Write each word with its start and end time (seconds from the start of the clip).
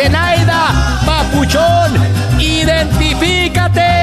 Zenaida, 0.00 0.72
papuchón, 1.04 1.92
identifícate 2.38 3.99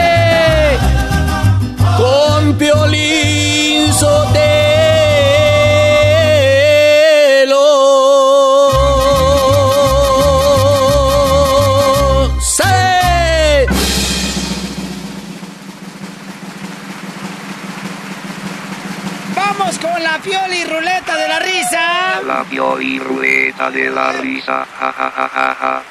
La 22.58 22.64
pioli 22.64 22.98
ruleta 22.98 23.70
de 23.70 23.92
la 23.92 24.14
risa, 24.14 24.66
ja 24.80 24.92
ja 24.92 25.56
ja. 25.62 25.84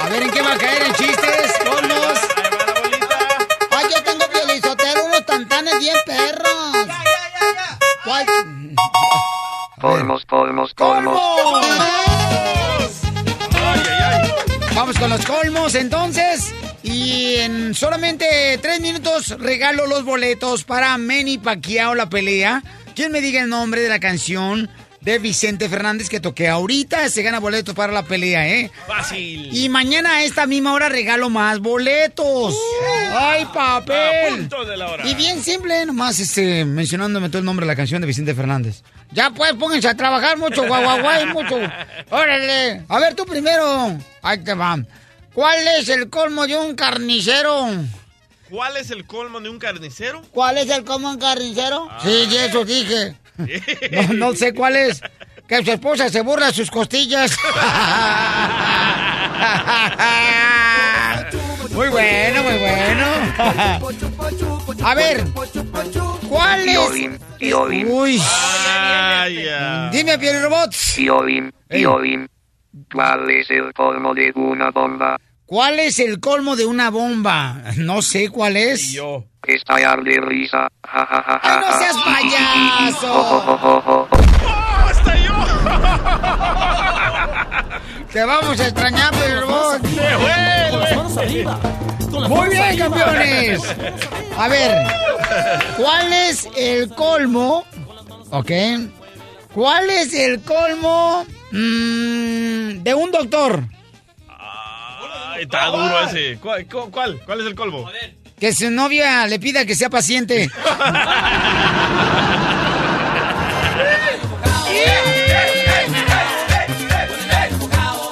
A 0.00 0.08
ver 0.08 0.22
en 0.22 0.30
qué 0.30 0.40
va 0.40 0.54
a 0.54 0.56
caer 0.56 0.82
en 0.84 0.94
chistes, 0.94 1.52
colmos. 1.62 2.18
Ay, 3.76 3.86
yo 3.94 4.02
tengo 4.02 4.24
piolizotero, 4.32 5.04
unos 5.04 5.26
tantanes 5.26 5.78
bien 5.78 5.96
perros. 6.06 6.86
¿Cuál? 8.04 8.26
Colmos, 9.78 10.24
colmos, 10.24 10.72
colmos. 10.72 11.20
Vamos 14.74 14.98
con 14.98 15.10
los 15.10 15.26
colmos 15.26 15.74
entonces. 15.74 16.54
Y 16.82 17.34
en 17.34 17.74
solamente 17.74 18.58
tres 18.62 18.80
minutos 18.80 19.38
regalo 19.38 19.86
los 19.86 20.04
boletos 20.04 20.64
para 20.64 20.96
Manny 20.96 21.36
Pacquiao 21.36 21.94
la 21.94 22.08
pelea. 22.08 22.62
¿Quién 22.94 23.12
me 23.12 23.20
diga 23.20 23.42
el 23.42 23.50
nombre 23.50 23.82
de 23.82 23.90
la 23.90 24.00
canción 24.00 24.70
de 25.00 25.18
Vicente 25.18 25.68
Fernández 25.68 26.08
que 26.08 26.20
toqué 26.20 26.48
ahorita? 26.48 27.08
Se 27.08 27.22
gana 27.22 27.38
boletos 27.38 27.74
para 27.74 27.92
la 27.92 28.02
pelea, 28.02 28.48
¿eh? 28.48 28.70
Fácil. 28.86 29.48
Y 29.56 29.68
mañana 29.68 30.16
a 30.16 30.22
esta 30.24 30.46
misma 30.46 30.72
hora 30.72 30.88
regalo 30.88 31.30
más 31.30 31.60
boletos. 31.60 32.54
¡Ay, 33.12 33.44
A 33.44 33.52
papel! 33.52 34.38
punto 34.38 34.64
de 34.64 34.76
la 34.76 34.90
hora. 34.90 35.06
Y 35.08 35.14
bien 35.14 35.42
simple, 35.42 35.86
nomás 35.86 36.18
este, 36.20 36.64
mencionándome 36.64 37.28
todo 37.28 37.38
el 37.38 37.44
nombre 37.44 37.64
de 37.64 37.72
la 37.72 37.76
canción 37.76 38.00
de 38.00 38.06
Vicente 38.06 38.34
Fernández. 38.34 38.82
Ya 39.12 39.30
pues, 39.30 39.54
pónganse 39.54 39.88
a 39.88 39.94
trabajar 39.96 40.36
mucho, 40.36 40.66
guaguaguay, 40.66 41.26
mucho. 41.26 41.56
Órale. 42.10 42.82
A 42.88 42.98
ver, 42.98 43.14
tú 43.14 43.24
primero. 43.24 43.96
Ahí 44.22 44.38
te 44.38 44.54
va. 44.54 44.78
¿Cuál 45.32 45.66
es 45.78 45.88
el 45.88 46.10
colmo 46.10 46.46
de 46.46 46.56
un 46.56 46.74
carnicero? 46.74 47.68
¿Cuál 48.50 48.76
es 48.78 48.90
el 48.90 49.04
colmo 49.06 49.40
de 49.40 49.48
un 49.50 49.58
carnicero? 49.58 50.22
¿Cuál 50.32 50.58
es 50.58 50.70
el 50.70 50.82
común 50.84 51.18
carnicero? 51.18 51.88
Sí, 52.02 52.26
y 52.30 52.36
eso 52.36 52.64
dije. 52.64 53.14
No, 53.38 54.12
no 54.14 54.34
sé 54.34 54.52
cuál 54.54 54.76
es. 54.76 55.00
Que 55.46 55.64
su 55.64 55.70
esposa 55.72 56.08
se 56.10 56.20
burla 56.20 56.52
sus 56.52 56.70
costillas. 56.70 57.36
Muy 61.72 61.88
bueno, 61.88 62.42
muy 62.42 62.58
bueno. 62.58 63.06
A 64.84 64.94
ver, 64.94 65.24
¿cuál 66.28 66.68
es? 66.68 66.78
Uy, 67.88 68.18
Vaya. 68.18 69.90
dime, 69.90 70.18
Pierre 70.18 70.42
Robots. 70.42 70.94
piolín, 70.96 71.52
Ey. 71.68 71.80
piolín. 71.80 72.28
¿Cuál 72.92 73.30
es 73.30 73.50
el 73.50 73.72
colmo 73.74 74.14
de 74.14 74.32
una 74.34 74.70
bomba? 74.70 75.16
¿Cuál 75.48 75.80
es 75.80 75.98
el 75.98 76.20
colmo 76.20 76.56
de 76.56 76.66
una 76.66 76.90
bomba? 76.90 77.62
No 77.78 78.02
sé 78.02 78.28
cuál 78.28 78.58
es. 78.58 78.90
Y 78.90 78.96
yo. 78.96 79.24
Estallar 79.46 80.02
de 80.04 80.20
risa, 80.20 80.68
ja 80.86 81.06
ja 81.06 81.22
ja 81.26 81.40
¡Ay, 81.42 81.50
ja. 81.50 81.60
no 81.60 81.78
seas 81.78 81.96
payaso! 82.04 83.08
Jo. 83.08 83.78
¡Oh, 83.80 84.06
hasta 84.90 85.16
yo! 85.16 85.32
Te 88.12 88.24
vamos 88.26 88.60
a 88.60 88.66
extrañar. 88.68 89.10
¡Me 89.14 89.40
vuelve! 90.16 91.48
Muy 92.28 92.48
bien, 92.50 92.76
campeones. 92.76 93.62
A 94.36 94.48
ver, 94.48 94.86
¿cuál 95.78 96.12
es 96.12 96.46
el 96.58 96.90
colmo? 96.90 97.64
¿Ok? 98.32 98.50
¿Cuál 99.54 99.88
es 99.88 100.12
el 100.12 100.42
colmo 100.42 101.24
mm, 101.52 102.82
de 102.82 102.94
un 102.94 103.10
doctor? 103.10 103.62
Ay, 105.12 105.42
está 105.42 105.66
duro 105.66 106.00
ese. 106.08 106.38
¿Cuál, 106.40 106.66
cu- 106.66 106.90
cuál? 106.90 107.20
¿Cuál 107.24 107.40
es 107.40 107.46
el 107.46 107.54
colmo? 107.54 107.90
Que 108.38 108.52
su 108.52 108.70
novia 108.70 109.26
le 109.26 109.38
pida 109.40 109.64
que 109.64 109.74
sea 109.74 109.90
paciente. 109.90 110.48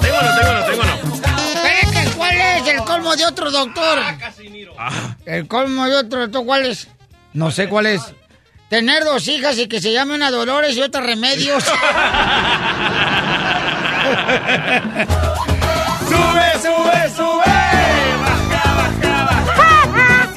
Tengo 0.00 0.18
uno, 0.20 0.30
tengo 0.36 0.50
uno, 0.52 0.64
tengo 0.64 0.82
uno. 0.82 0.94
Espérate, 1.54 2.10
¿cuál 2.16 2.36
es 2.36 2.66
el 2.68 2.78
colmo 2.84 3.16
de 3.16 3.24
otro 3.26 3.50
doctor? 3.50 3.98
Ah, 4.78 5.16
El 5.24 5.48
colmo 5.48 5.86
de 5.86 5.96
otro 5.96 6.20
doctor, 6.20 6.44
¿cuál 6.44 6.66
es? 6.66 6.88
No 7.32 7.50
sé 7.50 7.68
cuál 7.68 7.86
es. 7.86 8.02
Tener 8.68 9.04
dos 9.04 9.26
hijas 9.28 9.58
y 9.58 9.68
que 9.68 9.80
se 9.80 9.92
llame 9.92 10.14
una 10.14 10.30
Dolores 10.30 10.76
y 10.76 10.82
otra 10.82 11.00
Remedios. 11.00 11.64
¡Sube, 16.16 16.48
sube, 16.62 16.98
sube! 17.16 17.56
¡Baja, 18.24 18.64
baja, 18.76 19.14
baja! 19.24 20.28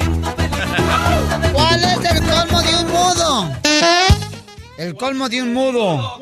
¿Cuál 1.52 1.80
es 1.84 2.00
el 2.10 2.18
colmo 2.28 2.58
de 2.62 2.72
un 2.76 2.86
mudo? 2.92 3.28
El 4.78 4.94
colmo 4.96 5.28
de 5.28 5.42
un 5.42 5.52
mudo. 5.54 6.20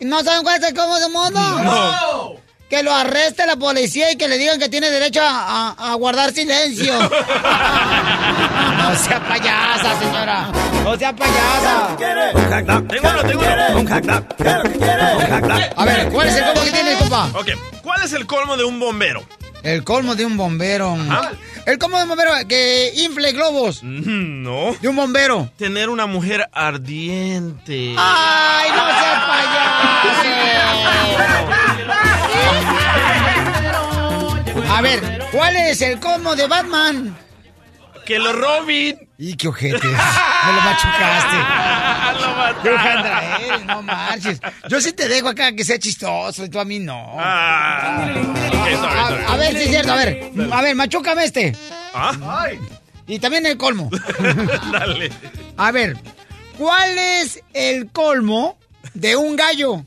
¿No 0.00 0.22
saben 0.22 0.42
cuál 0.42 0.62
es 0.62 0.68
el 0.68 0.74
colmo 0.74 0.98
de 0.98 1.06
un 1.06 1.12
mudo? 1.12 2.40
Que 2.68 2.82
lo 2.82 2.92
arreste 2.92 3.46
la 3.46 3.54
policía 3.56 4.10
y 4.10 4.16
que 4.16 4.26
le 4.28 4.38
digan 4.38 4.58
que 4.58 4.68
tiene 4.68 4.90
derecho 4.90 5.20
a, 5.22 5.68
a- 5.78 5.92
a 5.92 5.94
guardar 5.94 6.32
silencio. 6.32 6.94
No 8.76 8.94
sea 8.96 9.20
payasa, 9.20 9.98
señora. 9.98 10.48
No 10.84 10.96
sea 10.96 11.12
payasa. 11.14 11.96
Tengo 12.88 13.08
uno, 13.10 13.22
tengo 13.24 13.42
uno. 13.42 13.50
A 15.76 15.84
ver, 15.84 16.08
¿cuál 16.10 16.28
es 16.28 16.36
el 16.36 16.44
colmo 16.44 16.62
que 16.64 16.70
tiene, 16.72 16.94
compa? 16.96 17.28
Ok, 17.34 17.48
¿cuál 17.82 18.02
es 18.04 18.12
el 18.12 18.26
colmo 18.26 18.56
de 18.56 18.62
un 18.64 18.78
bombero? 18.78 19.24
El 19.64 19.82
colmo 19.82 20.14
de 20.14 20.24
un 20.24 20.36
bombero. 20.36 20.96
El 21.66 21.78
colmo 21.78 21.96
de 21.96 22.04
un 22.04 22.08
bombero 22.10 22.30
que 22.48 22.92
infle 22.96 23.32
globos. 23.32 23.82
Mm, 23.82 24.42
No. 24.44 24.76
De 24.80 24.86
un 24.88 24.94
bombero. 24.96 25.50
Tener 25.58 25.88
una 25.88 26.06
mujer 26.06 26.48
ardiente. 26.52 27.94
¡Ay, 27.98 28.70
no 28.70 28.86
seas 28.86 29.24
payaso! 29.26 31.56
A 34.76 34.82
ver, 34.82 35.00
¿cuál 35.32 35.56
es 35.56 35.80
el 35.80 35.98
colmo 35.98 36.36
de 36.36 36.46
Batman? 36.46 37.16
Que 38.04 38.18
lo 38.18 38.30
robin. 38.34 39.08
Y 39.16 39.34
qué 39.34 39.48
ojete. 39.48 39.86
Me 39.86 40.52
lo 40.52 40.60
machucaste. 40.60 41.36
lo 42.62 42.78
eres, 42.78 43.64
no 43.64 43.80
marches. 43.80 44.38
Yo 44.68 44.78
sí 44.82 44.92
te 44.92 45.08
dejo 45.08 45.28
acá 45.28 45.52
que 45.52 45.64
sea 45.64 45.78
chistoso 45.78 46.44
y 46.44 46.50
tú 46.50 46.60
a 46.60 46.66
mí 46.66 46.78
no. 46.78 47.16
Ah. 47.18 48.06
A, 49.26 49.32
a 49.32 49.36
ver, 49.38 49.52
sí 49.56 49.62
es 49.62 49.70
cierto, 49.70 49.92
a 49.92 49.96
ver. 49.96 50.30
A 50.52 50.60
ver, 50.60 50.76
machúcame 50.76 51.24
este. 51.24 51.56
¿Ah? 51.94 52.46
Y 53.06 53.18
también 53.18 53.46
el 53.46 53.56
colmo. 53.56 53.88
Dale. 54.72 55.10
A 55.56 55.72
ver, 55.72 55.96
¿cuál 56.58 56.98
es 56.98 57.42
el 57.54 57.90
colmo 57.92 58.58
de 58.92 59.16
un 59.16 59.36
gallo? 59.36 59.86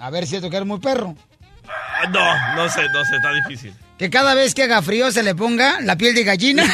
A 0.00 0.10
ver, 0.10 0.26
siento 0.26 0.50
que 0.50 0.56
eres 0.56 0.66
muy 0.66 0.80
perro. 0.80 1.14
Ah, 2.02 2.08
No, 2.08 2.56
no 2.64 2.68
sé, 2.68 2.82
no 2.92 3.04
sé, 3.04 3.16
está 3.16 3.32
difícil. 3.32 3.74
Que 3.98 4.10
cada 4.10 4.34
vez 4.34 4.54
que 4.54 4.64
haga 4.64 4.82
frío 4.82 5.10
se 5.12 5.22
le 5.22 5.34
ponga 5.34 5.80
la 5.80 5.96
piel 5.96 6.14
de 6.14 6.24
gallina. 6.24 6.64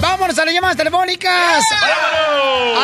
Vámonos 0.00 0.38
a 0.38 0.44
las 0.44 0.54
llamadas 0.54 0.76
telefónicas. 0.76 1.64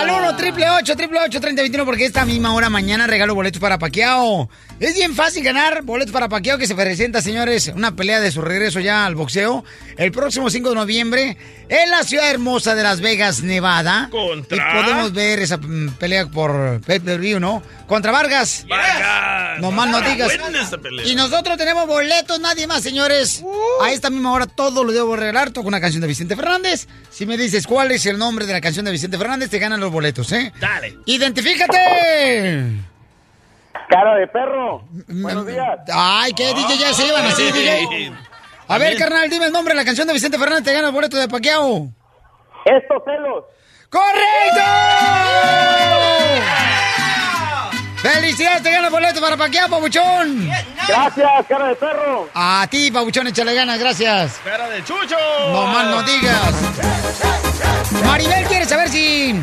Al 0.00 0.10
1 0.10 0.36
triple 0.36 0.68
8 0.68 0.96
triple 0.96 1.20
8 1.20 1.40
3021 1.40 1.84
porque 1.84 2.04
esta 2.06 2.24
misma 2.24 2.52
hora 2.54 2.68
mañana 2.70 3.06
regalo 3.06 3.34
boletos 3.34 3.60
para 3.60 3.78
Paquiao. 3.78 4.48
Es 4.80 4.94
bien 4.94 5.14
fácil 5.14 5.44
ganar 5.44 5.82
boletos 5.82 6.12
para 6.12 6.28
Paquiao 6.28 6.58
que 6.58 6.66
se 6.66 6.74
presenta, 6.74 7.22
señores, 7.22 7.72
una 7.74 7.94
pelea 7.94 8.20
de 8.20 8.32
su 8.32 8.42
regreso 8.42 8.80
ya 8.80 9.06
al 9.06 9.14
boxeo 9.14 9.64
el 9.96 10.10
próximo 10.10 10.50
5 10.50 10.70
de 10.70 10.74
noviembre 10.74 11.36
en 11.68 11.90
la 11.90 12.02
ciudad 12.02 12.28
hermosa 12.30 12.74
de 12.74 12.82
Las 12.82 13.00
Vegas, 13.00 13.42
Nevada. 13.42 14.08
¿Contra? 14.10 14.56
Y 14.56 14.82
podemos 14.82 15.12
ver 15.12 15.38
esa 15.38 15.58
mm, 15.58 15.90
pelea 15.98 16.26
por 16.26 16.80
pay-per-view, 16.80 17.38
¿no? 17.38 17.62
Contra 17.86 18.10
Vargas. 18.10 18.66
Vargas. 18.68 19.60
No 19.60 19.70
más 19.70 19.88
no 19.88 20.00
digas. 20.00 20.36
Buena 20.38 20.62
esa 20.62 20.78
pelea. 20.78 21.06
Y 21.06 21.14
nosotros 21.14 21.56
tenemos 21.56 21.86
boletos, 21.86 22.40
nadie 22.40 22.66
más, 22.66 22.82
señores. 22.82 23.44
A 23.80 23.92
esta 23.92 24.10
misma 24.10 24.32
hora 24.32 24.46
todo 24.46 24.82
lo 24.82 24.92
debo 24.92 25.14
regalar. 25.14 25.52
Toco 25.52 25.68
una 25.68 25.80
canción 25.80 26.00
de 26.00 26.08
Vicente 26.08 26.34
Fernández. 26.34 26.88
Si 27.10 27.26
me 27.26 27.36
dices 27.36 27.66
cuál 27.66 27.92
es 27.92 28.04
el 28.06 28.18
nombre 28.18 28.44
de 28.44 28.52
la 28.52 28.60
canción 28.60 28.84
de 28.84 28.90
Vicente 28.90 29.18
Fernández, 29.18 29.50
te 29.50 29.58
ganan 29.58 29.80
los 29.80 29.92
boletos, 29.92 30.32
¿eh? 30.32 30.52
Dale. 30.60 30.98
¡Identifícate! 31.06 32.93
Cara 33.88 34.14
de 34.16 34.26
perro. 34.28 34.82
Buenos 35.08 35.46
días. 35.46 35.78
Ay, 35.92 36.32
¿qué? 36.32 36.54
DJ 36.54 36.78
ya 36.78 36.94
se 36.94 37.06
iban 37.06 37.24
así, 37.24 37.50
DJ. 37.52 38.12
A 38.68 38.78
ver, 38.78 38.96
carnal, 38.96 39.28
dime 39.28 39.46
el 39.46 39.52
nombre 39.52 39.74
de 39.74 39.80
la 39.80 39.84
canción 39.84 40.06
de 40.06 40.14
Vicente 40.14 40.38
Fernández, 40.38 40.64
te 40.64 40.72
gana 40.72 40.88
el 40.88 40.94
boleto 40.94 41.16
de 41.16 41.28
Paquiao. 41.28 41.88
Estos 42.64 43.02
celos. 43.04 43.44
¡Correcto! 43.90 44.62
¡Felicidades! 47.96 48.62
Te 48.62 48.70
gana 48.70 48.86
el 48.86 48.92
boleto 48.92 49.20
para 49.20 49.36
Paquiao, 49.36 49.68
Pabuchón. 49.68 50.48
Gracias, 50.88 51.46
cara 51.48 51.68
de 51.68 51.74
perro. 51.76 52.28
A 52.34 52.66
ti, 52.70 52.90
Pabuchón, 52.90 53.26
échale 53.26 53.54
ganas, 53.54 53.78
gracias. 53.78 54.40
Cara 54.44 54.68
de 54.68 54.82
chucho. 54.82 55.16
No 55.52 55.66
más 55.66 55.86
no 55.86 56.02
digas. 56.02 56.54
Maribel 58.04 58.44
quiere 58.46 58.64
saber 58.64 58.88
si, 58.88 59.34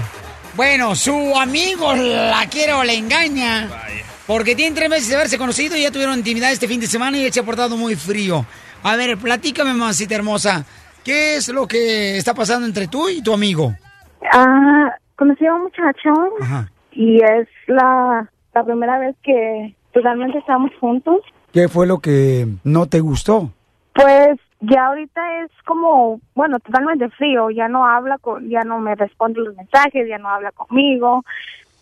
bueno, 0.56 0.96
su 0.96 1.38
amigo 1.38 1.94
la 1.94 2.46
quiere 2.48 2.74
o 2.74 2.84
le 2.84 2.96
engaña. 2.96 3.70
Porque 4.32 4.56
tienen 4.56 4.74
tres 4.74 4.90
meses 4.90 5.10
de 5.10 5.16
haberse 5.16 5.38
conocido 5.38 5.76
y 5.76 5.82
ya 5.82 5.92
tuvieron 5.92 6.18
intimidad 6.18 6.54
este 6.54 6.66
fin 6.66 6.80
de 6.80 6.88
semana 6.88 7.18
y 7.18 7.26
él 7.26 7.34
se 7.34 7.42
ha 7.42 7.44
portado 7.44 7.76
muy 7.76 7.98
frío. 7.98 8.46
A 8.82 8.96
ver, 8.96 9.18
platícame, 9.18 9.74
mamacita 9.74 10.16
hermosa. 10.16 10.64
¿Qué 11.04 11.36
es 11.36 11.50
lo 11.50 11.68
que 11.68 12.16
está 12.16 12.34
pasando 12.34 12.66
entre 12.66 12.88
tú 12.88 13.10
y 13.10 13.22
tu 13.22 13.34
amigo? 13.34 13.74
Ah, 14.32 14.90
conocí 15.18 15.46
a 15.46 15.54
un 15.54 15.64
muchacho 15.64 16.14
Ajá. 16.40 16.72
y 16.94 17.18
es 17.18 17.50
la, 17.68 18.32
la 18.54 18.64
primera 18.64 19.00
vez 19.00 19.18
que 19.22 19.76
pues, 19.92 20.06
realmente 20.06 20.38
estamos 20.38 20.72
juntos. 20.80 21.20
¿Qué 21.52 21.68
fue 21.68 21.86
lo 21.86 22.00
que 22.00 22.48
no 22.64 22.86
te 22.86 23.02
gustó? 23.02 23.52
Pues 23.94 24.40
ya 24.62 24.88
ahorita 24.88 25.44
es 25.44 25.52
como, 25.66 26.22
bueno, 26.36 26.58
totalmente 26.60 27.10
frío, 27.10 27.50
ya 27.50 27.68
no 27.68 27.86
habla 27.86 28.18
con, 28.20 28.48
ya 28.50 28.62
no 28.62 28.80
me 28.80 28.96
responde 28.96 29.42
los 29.42 29.58
mensajes, 29.58 30.08
ya 30.08 30.20
no 30.20 30.30
habla 30.30 30.54
conmigo. 30.54 31.26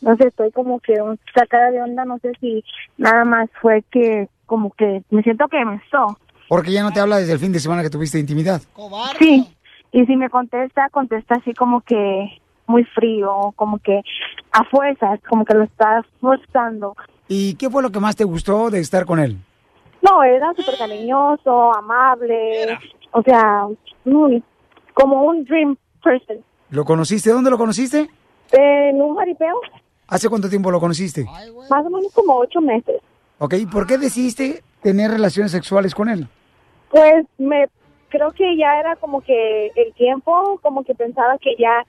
No 0.01 0.15
sé, 0.17 0.27
estoy 0.27 0.51
como 0.51 0.79
que 0.79 1.01
un- 1.01 1.19
sacada 1.35 1.71
de 1.71 1.81
onda, 1.81 2.05
no 2.05 2.17
sé 2.19 2.31
si 2.39 2.63
nada 2.97 3.25
más 3.25 3.49
fue 3.61 3.83
que 3.91 4.27
como 4.45 4.71
que 4.71 5.03
me 5.09 5.21
siento 5.23 5.47
que 5.47 5.63
me 5.65 5.75
estó. 5.75 6.17
Porque 6.47 6.71
ya 6.71 6.81
no 6.83 6.91
te 6.91 6.99
habla 6.99 7.17
desde 7.17 7.33
el 7.33 7.39
fin 7.39 7.51
de 7.51 7.59
semana 7.59 7.83
que 7.83 7.89
tuviste 7.89 8.17
intimidad. 8.19 8.61
Sí, 9.19 9.47
y 9.91 10.05
si 10.05 10.15
me 10.15 10.29
contesta, 10.29 10.89
contesta 10.89 11.35
así 11.35 11.53
como 11.53 11.81
que 11.81 12.39
muy 12.65 12.83
frío, 12.85 13.53
como 13.55 13.77
que 13.79 14.01
a 14.51 14.63
fuerzas, 14.65 15.19
como 15.29 15.45
que 15.45 15.53
lo 15.53 15.63
está 15.63 16.03
forzando. 16.19 16.95
¿Y 17.27 17.53
qué 17.55 17.69
fue 17.69 17.83
lo 17.83 17.91
que 17.91 17.99
más 17.99 18.15
te 18.15 18.23
gustó 18.23 18.69
de 18.71 18.79
estar 18.79 19.05
con 19.05 19.19
él? 19.19 19.37
No, 20.01 20.23
era 20.23 20.53
súper 20.55 20.77
cariñoso, 20.77 21.75
amable, 21.75 22.77
o 23.11 23.21
sea, 23.21 23.67
muy, 24.05 24.41
como 24.93 25.23
un 25.23 25.43
dream 25.43 25.75
person. 26.03 26.37
¿Lo 26.69 26.85
conociste? 26.85 27.31
¿Dónde 27.31 27.49
lo 27.51 27.57
conociste? 27.57 28.09
En 28.51 29.01
un 29.01 29.15
jaripeo, 29.17 29.59
¿Hace 30.09 30.29
cuánto 30.29 30.49
tiempo 30.49 30.71
lo 30.71 30.79
conociste? 30.79 31.25
más 31.69 31.85
o 31.85 31.89
menos 31.89 32.11
como 32.13 32.37
ocho 32.37 32.61
meses. 32.61 33.01
Ok, 33.37 33.55
¿por 33.71 33.87
qué 33.87 33.97
decidiste 33.97 34.63
tener 34.81 35.11
relaciones 35.11 35.51
sexuales 35.51 35.93
con 35.93 36.09
él? 36.09 36.27
Pues 36.89 37.25
me 37.37 37.67
creo 38.09 38.31
que 38.31 38.57
ya 38.57 38.79
era 38.79 38.95
como 38.95 39.21
que 39.21 39.67
el 39.75 39.93
tiempo, 39.93 40.59
como 40.61 40.83
que 40.83 40.95
pensaba 40.95 41.37
que 41.37 41.55
ya 41.57 41.85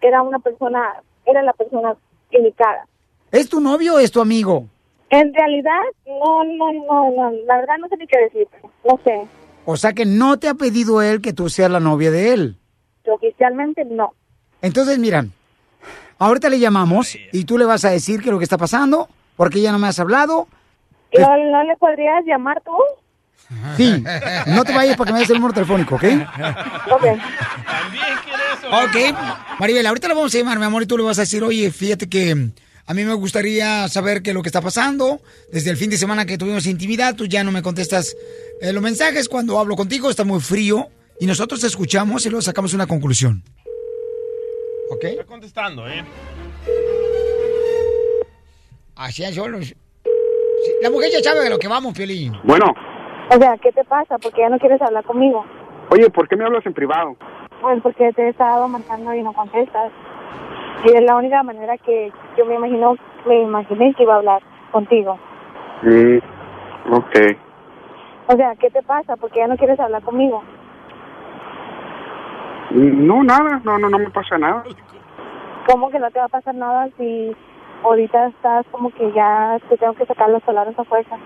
era 0.00 0.22
una 0.22 0.38
persona, 0.38 1.02
era 1.26 1.42
la 1.42 1.52
persona 1.52 1.96
indicada. 2.30 2.86
¿Es 3.32 3.48
tu 3.48 3.60
novio 3.60 3.96
o 3.96 3.98
es 3.98 4.10
tu 4.12 4.20
amigo? 4.20 4.66
En 5.10 5.34
realidad, 5.34 5.80
no, 6.06 6.44
no, 6.44 6.72
no, 6.72 7.10
no, 7.10 7.30
la 7.46 7.56
verdad 7.56 7.78
no 7.80 7.88
sé 7.88 7.96
ni 7.96 8.06
qué 8.06 8.18
decir, 8.20 8.46
no 8.88 9.00
sé, 9.04 9.26
O 9.64 9.76
sea 9.76 9.92
que 9.94 10.04
no 10.06 10.38
te 10.38 10.48
ha 10.48 10.54
pedido 10.54 11.02
él 11.02 11.20
que 11.20 11.32
tú 11.32 11.48
seas 11.48 11.70
la 11.70 11.80
novia 11.80 12.10
de 12.10 12.32
él. 12.32 12.56
oficialmente 13.06 13.84
no. 13.86 14.12
Entonces, 14.62 14.98
mira, 14.98 15.26
ahorita 16.18 16.48
le 16.48 16.58
llamamos 16.58 17.16
y 17.32 17.44
tú 17.44 17.58
le 17.58 17.64
vas 17.64 17.84
a 17.84 17.90
decir 17.90 18.20
qué 18.20 18.26
es 18.28 18.32
lo 18.32 18.38
que 18.38 18.44
está 18.44 18.58
pasando, 18.58 19.08
porque 19.36 19.60
ya 19.60 19.72
no 19.72 19.78
me 19.78 19.88
has 19.88 19.98
hablado. 19.98 20.48
¿No, 21.18 21.36
no 21.50 21.62
le 21.64 21.76
podrías 21.76 22.24
llamar 22.26 22.60
tú? 22.64 22.72
Sí, 23.78 24.04
no 24.46 24.62
te 24.64 24.74
vayas 24.74 24.96
porque 24.96 25.12
me 25.12 25.20
des 25.20 25.30
el 25.30 25.36
número 25.36 25.54
telefónico, 25.54 25.94
¿ok? 25.94 26.04
Ok. 26.04 27.02
También 27.02 27.18
quiere 28.24 28.42
eso. 28.58 28.68
Ok, 28.68 29.16
Maribel, 29.58 29.86
ahorita 29.86 30.08
le 30.08 30.14
vamos 30.14 30.34
a 30.34 30.38
llamar, 30.38 30.58
mi 30.58 30.66
amor, 30.66 30.82
y 30.82 30.86
tú 30.86 30.98
le 30.98 31.04
vas 31.04 31.18
a 31.18 31.22
decir, 31.22 31.42
oye, 31.42 31.70
fíjate 31.70 32.10
que 32.10 32.50
a 32.88 32.94
mí 32.94 33.04
me 33.04 33.14
gustaría 33.14 33.88
saber 33.88 34.22
qué 34.22 34.30
es 34.30 34.34
lo 34.34 34.42
que 34.42 34.48
está 34.48 34.60
pasando. 34.60 35.20
Desde 35.52 35.70
el 35.70 35.76
fin 35.76 35.88
de 35.90 35.96
semana 35.96 36.26
que 36.26 36.36
tuvimos 36.38 36.66
intimidad, 36.66 37.14
tú 37.14 37.26
ya 37.26 37.44
no 37.44 37.52
me 37.52 37.62
contestas 37.62 38.16
eh, 38.60 38.72
los 38.72 38.82
mensajes. 38.82 39.28
Cuando 39.28 39.58
hablo 39.58 39.76
contigo 39.76 40.10
está 40.10 40.24
muy 40.24 40.40
frío 40.40 40.88
y 41.20 41.26
nosotros 41.26 41.60
te 41.60 41.66
escuchamos 41.66 42.24
y 42.26 42.30
luego 42.30 42.42
sacamos 42.42 42.74
una 42.74 42.86
conclusión. 42.86 43.42
¿Ok? 44.90 45.04
Está 45.04 45.24
contestando, 45.24 45.86
¿eh? 45.88 46.04
Así 48.96 49.22
es, 49.24 49.34
solo. 49.34 49.60
Sí, 49.62 49.74
La 50.82 50.90
mujer 50.90 51.10
ya 51.12 51.20
sabe 51.20 51.40
de 51.44 51.50
lo 51.50 51.58
que 51.58 51.68
vamos, 51.68 51.94
Piolín. 51.96 52.32
Bueno, 52.44 52.66
O 53.30 53.38
sea, 53.38 53.56
¿qué 53.58 53.70
te 53.72 53.84
pasa? 53.84 54.18
Porque 54.18 54.40
ya 54.40 54.48
no 54.48 54.58
quieres 54.58 54.80
hablar 54.82 55.04
conmigo. 55.04 55.44
oye, 55.90 56.08
¿por 56.10 56.28
qué 56.28 56.36
me 56.36 56.44
hablas 56.44 56.64
en 56.66 56.72
privado? 56.74 57.16
Pues 57.60 57.80
porque 57.82 58.12
te 58.12 58.22
he 58.22 58.28
estado 58.30 58.66
marcando 58.68 59.12
y 59.14 59.22
no 59.22 59.32
contestas. 59.32 59.92
Y 60.84 60.92
es 60.96 61.02
la 61.02 61.16
única 61.16 61.42
manera 61.42 61.76
que 61.78 62.12
yo 62.36 62.44
me 62.46 62.54
imagino, 62.54 62.96
me 63.26 63.42
imaginé 63.42 63.94
que 63.94 64.04
iba 64.04 64.14
a 64.14 64.18
hablar 64.18 64.42
contigo. 64.70 65.18
Mm, 65.82 66.18
ok. 66.92 67.16
O 68.28 68.36
sea, 68.36 68.54
¿qué 68.56 68.70
te 68.70 68.82
pasa? 68.82 69.16
Porque 69.16 69.40
ya 69.40 69.48
no 69.48 69.56
quieres 69.56 69.78
hablar 69.80 70.02
conmigo. 70.02 70.42
No, 72.70 73.22
nada, 73.22 73.60
no, 73.64 73.78
no, 73.78 73.88
no 73.88 73.98
me 73.98 74.10
pasa 74.10 74.36
nada. 74.38 74.62
¿Cómo 75.66 75.90
que 75.90 75.98
no 75.98 76.10
te 76.10 76.18
va 76.18 76.26
a 76.26 76.28
pasar 76.28 76.54
nada 76.54 76.88
si 76.96 77.34
ahorita 77.82 78.28
estás 78.28 78.66
como 78.70 78.90
que 78.90 79.12
ya 79.12 79.58
te 79.68 79.76
tengo 79.76 79.94
que 79.94 80.06
sacar 80.06 80.30
los 80.30 80.42
palabras 80.42 80.78
a 80.78 80.84
fuerza? 80.84 81.16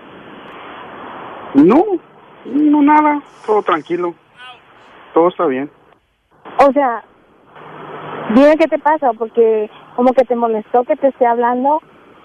No, 1.53 1.83
no, 2.45 2.81
nada, 2.81 3.21
todo 3.45 3.61
tranquilo. 3.61 4.13
Todo 5.13 5.27
está 5.27 5.45
bien. 5.45 5.69
O 6.59 6.71
sea, 6.71 7.03
dime 8.33 8.57
qué 8.57 8.67
te 8.67 8.79
pasa, 8.79 9.13
porque 9.13 9.69
como 9.95 10.13
que 10.13 10.25
te 10.25 10.35
molestó 10.35 10.83
que 10.83 10.95
te 10.95 11.09
esté 11.09 11.25
hablando 11.25 11.81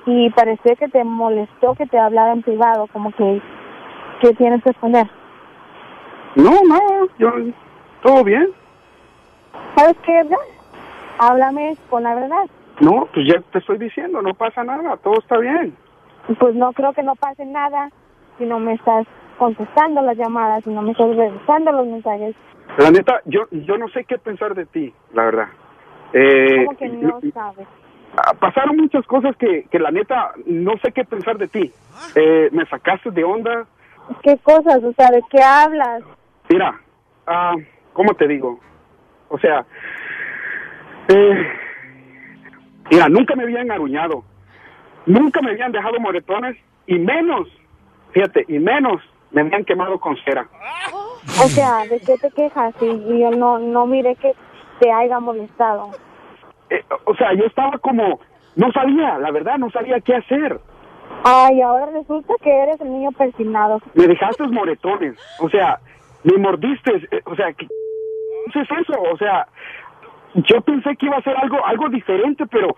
y 0.07 0.31
parece 0.31 0.77
que 0.77 0.89
te 0.89 1.05
molestó 1.05 1.75
que 1.75 1.87
te 1.87 1.99
hablara 1.99 2.33
en 2.33 2.43
privado, 2.43 2.87
como 2.93 3.13
que, 3.13 3.43
que 4.21 4.33
tienes 4.35 4.63
que 4.63 4.71
esconder. 4.71 5.07
No, 6.35 6.51
nada, 6.67 7.07
yo, 7.19 7.31
todo 8.03 8.25
bien. 8.25 8.49
¿Sabes 9.77 9.97
qué, 10.05 10.21
Edgar? 10.21 10.39
Háblame 11.19 11.77
con 11.91 12.03
la 12.03 12.15
verdad. 12.15 12.47
No, 12.81 13.09
pues 13.13 13.27
ya 13.27 13.41
te 13.53 13.59
estoy 13.59 13.79
diciendo, 13.79 14.23
no 14.23 14.35
pasa 14.35 14.63
nada, 14.63 14.97
todo 14.99 15.19
está 15.19 15.39
bien. 15.39 15.77
Pues 16.39 16.55
no 16.55 16.73
creo 16.73 16.93
que 16.93 17.03
no 17.03 17.15
pase 17.17 17.45
nada 17.45 17.91
si 18.39 18.45
no 18.45 18.59
me 18.61 18.75
estás 18.75 19.07
contestando 19.39 20.03
las 20.03 20.17
llamadas, 20.17 20.63
si 20.65 20.71
no 20.71 20.83
me 20.83 20.93
estás 20.93 21.15
revisando 21.17 21.73
los 21.73 21.87
mensajes. 21.87 22.37
La 22.77 22.91
neta, 22.91 23.21
yo, 23.25 23.47
yo 23.51 23.79
no 23.79 23.89
sé 23.89 24.05
qué 24.05 24.19
pensar 24.19 24.55
de 24.55 24.67
ti, 24.67 24.93
la 25.13 25.25
verdad. 25.25 25.49
Eh, 26.13 26.65
Como 26.65 26.77
que 26.77 26.89
no 26.89 27.21
sabes. 27.33 27.67
ah, 28.17 28.35
pasaron 28.39 28.77
muchas 28.77 29.05
cosas 29.07 29.37
que, 29.37 29.65
que 29.71 29.79
la 29.79 29.91
neta 29.91 30.33
no 30.47 30.73
sé 30.83 30.93
qué 30.93 31.05
pensar 31.05 31.39
de 31.39 31.49
ti. 31.49 31.73
Eh, 32.15 32.49
me 32.53 32.65
sacaste 32.67 33.11
de 33.11 33.25
onda, 33.25 33.67
¿Qué 34.23 34.37
cosas? 34.39 34.83
O 34.83 34.93
sea, 34.95 35.11
¿de 35.11 35.23
qué 35.31 35.43
hablas? 35.43 36.03
Mira, 36.49 36.81
ah, 37.27 37.55
¿cómo 37.93 38.15
te 38.15 38.27
digo? 38.27 38.59
O 39.29 39.39
sea, 39.39 39.65
eh, 41.09 41.47
mira, 42.91 43.09
nunca 43.09 43.35
me 43.35 43.45
habían 43.45 43.71
aruñado, 43.71 44.25
nunca 45.07 45.41
me 45.43 45.51
habían 45.51 45.73
dejado 45.73 45.99
moretones 46.01 46.57
y 46.87 46.99
menos, 46.99 47.49
fíjate, 48.13 48.45
y 48.49 48.59
menos 48.59 49.03
me 49.31 49.43
habían 49.43 49.65
quemado 49.65 49.99
con 49.99 50.17
cera. 50.25 50.47
O 51.43 51.49
sea, 51.49 51.85
¿de 51.87 52.01
qué 52.01 52.17
te 52.19 52.31
quejas? 52.31 52.75
Y 52.81 53.21
yo 53.21 53.31
no, 53.31 53.59
no 53.59 53.87
miré 53.87 54.17
que 54.17 54.33
te 54.81 54.91
haya 54.91 55.21
molestado. 55.21 55.91
Eh, 56.71 56.83
o 57.05 57.15
sea, 57.15 57.35
yo 57.35 57.45
estaba 57.45 57.79
como, 57.79 58.21
no 58.57 58.73
sabía, 58.73 59.19
la 59.19 59.31
verdad, 59.31 59.59
no 59.59 59.71
sabía 59.71 60.01
qué 60.01 60.17
hacer. 60.17 60.61
Ay, 61.25 61.61
ahora 61.61 61.87
resulta 61.87 62.35
que 62.43 62.51
eres 62.51 62.81
el 62.81 62.93
niño 62.93 63.11
persignado. 63.13 63.81
Me 63.95 64.07
dejaste 64.07 64.47
moretones, 64.49 65.17
o 65.41 65.49
sea, 65.49 65.79
me 66.25 66.37
mordiste, 66.39 66.97
eh, 67.11 67.21
o 67.25 67.35
sea, 67.35 67.53
¿qué 67.53 67.67
qué 68.53 68.61
es 68.61 68.69
eso? 68.71 69.01
O 69.13 69.17
sea, 69.17 69.47
yo 70.35 70.61
pensé 70.61 70.97
que 70.97 71.07
iba 71.07 71.17
a 71.17 71.23
ser 71.23 71.37
algo, 71.37 71.65
algo 71.65 71.89
diferente, 71.89 72.45
pero 72.47 72.69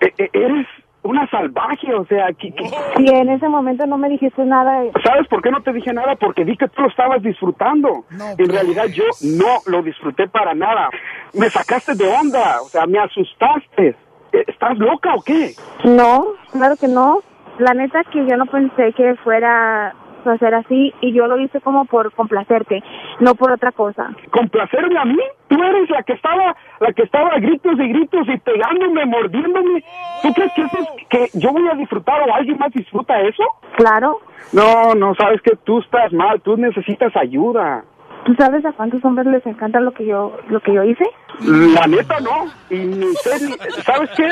eh, 0.00 0.12
eh, 0.18 0.30
eres 0.32 0.66
una 1.02 1.28
salvaje, 1.30 1.94
o 1.94 2.04
sea, 2.06 2.32
que, 2.32 2.52
que- 2.52 2.70
Y 2.98 3.08
en 3.08 3.28
ese 3.30 3.48
momento 3.48 3.86
no 3.86 3.96
me 3.98 4.08
dijiste 4.08 4.44
nada. 4.44 4.82
¿sabes 5.04 5.26
por 5.28 5.40
qué 5.42 5.50
no 5.50 5.62
te 5.62 5.72
dije 5.72 5.92
nada? 5.92 6.16
Porque 6.16 6.44
vi 6.44 6.56
que 6.56 6.68
tú 6.68 6.82
lo 6.82 6.88
estabas 6.88 7.22
disfrutando. 7.22 8.04
en 8.10 8.48
realidad 8.48 8.86
yo 8.86 9.04
no 9.20 9.62
lo 9.66 9.82
disfruté 9.82 10.28
para 10.28 10.54
nada. 10.54 10.90
Me 11.34 11.48
sacaste 11.50 11.94
de 11.94 12.06
onda, 12.08 12.60
o 12.62 12.68
sea, 12.68 12.86
me 12.86 12.98
asustaste. 12.98 13.94
Eh, 14.32 14.44
¿Estás 14.48 14.76
loca 14.78 15.14
o 15.14 15.22
qué? 15.22 15.54
No, 15.84 16.32
claro 16.52 16.76
que 16.76 16.88
no. 16.88 17.20
La 17.58 17.74
neta 17.74 18.04
que 18.04 18.26
yo 18.26 18.36
no 18.36 18.46
pensé 18.46 18.92
que 18.92 19.14
fuera 19.24 19.94
a 20.32 20.38
ser 20.38 20.54
así 20.54 20.92
y 21.00 21.12
yo 21.12 21.26
lo 21.26 21.38
hice 21.38 21.60
como 21.60 21.84
por 21.86 22.12
complacerte, 22.12 22.82
no 23.20 23.34
por 23.34 23.52
otra 23.52 23.72
cosa. 23.72 24.10
complacerme 24.30 24.98
a 24.98 25.04
mí. 25.04 25.18
Tú 25.48 25.62
eres 25.62 25.88
la 25.90 26.02
que 26.02 26.12
estaba, 26.12 26.54
la 26.80 26.92
que 26.92 27.02
estaba 27.02 27.30
a 27.30 27.38
gritos 27.38 27.72
y 27.78 27.88
gritos 27.88 28.28
y 28.28 28.36
pegándome, 28.38 29.06
mordiéndome. 29.06 29.82
¿Tú 30.22 30.32
crees 30.34 30.52
que, 30.54 30.62
eso 30.62 30.78
es- 30.78 31.06
que 31.08 31.38
yo 31.38 31.52
voy 31.52 31.66
a 31.68 31.74
disfrutar 31.74 32.20
o 32.28 32.34
alguien 32.34 32.58
más 32.58 32.70
disfruta 32.72 33.18
eso? 33.22 33.42
Claro. 33.76 34.18
No, 34.52 34.94
no, 34.94 35.14
sabes 35.14 35.40
que 35.42 35.56
tú 35.64 35.78
estás 35.80 36.12
mal, 36.12 36.40
tú 36.42 36.56
necesitas 36.56 37.14
ayuda. 37.16 37.84
¿Tú 38.24 38.34
sabes 38.34 38.64
a 38.66 38.72
cuántos 38.72 39.02
hombres 39.04 39.26
les 39.26 39.46
encanta 39.46 39.80
lo 39.80 39.92
que 39.92 40.04
yo 40.04 40.36
lo 40.48 40.60
que 40.60 40.74
yo 40.74 40.82
hice? 40.84 41.04
La 41.40 41.86
neta 41.86 42.18
no. 42.20 42.44
Y 42.68 42.76
ni 42.84 43.06
sé, 43.14 43.46
ni- 43.46 43.56
¿sabes 43.82 44.10
qué? 44.16 44.26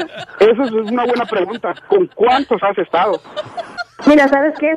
Eso 0.44 0.62
es 0.64 0.72
una 0.72 1.04
buena 1.04 1.24
pregunta. 1.24 1.72
¿Con 1.88 2.06
cuántos 2.14 2.62
has 2.62 2.76
estado? 2.76 3.12
Mira, 4.06 4.28
¿sabes 4.28 4.54
qué? 4.58 4.76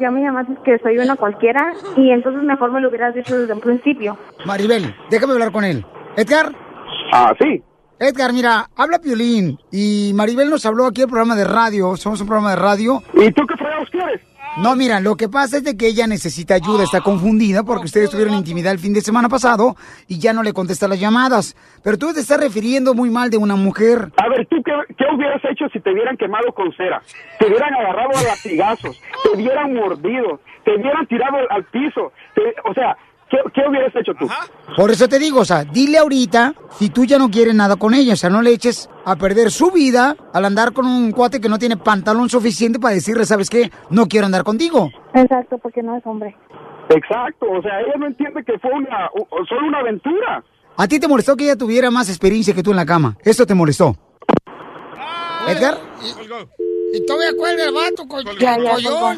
Ya 0.00 0.10
me 0.10 0.20
llamaste 0.22 0.54
que 0.64 0.78
soy 0.78 0.98
una 0.98 1.16
cualquiera 1.16 1.72
y 1.96 2.10
entonces 2.10 2.42
mejor 2.42 2.72
me 2.72 2.80
lo 2.80 2.88
hubieras 2.88 3.14
dicho 3.14 3.38
desde 3.38 3.52
un 3.52 3.60
principio. 3.60 4.16
Maribel, 4.46 4.94
déjame 5.10 5.32
hablar 5.32 5.52
con 5.52 5.64
él. 5.64 5.84
Edgar. 6.16 6.52
Ah, 7.12 7.32
sí. 7.40 7.62
Edgar, 7.98 8.32
mira, 8.32 8.66
habla 8.76 9.00
Piolín 9.00 9.58
y 9.72 10.12
Maribel 10.14 10.50
nos 10.50 10.64
habló 10.66 10.86
aquí 10.86 11.00
del 11.00 11.10
programa 11.10 11.34
de 11.34 11.44
radio, 11.44 11.96
somos 11.96 12.20
un 12.20 12.28
programa 12.28 12.50
de 12.50 12.56
radio. 12.56 13.02
¿Y 13.14 13.32
tú 13.32 13.44
qué 13.46 13.56
fregados 13.56 13.90
quieres? 13.90 14.20
No, 14.62 14.74
mira, 14.74 14.98
lo 15.00 15.14
que 15.16 15.28
pasa 15.28 15.58
es 15.58 15.64
de 15.64 15.76
que 15.76 15.86
ella 15.86 16.06
necesita 16.08 16.54
ayuda, 16.54 16.82
está 16.82 17.00
confundida 17.00 17.62
porque 17.62 17.84
ustedes 17.86 18.10
tuvieron 18.10 18.34
intimidad 18.34 18.72
el 18.72 18.78
fin 18.80 18.92
de 18.92 19.00
semana 19.00 19.28
pasado 19.28 19.76
y 20.08 20.18
ya 20.18 20.32
no 20.32 20.42
le 20.42 20.52
contesta 20.52 20.88
las 20.88 20.98
llamadas. 20.98 21.54
Pero 21.84 21.96
tú 21.96 22.12
te 22.12 22.20
estás 22.20 22.40
refiriendo 22.40 22.92
muy 22.92 23.08
mal 23.08 23.30
de 23.30 23.36
una 23.36 23.54
mujer. 23.54 24.10
A 24.16 24.28
ver, 24.28 24.46
¿tú 24.50 24.56
qué, 24.64 24.72
qué 24.96 25.04
hubieras 25.14 25.40
hecho 25.48 25.66
si 25.72 25.78
te 25.80 25.92
hubieran 25.92 26.16
quemado 26.16 26.52
con 26.52 26.72
cera? 26.72 27.00
Te 27.38 27.46
hubieran 27.46 27.72
agarrado 27.72 28.10
a 28.18 28.22
latigazos, 28.22 29.00
te 29.22 29.28
hubieran 29.36 29.74
mordido, 29.74 30.40
te 30.64 30.74
hubieran 30.74 31.06
tirado 31.06 31.36
al, 31.36 31.46
al 31.50 31.64
piso. 31.66 32.12
te- 32.34 32.54
o 32.68 32.74
sea, 32.74 32.96
¿qué, 33.30 33.38
qué 33.54 33.60
hubieras 33.68 33.94
hecho 33.96 34.12
tú? 34.18 34.28
Por 34.76 34.90
eso 34.90 35.08
te 35.08 35.18
digo, 35.18 35.40
o 35.40 35.44
sea, 35.44 35.64
dile 35.64 35.98
ahorita 35.98 36.54
si 36.78 36.90
tú 36.90 37.04
ya 37.04 37.18
no 37.18 37.30
quieres 37.30 37.54
nada 37.54 37.76
con 37.76 37.94
ella, 37.94 38.12
o 38.14 38.16
sea, 38.16 38.30
no 38.30 38.42
le 38.42 38.50
eches 38.52 38.88
a 39.04 39.16
perder 39.16 39.50
su 39.50 39.70
vida 39.70 40.16
al 40.32 40.44
andar 40.44 40.72
con 40.72 40.86
un 40.86 41.10
cuate 41.12 41.40
que 41.40 41.48
no 41.48 41.58
tiene 41.58 41.76
pantalón 41.76 42.28
suficiente 42.28 42.78
para 42.78 42.94
decirle, 42.94 43.24
¿sabes 43.26 43.50
qué? 43.50 43.70
No 43.90 44.06
quiero 44.06 44.26
andar 44.26 44.44
contigo. 44.44 44.90
Exacto, 45.14 45.58
porque 45.58 45.82
no 45.82 45.96
es 45.96 46.06
hombre. 46.06 46.36
Exacto, 46.90 47.46
o 47.50 47.60
sea, 47.62 47.80
ella 47.80 47.94
no 47.98 48.06
entiende 48.06 48.42
que 48.44 48.58
fue 48.58 48.70
una, 48.72 49.10
solo 49.48 49.66
una 49.66 49.78
aventura. 49.80 50.42
¿A 50.76 50.86
ti 50.86 50.98
te 51.00 51.08
molestó 51.08 51.36
que 51.36 51.44
ella 51.44 51.56
tuviera 51.56 51.90
más 51.90 52.08
experiencia 52.08 52.54
que 52.54 52.62
tú 52.62 52.70
en 52.70 52.76
la 52.76 52.86
cama? 52.86 53.16
¿Esto 53.24 53.44
te 53.44 53.54
molestó? 53.54 53.96
¿Edgar? 55.48 55.78
Y 56.94 57.04
todavía 57.06 57.36
cuelga 57.36 57.64
el 57.64 57.72
vato, 57.74 58.06
co- 58.08 58.22
Ya, 58.38 58.56
ya. 58.58 59.16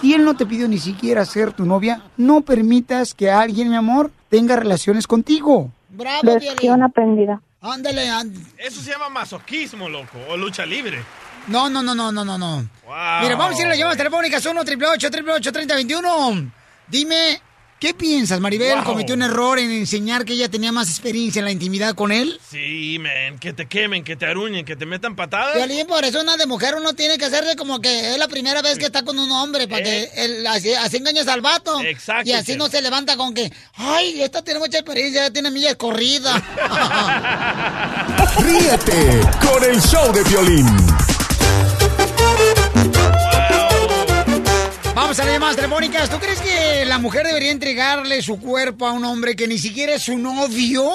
Si 0.00 0.14
él 0.14 0.24
no 0.24 0.34
te 0.36 0.46
pidió 0.46 0.68
ni 0.68 0.78
siquiera 0.78 1.24
ser 1.24 1.52
tu 1.52 1.64
novia, 1.64 2.02
no 2.16 2.40
permitas 2.42 3.14
que 3.14 3.30
alguien, 3.30 3.68
mi 3.70 3.76
amor, 3.76 4.10
tenga 4.28 4.56
relaciones 4.56 5.06
contigo. 5.06 5.70
Bravo. 5.90 6.20
Lección 6.22 6.82
aprendida. 6.82 7.40
Ándale, 7.60 8.08
ánd- 8.10 8.42
Eso 8.58 8.80
se 8.80 8.90
llama 8.90 9.08
masoquismo, 9.10 9.88
loco, 9.88 10.18
o 10.28 10.36
lucha 10.36 10.64
libre. 10.64 11.02
No, 11.46 11.68
no, 11.68 11.82
no, 11.82 11.94
no, 11.94 12.10
no, 12.12 12.24
no, 12.24 12.38
no. 12.38 12.56
Wow. 12.86 13.22
Mira, 13.22 13.36
vamos 13.36 13.58
a 13.58 13.60
ir 13.60 13.66
a 13.66 13.70
las 13.70 13.78
llamadas 13.78 13.98
telefónicas 13.98 14.44
1 14.46 14.60
888 14.60 15.52
3021 15.52 16.50
Dime, 16.88 17.40
¿qué 17.80 17.94
piensas? 17.94 18.38
Maribel 18.40 18.76
Wow. 18.76 18.84
cometió 18.84 19.14
un 19.16 19.22
error 19.22 19.58
en 19.58 19.70
enseñar 19.72 20.24
que 20.24 20.34
ella 20.34 20.48
tenía 20.48 20.70
más 20.70 20.88
experiencia 20.90 21.40
en 21.40 21.46
la 21.46 21.50
intimidad 21.50 21.94
con 21.94 22.12
él. 22.12 22.38
Sí, 22.48 22.98
man, 23.00 23.38
que 23.40 23.52
te 23.52 23.66
quemen, 23.66 24.04
que 24.04 24.14
te 24.16 24.26
aruñen, 24.26 24.64
que 24.64 24.76
te 24.76 24.86
metan 24.86 25.16
patadas. 25.16 25.56
Violín, 25.56 25.86
por 25.86 26.04
eso 26.04 26.20
una 26.20 26.36
de 26.36 26.46
mujer 26.46 26.74
uno 26.76 26.92
tiene 26.94 27.18
que 27.18 27.24
hacerle 27.24 27.56
como 27.56 27.80
que 27.80 28.12
es 28.12 28.18
la 28.18 28.28
primera 28.28 28.62
vez 28.62 28.78
que 28.78 28.84
está 28.84 29.02
con 29.02 29.18
un 29.18 29.30
hombre, 29.32 29.66
para 29.66 29.82
que 29.82 30.08
él, 30.14 30.46
así, 30.46 30.72
así 30.74 30.98
engañas 30.98 31.26
al 31.26 31.40
vato. 31.40 31.80
Eh. 31.80 31.90
Exacto, 31.90 32.28
Y 32.28 32.32
así 32.32 32.54
no 32.56 32.68
se 32.68 32.80
levanta 32.82 33.16
con 33.16 33.34
que, 33.34 33.50
ay, 33.74 34.22
esta 34.22 34.42
tiene 34.44 34.60
mucha 34.60 34.78
experiencia, 34.78 35.22
ya 35.22 35.30
tiene 35.32 35.50
millas 35.50 35.74
corrida. 35.76 36.36
Ríete 38.38 39.20
con 39.40 39.64
el 39.64 39.80
show 39.80 40.12
de 40.12 40.22
violín. 40.24 40.66
Vamos 44.94 45.18
a 45.18 45.24
las 45.24 45.32
llamadas 45.34 45.56
telefónicas. 45.56 46.10
¿Tú 46.10 46.18
crees 46.18 46.40
que 46.40 46.84
la 46.84 46.98
mujer 46.98 47.26
debería 47.26 47.50
entregarle 47.50 48.22
su 48.22 48.38
cuerpo 48.40 48.86
a 48.86 48.92
un 48.92 49.04
hombre 49.04 49.34
que 49.36 49.46
ni 49.46 49.58
siquiera 49.58 49.94
es 49.94 50.02
su 50.02 50.18
novio? 50.18 50.92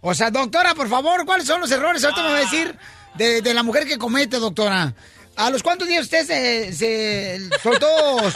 O 0.00 0.14
sea, 0.14 0.30
doctora, 0.30 0.74
por 0.74 0.88
favor, 0.88 1.24
¿cuáles 1.24 1.46
son 1.46 1.60
los 1.60 1.70
errores? 1.70 2.04
Ahorita 2.04 2.22
me 2.22 2.30
va 2.30 2.36
a 2.38 2.40
decir 2.40 2.76
de, 3.14 3.42
de 3.42 3.54
la 3.54 3.62
mujer 3.62 3.86
que 3.86 3.98
comete, 3.98 4.38
doctora. 4.38 4.94
¿A 5.36 5.50
los 5.50 5.64
cuántos 5.64 5.88
días 5.88 6.02
usted 6.04 6.24
se, 6.24 6.72
se 6.72 7.40
soltó 7.60 7.86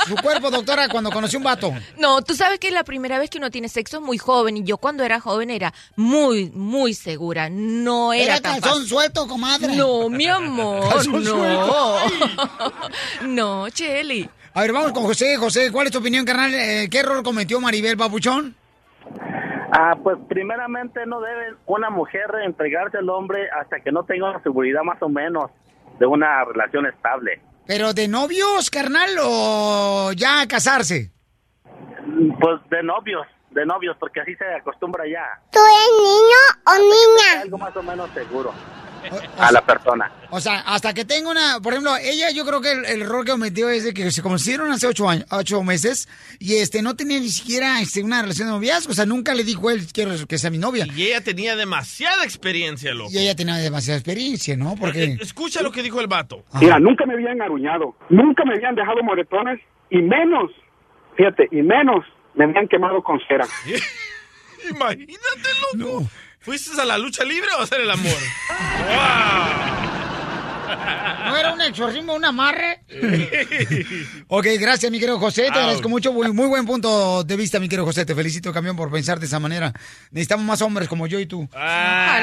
su 0.05 0.17
cuerpo, 0.17 0.50
doctora, 0.50 0.88
cuando 0.88 1.11
conoció 1.11 1.38
un 1.38 1.45
vato? 1.45 1.73
No, 1.97 2.23
tú 2.23 2.35
sabes 2.35 2.59
que 2.59 2.73
la 2.73 2.83
primera 2.83 3.21
vez 3.21 3.31
que 3.31 3.38
uno 3.38 3.53
tiene 3.53 3.69
sexo 3.69 3.99
es 3.99 4.03
muy 4.03 4.19
joven 4.19 4.57
y 4.57 4.65
yo 4.65 4.79
cuando 4.79 5.05
era 5.05 5.21
joven 5.21 5.50
era 5.50 5.73
muy, 5.95 6.50
muy 6.50 6.95
segura. 6.95 7.49
No 7.50 8.12
era, 8.12 8.35
Era 8.37 8.41
tan 8.41 8.53
calzón 8.61 8.73
fácil. 8.81 8.88
suelto, 8.88 9.29
comadre. 9.29 9.77
No, 9.77 10.09
mi 10.09 10.27
amor, 10.27 10.88
Calzón 10.93 11.23
no. 11.23 11.97
no, 13.23 13.69
Cheli. 13.71 14.29
A 14.59 14.62
ver, 14.62 14.73
vamos 14.73 14.91
con 14.91 15.05
José. 15.05 15.37
José, 15.37 15.71
¿cuál 15.71 15.87
es 15.87 15.93
tu 15.93 16.00
opinión, 16.00 16.25
carnal? 16.25 16.53
Eh, 16.53 16.88
¿Qué 16.91 16.99
error 16.99 17.23
cometió 17.23 17.61
Maribel 17.61 17.97
Papuchón? 17.97 18.57
Ah, 19.71 19.97
pues 20.03 20.19
primeramente 20.29 21.07
no 21.07 21.21
debe 21.21 21.55
una 21.67 21.91
mujer 21.91 22.25
entregarse 22.45 22.99
al 22.99 23.09
hombre 23.09 23.49
hasta 23.50 23.79
que 23.79 23.93
no 23.93 24.03
tenga 24.03 24.31
una 24.31 24.43
seguridad 24.43 24.83
más 24.83 25.00
o 25.00 25.09
menos 25.09 25.53
de 26.00 26.07
una 26.07 26.45
relación 26.45 26.87
estable. 26.87 27.41
¿Pero 27.69 27.95
de 27.95 28.09
novios, 28.09 28.69
carnal, 28.69 29.11
o 29.23 30.11
ya 30.17 30.41
a 30.41 30.49
casarse? 30.49 31.12
Pues 32.41 32.61
de 32.69 32.83
novios, 32.83 33.29
de 33.50 33.65
novios, 33.65 33.97
porque 34.00 34.23
así 34.23 34.35
se 34.35 34.45
acostumbra 34.45 35.05
ya. 35.07 35.41
¿Tú 35.53 35.61
eres 35.61 36.03
niño 36.03 36.43
o 36.67 36.79
niña? 36.83 37.43
Algo 37.43 37.59
más 37.59 37.77
o 37.77 37.83
menos 37.85 38.11
seguro 38.11 38.53
a 39.38 39.52
la 39.52 39.64
persona. 39.64 40.12
O 40.31 40.40
sea, 40.40 40.61
hasta 40.61 40.93
que 40.93 41.05
tenga 41.05 41.31
una, 41.31 41.61
por 41.61 41.73
ejemplo, 41.73 41.97
ella 41.97 42.31
yo 42.31 42.45
creo 42.45 42.61
que 42.61 42.73
el, 42.73 42.85
el 42.85 43.02
error 43.02 43.25
que 43.25 43.33
cometió 43.33 43.69
es 43.71 43.85
de 43.85 43.95
que 43.95 44.11
se 44.11 44.23
conocieron 44.23 44.71
hace 44.71 44.87
ocho 44.87 45.09
años, 45.09 45.25
ocho 45.31 45.62
meses 45.62 46.09
y 46.38 46.57
este 46.57 46.83
no 46.83 46.97
tenía 46.97 47.19
ni 47.19 47.31
siquiera 47.31 47.81
este, 47.81 48.02
una 48.02 48.21
relación 48.23 48.49
de 48.49 48.55
noviazgo, 48.55 48.93
o 48.93 48.95
sea, 48.95 49.07
nunca 49.07 49.35
le 49.35 49.45
dijo 49.45 49.71
él 49.71 49.87
quiero 49.93 50.12
que 50.26 50.38
sea 50.38 50.50
mi 50.50 50.59
novia. 50.59 50.87
Y 50.95 51.07
ella 51.07 51.23
tenía 51.23 51.57
demasiada 51.57 52.25
experiencia, 52.25 52.93
loco. 52.95 53.11
Y 53.12 53.19
ella 53.19 53.35
tenía 53.35 53.57
demasiada 53.57 53.99
experiencia, 53.99 54.57
¿no? 54.57 54.75
Porque 54.76 55.05
Eh, 55.05 55.19
Escucha 55.21 55.62
lo 55.62 55.73
que 55.73 55.83
dijo 55.83 56.00
el 56.00 56.07
vato. 56.09 56.45
Mira, 56.61 56.78
nunca 56.78 57.07
me 57.07 57.14
habían 57.14 57.40
aruñado, 57.40 57.97
nunca 58.11 58.45
me 58.45 58.55
habían 58.55 58.75
dejado 58.75 59.02
moretones 59.02 59.61
y 59.90 60.02
menos, 60.02 60.50
fíjate, 61.17 61.49
y 61.50 61.62
menos 61.62 62.05
me 62.35 62.45
habían 62.45 62.69
quemado 62.69 63.02
con 63.02 63.19
cera. 63.26 63.47
Imagínate, 64.71 65.49
loco. 65.78 66.07
¿Fuiste 66.49 66.81
a 66.81 66.85
la 66.87 66.97
lucha 66.97 67.25
libre 67.25 67.50
o 67.59 67.61
a 67.61 67.64
hacer 67.64 67.83
el 67.83 67.90
amor? 67.90 68.11
¿No 71.26 71.37
era 71.37 71.52
un 71.52 71.61
exorcismo, 71.61 72.14
un 72.14 72.25
amarre? 72.25 72.81
ok, 74.28 74.47
gracias, 74.59 74.90
mi 74.90 74.99
querido 74.99 75.19
José. 75.19 75.43
Te 75.43 75.50
Wow. 75.50 75.59
agradezco 75.59 75.90
mucho. 75.90 76.11
Muy, 76.11 76.33
muy 76.33 76.49
buen 76.49 76.64
punto 76.64 77.23
de 77.23 77.37
vista, 77.37 77.61
mi 77.61 77.69
querido 77.69 77.85
José. 77.85 78.07
Te 78.07 78.14
felicito, 78.14 78.50
camión, 78.50 78.76
por 78.76 78.90
pensar 78.90 79.21
de 79.21 79.26
esa 79.26 79.38
manera. 79.38 79.75
Necesitamos 80.11 80.47
más 80.47 80.62
hombres 80.62 80.88
como 80.88 81.07
yo 81.07 81.21
y 81.21 81.26
tú. 81.26 81.47
Ah, 81.55 82.19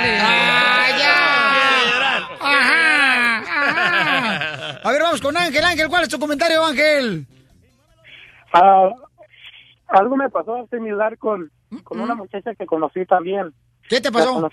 ya! 0.98 2.17
Ajá, 2.41 3.38
ajá. 3.70 4.79
A 4.84 4.91
ver, 4.91 5.03
vamos 5.03 5.22
con 5.22 5.38
Ángel. 5.38 5.63
Ángel, 5.63 5.88
¿cuál 5.88 6.01
es 6.01 6.10
tu 6.10 6.17
comentario, 6.17 6.65
Ángel? 6.65 7.27
Ah, 8.53 8.89
algo 9.89 10.15
me 10.17 10.32
pasó 10.32 10.67
similar 10.72 11.15
con, 11.20 11.51
con 11.84 12.00
una 12.00 12.15
muchacha 12.15 12.55
que 12.58 12.65
conocí 12.65 13.05
también. 13.05 13.53
¿Qué 13.89 14.01
te 14.01 14.12
pasó? 14.12 14.50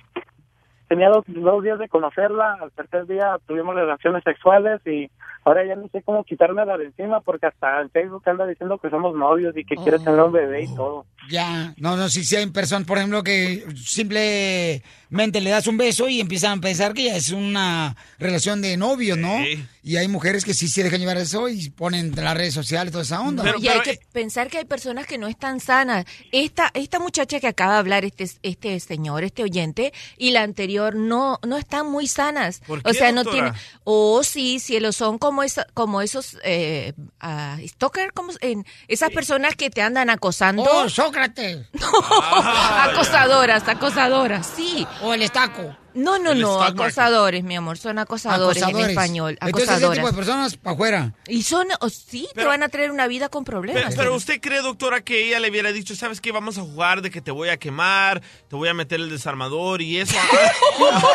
Tenía 0.88 1.08
dos, 1.08 1.24
dos 1.26 1.62
días 1.62 1.78
de 1.78 1.88
conocerla, 1.88 2.58
al 2.60 2.70
tercer 2.72 3.06
día 3.06 3.38
tuvimos 3.46 3.74
relaciones 3.74 4.22
sexuales 4.24 4.86
y 4.86 5.10
ahora 5.44 5.66
ya 5.66 5.74
no 5.76 5.88
sé 5.88 6.02
cómo 6.02 6.24
quitarme 6.24 6.64
la 6.64 6.76
de 6.76 6.86
encima 6.86 7.20
porque 7.20 7.46
hasta 7.46 7.80
en 7.80 7.90
Facebook 7.90 8.22
anda 8.26 8.46
diciendo 8.46 8.78
que 8.78 8.90
somos 8.90 9.14
novios 9.14 9.56
y 9.56 9.64
que 9.64 9.76
quiere 9.76 9.98
tener 9.98 10.20
un 10.20 10.32
bebé 10.32 10.64
y 10.64 10.74
todo. 10.74 11.06
Ya, 11.30 11.74
no, 11.78 11.96
no, 11.96 12.08
sí, 12.08 12.24
sí 12.24 12.36
hay 12.36 12.46
personas, 12.46 12.86
por 12.86 12.98
ejemplo, 12.98 13.22
que 13.22 13.64
simplemente 13.76 15.40
le 15.40 15.50
das 15.50 15.66
un 15.66 15.76
beso 15.76 16.08
y 16.08 16.20
empiezan 16.20 16.58
a 16.58 16.60
pensar 16.60 16.94
que 16.94 17.04
ya 17.04 17.16
es 17.16 17.30
una 17.30 17.96
relación 18.18 18.60
de 18.60 18.76
novios, 18.76 19.18
¿no? 19.18 19.38
Y 19.84 19.96
hay 19.96 20.06
mujeres 20.08 20.44
que 20.44 20.54
sí 20.54 20.68
se 20.68 20.84
dejan 20.84 21.00
llevar 21.00 21.16
eso 21.16 21.48
y 21.48 21.70
ponen 21.70 22.12
en 22.16 22.24
las 22.24 22.36
redes 22.36 22.54
sociales 22.54 22.92
toda 22.92 23.02
esa 23.02 23.20
onda. 23.20 23.44
y 23.58 23.68
hay 23.68 23.80
que 23.80 23.98
pensar 24.12 24.48
que 24.48 24.58
hay 24.58 24.64
personas 24.64 25.06
que 25.06 25.18
no 25.18 25.26
están 25.26 25.60
sanas. 25.60 26.04
Esta, 26.30 26.70
esta 26.74 26.98
muchacha 26.98 27.40
que 27.40 27.48
acaba 27.48 27.74
de 27.74 27.78
hablar, 27.78 28.04
este, 28.04 28.28
este 28.42 28.78
señor, 28.80 29.24
este 29.24 29.42
oyente, 29.42 29.92
y 30.16 30.30
la 30.30 30.42
anterior, 30.42 30.94
no, 30.94 31.38
no 31.46 31.56
están 31.56 31.90
muy 31.90 32.06
sanas. 32.06 32.60
¿Por 32.66 32.80
o 32.84 32.92
sea, 32.92 33.12
no 33.12 33.24
tienen. 33.24 33.52
Oh, 33.84 34.22
sí, 34.22 34.60
cielo, 34.60 34.92
son 34.92 35.18
como, 35.18 35.31
esa, 35.42 35.66
como 35.72 36.02
esos 36.02 36.36
eh, 36.42 36.92
ah, 37.20 37.56
stalker, 37.64 38.12
como 38.12 38.32
en 38.40 38.66
esas 38.88 39.10
personas 39.10 39.54
que 39.54 39.70
te 39.70 39.80
andan 39.80 40.10
acosando. 40.10 40.64
¡Oh, 40.64 40.88
Sócrates! 40.88 41.66
acosadoras, 42.82 43.66
acosadoras, 43.68 44.46
sí. 44.46 44.86
O 45.00 45.14
el 45.14 45.22
estaco. 45.22 45.76
No, 45.94 46.18
no, 46.18 46.34
no, 46.34 46.58
market. 46.58 46.80
acosadores, 46.80 47.44
mi 47.44 47.56
amor, 47.56 47.78
son 47.78 47.98
acosadores, 47.98 48.62
en 48.62 48.76
español. 48.78 49.38
Entonces 49.40 49.62
ese 49.64 49.72
Acosadoras. 49.72 49.96
tipo 49.98 50.06
de 50.08 50.14
personas 50.16 50.56
para 50.56 50.74
afuera. 50.74 51.14
Y 51.28 51.42
son, 51.42 51.68
sí, 51.90 52.28
te 52.34 52.44
van 52.44 52.62
a 52.62 52.68
traer 52.68 52.90
una 52.90 53.06
vida 53.06 53.28
con 53.28 53.44
problemas. 53.44 53.94
pero 53.94 54.14
usted 54.14 54.40
cree, 54.40 54.62
doctora, 54.62 55.02
que 55.02 55.26
ella 55.26 55.40
le 55.40 55.50
hubiera 55.50 55.72
dicho, 55.72 55.94
¿sabes 55.94 56.20
qué? 56.20 56.32
Vamos 56.32 56.58
a 56.58 56.62
jugar 56.62 57.02
de 57.02 57.10
que 57.10 57.20
te 57.20 57.30
voy 57.30 57.48
a 57.50 57.56
quemar, 57.56 58.22
te 58.48 58.56
voy 58.56 58.68
a 58.68 58.74
meter 58.74 59.00
el 59.00 59.10
desarmador 59.10 59.82
y 59.82 59.98
eso. 59.98 60.14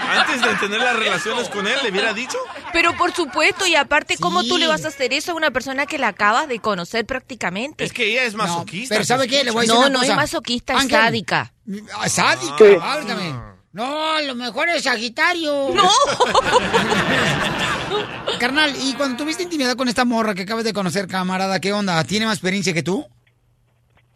Antes 0.00 0.42
de 0.42 0.54
tener 0.56 0.80
las 0.80 0.96
relaciones 0.96 1.48
con 1.48 1.66
él, 1.66 1.76
¿le 1.82 1.90
hubiera 1.90 2.12
dicho? 2.12 2.38
Pero 2.72 2.96
por 2.96 3.12
supuesto, 3.12 3.66
y 3.66 3.74
aparte, 3.74 4.16
¿cómo 4.18 4.42
tú 4.44 4.58
le 4.58 4.66
vas 4.66 4.84
a 4.84 4.88
hacer 4.88 5.12
eso 5.12 5.32
a 5.32 5.34
una 5.34 5.50
persona 5.50 5.86
que 5.86 5.98
la 5.98 6.08
acabas 6.08 6.48
de 6.48 6.58
conocer 6.60 7.06
prácticamente? 7.06 7.84
Es 7.84 7.92
que 7.92 8.10
ella 8.10 8.24
es 8.24 8.34
masoquista. 8.34 8.94
pero 8.94 9.04
¿sabe 9.04 9.28
qué? 9.28 9.44
Le 9.44 9.50
voy 9.50 9.60
a 9.60 9.62
decir 9.62 9.74
No, 9.74 9.80
una 9.80 9.88
no 9.90 10.02
es 10.02 10.14
masoquista, 10.14 10.74
es 10.74 10.88
sádica. 10.88 11.52
Ah, 12.00 12.08
sádica, 12.08 12.56
¿Qué? 12.56 12.76
válgame. 12.76 13.34
No, 13.72 14.14
a 14.16 14.22
lo 14.22 14.34
mejor 14.34 14.68
es 14.70 14.84
Sagitario. 14.84 15.68
No. 15.74 15.88
Carnal, 18.40 18.72
y 18.76 18.94
cuando 18.94 19.16
tuviste 19.16 19.42
intimidad 19.42 19.76
con 19.76 19.88
esta 19.88 20.04
morra 20.04 20.34
que 20.34 20.42
acabas 20.42 20.64
de 20.64 20.72
conocer, 20.72 21.06
camarada, 21.08 21.60
¿qué 21.60 21.72
onda? 21.72 22.02
¿Tiene 22.04 22.26
más 22.26 22.36
experiencia 22.36 22.72
que 22.72 22.82
tú? 22.82 23.04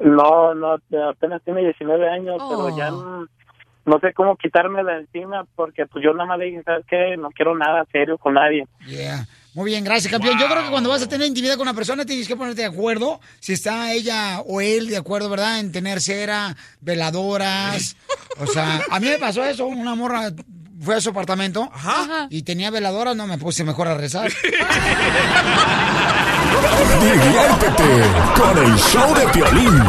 No, 0.00 0.54
no, 0.54 0.76
apenas 1.11 1.42
tiene 1.44 1.62
19 1.62 2.09
años, 2.09 2.37
Oh. 2.40 2.49
pero 2.66 2.76
ya 2.76 2.90
no, 2.90 3.26
no 3.85 3.99
sé 4.00 4.12
cómo 4.14 4.37
quitármela 4.37 4.99
encima 4.99 5.44
porque 5.54 5.87
pues 5.87 6.04
yo 6.04 6.12
nada 6.12 6.26
más 6.26 6.38
le 6.38 6.47
dije, 6.47 6.62
¿sabes 6.64 6.85
qué? 6.88 7.16
No 7.16 7.30
quiero 7.30 7.56
nada 7.56 7.85
serio 7.92 8.18
con 8.18 8.35
nadie. 8.35 8.66
Yeah. 8.87 9.26
Muy 9.54 9.66
bien, 9.71 9.85
gracias, 9.85 10.11
campeón. 10.11 10.38
Yo 10.38 10.49
creo 10.49 10.64
que 10.64 10.71
cuando 10.71 10.88
vas 10.88 11.02
a 11.02 11.09
tener 11.09 11.26
intimidad 11.26 11.54
con 11.54 11.62
una 11.62 11.75
persona 11.75 12.06
tienes 12.06 12.26
que 12.26 12.37
ponerte 12.37 12.62
de 12.62 12.68
acuerdo 12.68 13.21
si 13.38 13.52
está 13.52 13.92
ella 13.92 14.40
o 14.47 14.62
él 14.62 14.88
de 14.88 14.97
acuerdo, 14.97 15.28
¿verdad? 15.28 15.61
En 15.61 15.73
tener 15.73 16.00
cera, 16.00 16.56
veladoras. 16.80 17.97
O 18.38 18.47
sea, 18.47 18.80
a 18.90 18.99
mí 18.99 19.09
me 19.09 19.18
pasó 19.18 19.44
eso. 19.49 19.66
Una 19.66 19.94
morra 19.94 20.32
fue 20.80 20.94
a 20.97 21.00
su 21.02 21.11
apartamento 21.11 21.71
y 22.30 22.42
tenía 22.42 22.71
veladoras. 22.71 23.14
No, 23.14 23.26
me 23.26 23.37
puse 23.37 23.62
mejor 23.62 23.88
a 23.88 23.94
rezar. 23.94 24.32
Diviértete 27.02 28.04
con 28.37 28.59
el 28.64 28.76
show 28.78 29.14
de 29.14 29.26
Piolín. 29.28 29.82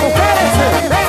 Le 0.00 0.12
quedan 0.12 1.01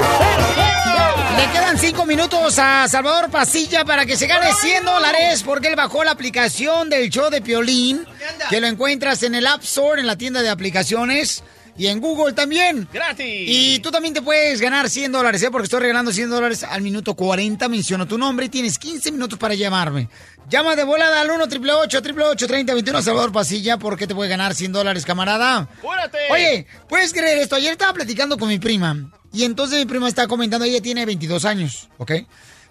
cinco 1.85 2.05
minutos 2.05 2.59
a 2.59 2.87
Salvador 2.87 3.29
Pasilla 3.29 3.83
para 3.83 4.05
que 4.05 4.15
se 4.15 4.25
gane 4.25 4.53
100 4.53 4.85
dólares 4.85 5.43
porque 5.43 5.67
él 5.67 5.75
bajó 5.75 6.05
la 6.05 6.11
aplicación 6.11 6.89
del 6.89 7.09
show 7.09 7.29
de 7.29 7.41
Piolín, 7.41 8.05
que 8.49 8.61
lo 8.61 8.67
encuentras 8.67 9.21
en 9.23 9.35
el 9.35 9.45
App 9.45 9.63
Store, 9.63 9.99
en 9.99 10.07
la 10.07 10.15
tienda 10.15 10.41
de 10.41 10.49
aplicaciones 10.49 11.43
y 11.77 11.87
en 11.87 11.99
Google 11.99 12.33
también. 12.33 12.87
¡Gratis! 12.91 13.25
Y 13.25 13.79
tú 13.79 13.91
también 13.91 14.13
te 14.13 14.21
puedes 14.21 14.61
ganar 14.61 14.89
100 14.89 15.11
dólares, 15.11 15.41
¿eh? 15.43 15.49
Porque 15.51 15.65
estoy 15.65 15.81
regalando 15.81 16.11
100 16.11 16.29
dólares 16.29 16.63
al 16.63 16.81
minuto 16.81 17.15
40. 17.15 17.67
Menciono 17.67 18.07
tu 18.07 18.17
nombre 18.17 18.45
y 18.45 18.49
tienes 18.49 18.77
15 18.77 19.11
minutos 19.11 19.39
para 19.39 19.55
llamarme. 19.55 20.09
Llama 20.49 20.75
de 20.75 20.83
volada 20.83 21.21
al 21.21 21.31
1 21.31 21.43
888 21.45 22.47
3021 22.47 23.01
Salvador 23.01 23.31
Pasilla 23.31 23.77
porque 23.77 24.07
te 24.07 24.13
puedes 24.13 24.29
ganar 24.29 24.53
100 24.53 24.71
dólares, 24.71 25.05
camarada. 25.05 25.59
¡Apúrate! 25.59 26.17
Oye, 26.29 26.67
¿puedes 26.87 27.13
creer 27.13 27.37
esto? 27.39 27.55
Ayer 27.55 27.71
estaba 27.71 27.93
platicando 27.93 28.37
con 28.37 28.49
mi 28.49 28.59
prima 28.59 29.11
y 29.31 29.43
entonces 29.43 29.79
mi 29.79 29.85
prima 29.85 30.07
estaba 30.07 30.27
comentando, 30.27 30.65
ella 30.65 30.81
tiene 30.81 31.05
22 31.05 31.45
años, 31.45 31.89
¿ok? 31.97 32.11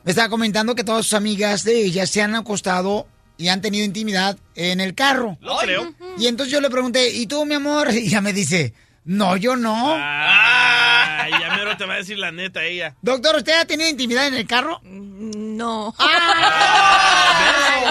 Me 0.05 0.11
estaba 0.11 0.29
comentando 0.29 0.75
que 0.75 0.85
todas 0.85 1.07
sus 1.07 1.15
amigas 1.15 1.65
de 1.65 1.85
ella 1.85 2.07
se 2.07 2.23
han 2.23 2.35
acostado 2.35 3.07
y 3.37 3.49
han 3.49 3.61
tenido 3.61 3.85
intimidad 3.85 4.39
en 4.55 4.81
el 4.81 4.95
carro. 4.95 5.39
Lo 5.41 5.57
creo. 5.59 5.93
Y 6.19 6.27
entonces 6.27 6.53
yo 6.53 6.61
le 6.61 6.71
pregunté, 6.71 7.11
¿y 7.11 7.27
tú, 7.27 7.45
mi 7.45 7.55
amor? 7.55 7.89
Y 7.93 8.07
ella 8.07 8.21
me 8.21 8.33
dice, 8.33 8.75
no, 9.05 9.37
yo 9.37 9.57
no. 9.57 9.95
Ay, 9.99 11.33
ya 11.41 11.55
mero 11.57 11.77
te 11.77 11.85
va 11.87 11.95
a 11.95 11.97
decir 11.99 12.19
la 12.19 12.31
neta 12.33 12.63
ella. 12.65 12.95
Doctor, 13.03 13.37
¿usted 13.37 13.59
ha 13.61 13.65
tenido 13.65 13.89
intimidad 13.91 14.27
en 14.27 14.35
el 14.35 14.47
carro? 14.47 14.81
No. 14.85 15.95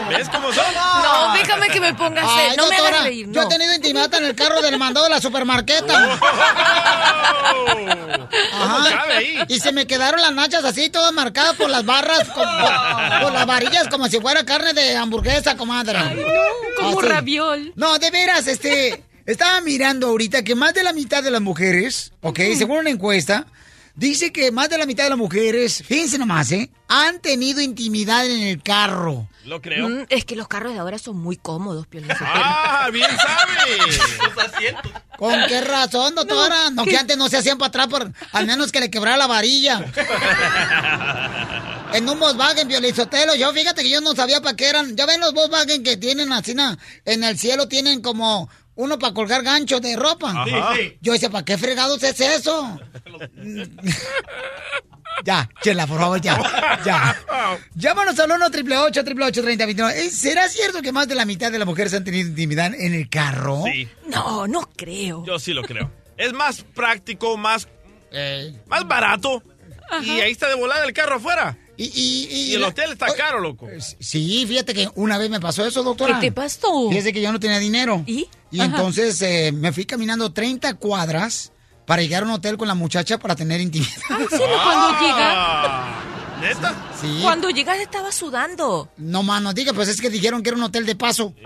¿Ves 0.10 0.30
cómo 0.30 0.52
son? 0.54 0.65
No, 0.74 1.34
déjame 1.34 1.67
que 1.69 1.80
me 1.80 1.93
pongas. 1.93 2.26
Ay, 2.28 2.56
no 2.58 2.63
me 2.67 2.76
doctora, 2.76 2.89
hagas 2.89 3.04
reír. 3.04 3.28
Yo 3.32 3.41
he 3.41 3.43
no. 3.43 3.50
tenido 3.50 3.74
intimidad 3.76 4.13
en 4.15 4.26
el 4.26 4.36
carro 4.36 4.62
del 4.62 4.78
mandado 4.78 5.06
de 5.06 5.10
la 5.12 5.21
supermarqueta. 5.21 6.17
¿Cómo 8.60 8.86
cabe 8.89 9.13
ahí? 9.17 9.39
Y 9.47 9.60
se 9.60 9.71
me 9.71 9.88
quedaron 9.88 10.21
las 10.21 10.34
nachas 10.34 10.63
así, 10.65 10.89
todas 10.89 11.12
marcadas 11.13 11.56
por 11.56 11.69
las 11.69 11.86
barras, 11.86 12.28
con- 12.30 12.43
por, 12.45 13.21
por 13.24 13.32
las 13.34 13.45
varillas, 13.45 13.88
como 13.89 14.08
si 14.08 14.19
fuera 14.19 14.43
carne 14.45 14.74
de 14.74 14.95
hamburguesa, 14.97 15.56
comadre. 15.58 16.00
como 16.78 17.00
Así. 17.00 17.08
raviol. 17.08 17.74
No, 17.76 17.97
de 18.00 18.12
veras, 18.12 18.47
este. 18.47 19.04
Estaba 19.25 19.62
mirando 19.62 20.07
ahorita 20.07 20.43
que 20.43 20.55
más 20.55 20.73
de 20.73 20.84
la 20.84 20.93
mitad 20.93 21.23
de 21.23 21.31
las 21.31 21.41
mujeres, 21.41 22.12
ok, 22.21 22.39
según 22.57 22.79
una 22.79 22.89
encuesta, 22.89 23.45
dice 23.95 24.31
que 24.34 24.51
más 24.51 24.69
de 24.69 24.77
la 24.77 24.86
mitad 24.86 25.03
de 25.03 25.10
las 25.12 25.17
mujeres, 25.19 25.84
fíjense 25.86 26.17
nomás, 26.17 26.51
¿eh? 26.51 26.69
Han 26.88 27.19
tenido 27.21 27.62
intimidad 27.62 28.25
en 28.25 28.41
el 28.41 28.62
carro. 28.63 29.29
Lo 29.45 29.62
creo. 29.62 29.88
Mm, 29.89 30.05
es 30.10 30.25
que 30.25 30.36
los 30.36 30.47
carros 30.47 30.73
de 30.73 30.79
ahora 30.79 30.97
son 30.99 31.17
muy 31.17 31.36
cómodos, 31.38 31.88
Piolín. 31.88 32.10
¡Ah, 32.19 32.89
bien 32.91 33.10
sabe! 33.17 34.73
¿Con 35.17 35.34
qué 35.47 35.62
razón, 35.62 36.15
doctora? 36.15 36.69
No, 36.71 36.84
que 36.84 36.97
antes 36.97 37.15
no 37.17 37.29
se 37.29 37.38
hacían 37.38 37.57
para 37.57 37.67
atrás, 37.69 37.88
por, 37.88 38.12
al 38.31 38.47
menos 38.47 38.71
que 38.71 38.79
le 38.79 38.89
quebrara 38.89 39.17
la 39.17 39.27
varilla. 39.27 39.86
En 41.93 42.07
un 42.07 42.17
Volkswagen, 42.19 42.69
Violizotelo, 42.69 43.36
yo 43.36 43.51
fíjate 43.51 43.84
que 43.84 43.89
yo 43.89 43.99
no 43.99 44.15
sabía 44.15 44.39
para 44.39 44.55
qué 44.55 44.69
eran. 44.69 44.95
Ya 44.95 45.05
ven 45.05 45.19
los 45.19 45.34
Volkswagen 45.34 45.84
que 45.84 45.97
tienen 45.97 46.31
así, 46.31 46.53
na- 46.55 46.77
en 47.03 47.21
el 47.25 47.38
cielo 47.38 47.67
tienen 47.67 48.01
como 48.01 48.49
uno 48.81 48.97
para 48.97 49.13
colgar 49.13 49.43
ganchos 49.43 49.79
de 49.81 49.95
ropa. 49.95 50.45
Sí. 50.75 50.97
Yo 51.01 51.13
decía, 51.13 51.29
¿para 51.29 51.45
qué 51.45 51.57
fregados 51.57 52.01
es 52.01 52.19
eso? 52.19 52.79
ya, 55.23 55.47
chela, 55.61 55.85
por 55.85 55.99
favor, 55.99 56.19
ya, 56.19 56.81
ya. 56.83 57.15
Llámanos 57.75 58.19
al 58.19 58.31
1 58.31 58.45
888 58.47 59.41
3021 59.43 59.91
¿Será 60.11 60.49
cierto 60.49 60.81
que 60.81 60.91
más 60.91 61.07
de 61.07 61.13
la 61.15 61.25
mitad 61.25 61.51
de 61.51 61.59
las 61.59 61.67
mujeres 61.67 61.93
han 61.93 62.03
tenido 62.03 62.27
intimidad 62.27 62.73
en 62.73 62.93
el 62.95 63.07
carro? 63.07 63.63
Sí. 63.65 63.87
No, 64.07 64.47
no 64.47 64.67
creo. 64.75 65.23
Yo 65.25 65.37
sí 65.37 65.53
lo 65.53 65.61
creo. 65.61 65.91
Es 66.17 66.33
más 66.33 66.63
práctico, 66.63 67.37
más, 67.37 67.67
más 68.67 68.87
barato. 68.87 69.43
Y 70.03 70.21
ahí 70.21 70.31
está 70.31 70.47
de 70.47 70.55
volada 70.55 70.85
el 70.85 70.93
carro 70.93 71.17
afuera. 71.17 71.57
Y, 71.83 72.27
y, 72.29 72.51
Y 72.51 72.53
el 72.55 72.63
hotel 72.63 72.91
está 72.91 73.07
caro, 73.15 73.39
loco. 73.39 73.67
Sí, 73.99 74.45
fíjate 74.47 74.73
que 74.73 74.89
una 74.95 75.17
vez 75.17 75.29
me 75.29 75.39
pasó 75.39 75.65
eso, 75.65 75.81
doctora. 75.83 76.19
¿Qué 76.19 76.27
te 76.27 76.31
pasó? 76.31 76.89
Fíjese 76.89 77.11
que 77.11 77.21
yo 77.21 77.31
no 77.31 77.39
tenía 77.39 77.57
dinero. 77.59 78.03
¿Y? 78.05 78.27
Y 78.51 78.59
Ajá. 78.59 78.69
entonces 78.69 79.21
eh, 79.21 79.51
me 79.51 79.71
fui 79.71 79.85
caminando 79.85 80.31
30 80.31 80.75
cuadras 80.75 81.51
para 81.87 82.01
llegar 82.01 82.23
a 82.23 82.25
un 82.27 82.31
hotel 82.33 82.57
con 82.57 82.67
la 82.67 82.75
muchacha 82.75 83.17
para 83.17 83.35
tener 83.35 83.61
intimidad. 83.61 83.91
Ay, 84.09 84.25
sí, 84.29 84.37
no, 84.37 84.63
cuando 84.63 84.99
llega. 84.99 85.31
Ah, 85.33 86.03
¿Neta? 86.41 86.75
Sí. 86.99 87.19
Cuando 87.23 87.49
llegas 87.49 87.79
estaba 87.79 88.11
sudando. 88.11 88.89
No, 88.97 89.23
mano, 89.23 89.53
diga, 89.53 89.73
pues 89.73 89.87
es 89.89 89.99
que 90.01 90.09
dijeron 90.09 90.43
que 90.43 90.49
era 90.49 90.57
un 90.57 90.63
hotel 90.63 90.85
de 90.85 90.95
paso. 90.95 91.33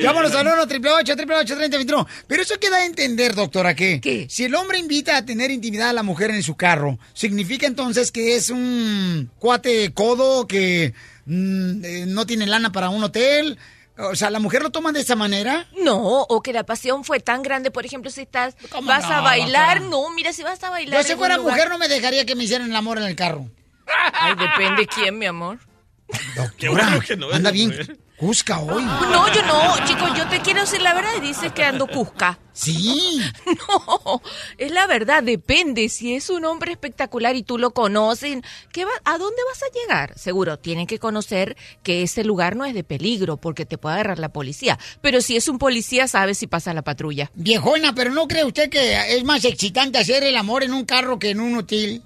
Llámanos 0.00 0.34
al 0.34 0.46
1 0.46 0.62
888 0.62 1.16
3021 1.56 2.06
Pero 2.26 2.42
eso 2.42 2.58
queda 2.60 2.76
a 2.78 2.84
entender, 2.86 3.34
doctora, 3.34 3.74
que 3.74 4.26
si 4.28 4.44
el 4.44 4.54
hombre 4.54 4.78
invita 4.78 5.16
a 5.16 5.24
tener 5.24 5.50
intimidad 5.50 5.90
a 5.90 5.92
la 5.92 6.02
mujer 6.02 6.30
en 6.30 6.42
su 6.42 6.56
carro, 6.56 6.98
¿significa 7.14 7.66
entonces 7.66 8.10
que 8.12 8.36
es 8.36 8.50
un 8.50 9.30
cuate 9.38 9.92
codo 9.94 10.46
que 10.46 10.94
mm, 11.26 11.84
eh, 11.84 12.04
no 12.06 12.26
tiene 12.26 12.46
lana 12.46 12.72
para 12.72 12.88
un 12.90 13.02
hotel? 13.04 13.58
O 14.00 14.14
sea, 14.14 14.30
¿la 14.30 14.38
mujer 14.38 14.62
lo 14.62 14.70
toma 14.70 14.92
de 14.92 15.00
esa 15.00 15.16
manera? 15.16 15.66
No, 15.82 15.98
o 16.22 16.40
que 16.40 16.52
la 16.52 16.64
pasión 16.64 17.02
fue 17.02 17.18
tan 17.18 17.42
grande, 17.42 17.72
por 17.72 17.84
ejemplo, 17.84 18.10
si 18.12 18.20
estás, 18.22 18.54
vas 18.84 19.04
a 19.04 19.20
bailar, 19.22 19.80
doctora? 19.80 19.90
no, 19.90 20.10
mira, 20.10 20.32
si 20.32 20.44
vas 20.44 20.62
a 20.62 20.70
bailar. 20.70 21.02
Yo 21.02 21.08
si 21.08 21.16
fuera 21.16 21.36
lugar- 21.36 21.56
mujer 21.56 21.68
no 21.68 21.78
me 21.78 21.88
dejaría 21.88 22.24
que 22.24 22.36
me 22.36 22.44
hicieran 22.44 22.70
el 22.70 22.76
amor 22.76 22.98
en 22.98 23.04
el 23.04 23.16
carro. 23.16 23.50
Ay, 24.12 24.34
depende 24.36 24.86
quién, 24.86 25.18
mi 25.18 25.26
amor. 25.26 25.58
Qué 26.58 26.68
bueno 26.68 27.00
que 27.00 27.16
no 27.16 27.30
anda 27.32 27.50
bien, 27.50 27.70
mujer. 27.70 27.98
Cusca 28.18 28.58
hoy. 28.58 28.82
No, 28.82 29.32
yo 29.32 29.42
no, 29.46 29.86
chicos, 29.86 30.10
yo 30.16 30.26
te 30.28 30.40
quiero 30.40 30.62
decir 30.62 30.82
la 30.82 30.92
verdad 30.92 31.10
y 31.18 31.20
dices 31.20 31.52
que 31.52 31.62
ando 31.62 31.86
Cusca. 31.86 32.38
Sí. 32.52 33.20
No, 33.68 34.20
es 34.56 34.72
la 34.72 34.86
verdad, 34.86 35.22
depende. 35.22 35.88
Si 35.88 36.14
es 36.14 36.30
un 36.30 36.44
hombre 36.44 36.72
espectacular 36.72 37.36
y 37.36 37.42
tú 37.42 37.58
lo 37.58 37.70
conoces, 37.72 38.38
¿qué 38.72 38.84
va, 38.84 38.90
¿a 39.04 39.18
dónde 39.18 39.40
vas 39.48 39.62
a 39.62 39.78
llegar? 39.78 40.18
Seguro, 40.18 40.58
tienen 40.58 40.86
que 40.86 40.98
conocer 40.98 41.56
que 41.82 42.02
ese 42.02 42.24
lugar 42.24 42.56
no 42.56 42.64
es 42.64 42.74
de 42.74 42.84
peligro 42.84 43.36
porque 43.36 43.66
te 43.66 43.78
puede 43.78 43.94
agarrar 43.94 44.18
la 44.18 44.32
policía. 44.32 44.78
Pero 45.00 45.20
si 45.20 45.36
es 45.36 45.48
un 45.48 45.58
policía, 45.58 46.08
sabes 46.08 46.38
si 46.38 46.46
pasa 46.46 46.74
la 46.74 46.82
patrulla. 46.82 47.30
Viejona, 47.34 47.94
pero 47.94 48.10
¿no 48.10 48.26
cree 48.26 48.44
usted 48.44 48.68
que 48.68 49.16
es 49.16 49.24
más 49.24 49.44
excitante 49.44 49.98
hacer 49.98 50.24
el 50.24 50.36
amor 50.36 50.64
en 50.64 50.74
un 50.74 50.84
carro 50.84 51.18
que 51.18 51.30
en 51.30 51.40
un 51.40 51.58
hotel? 51.58 52.02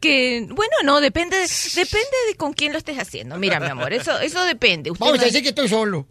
Que, 0.00 0.46
bueno, 0.50 0.72
no, 0.84 1.00
depende, 1.00 1.36
depende 1.38 2.16
de 2.28 2.34
con 2.36 2.52
quién 2.52 2.72
lo 2.72 2.78
estés 2.78 2.98
haciendo. 2.98 3.36
Mira, 3.36 3.58
mi 3.58 3.66
amor, 3.66 3.92
eso, 3.92 4.18
eso 4.20 4.44
depende. 4.44 4.90
Usted 4.90 5.00
Vamos 5.04 5.16
no- 5.18 5.22
a 5.22 5.26
decir 5.26 5.42
que 5.42 5.48
estoy 5.48 5.68
solo. 5.68 6.06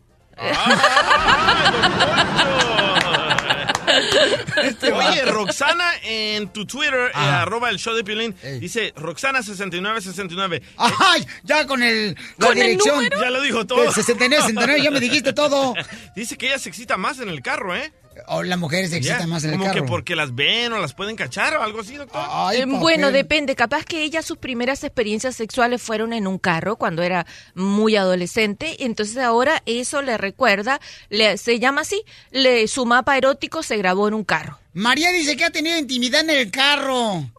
Este, 4.64 4.92
Oye, 4.92 5.26
Roxana 5.26 5.86
en 6.04 6.50
tu 6.50 6.66
Twitter, 6.66 7.10
eh, 7.10 7.12
arroba 7.16 7.70
el 7.70 7.78
show 7.80 7.96
de 7.96 8.04
Piolín, 8.04 8.36
dice 8.60 8.94
Roxana6969. 8.96 10.62
¡Ay! 10.78 11.26
Ya 11.44 11.66
con 11.66 11.82
el, 11.82 12.16
la 12.38 12.48
Con 12.48 12.58
el 12.58 12.64
dirección. 12.68 12.96
número. 12.98 13.20
Ya 13.20 13.30
lo 13.30 13.42
dijo 13.42 13.66
todo. 13.66 13.84
El 13.84 13.94
69, 13.94 14.44
69, 14.44 14.82
ya 14.84 14.92
me 14.92 15.00
dijiste 15.00 15.34
todo. 15.34 15.74
Dice 16.16 16.38
que 16.38 16.48
ella 16.48 16.60
se 16.60 16.70
excita 16.70 16.98
más 16.98 17.20
en 17.20 17.30
el 17.30 17.42
carro, 17.42 17.76
¿eh? 17.76 17.92
O 18.28 18.44
las 18.44 18.58
mujeres 18.58 18.90
se 18.90 18.98
excitan 18.98 19.30
más 19.30 19.44
en 19.44 19.52
el 19.52 19.58
Como 19.58 19.72
carro. 19.72 19.82
que 19.82 19.88
porque 19.88 20.16
las 20.16 20.34
ven 20.36 20.74
o 20.74 20.80
las 20.80 20.94
pueden 20.94 21.16
cachar 21.16 21.56
o 21.58 21.64
algo 21.64 21.82
así, 21.82 21.96
doctor. 21.96 22.22
Eh, 22.54 22.66
bueno, 22.66 23.12
depende. 23.12 23.56
Capaz 23.56 23.86
que 23.86 24.04
ella 24.04 24.22
sus 24.22 24.38
primeras 24.38 24.84
experiencias 24.84 25.36
sexuales 25.36 25.82
fueron 25.82 26.14
en 26.14 26.28
un 26.28 26.38
carro 26.40 26.76
cuando 26.76 27.04
era 27.04 27.26
muy 27.56 27.96
adolescente. 27.96 28.84
Entonces 28.86 29.18
ahora 29.18 29.62
eso 29.66 30.02
le 30.02 30.18
recuerda, 30.18 30.80
le, 31.10 31.38
se 31.38 31.60
llama 31.60 31.82
así, 31.82 32.04
le, 32.32 32.68
su 32.68 32.86
mapa 32.86 33.18
erótico 33.18 33.64
se 33.64 33.78
grabó 33.78 34.08
en 34.08 34.14
un 34.14 34.24
carro. 34.24 34.60
María 34.74 35.12
dice 35.12 35.36
que 35.36 35.46
ha 35.46 35.50
tenido 35.50 35.78
intimidad 35.78 36.22
en 36.22 36.30
el 36.30 36.52
carro. 36.52 37.30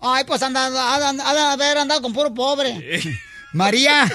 Ay, 0.00 0.24
pues 0.26 0.42
anda, 0.42 0.66
ha 0.66 1.34
de 1.34 1.40
haber 1.40 1.78
andado 1.78 2.00
con 2.02 2.12
puro 2.12 2.32
pobre. 2.32 3.00
María. 3.52 4.10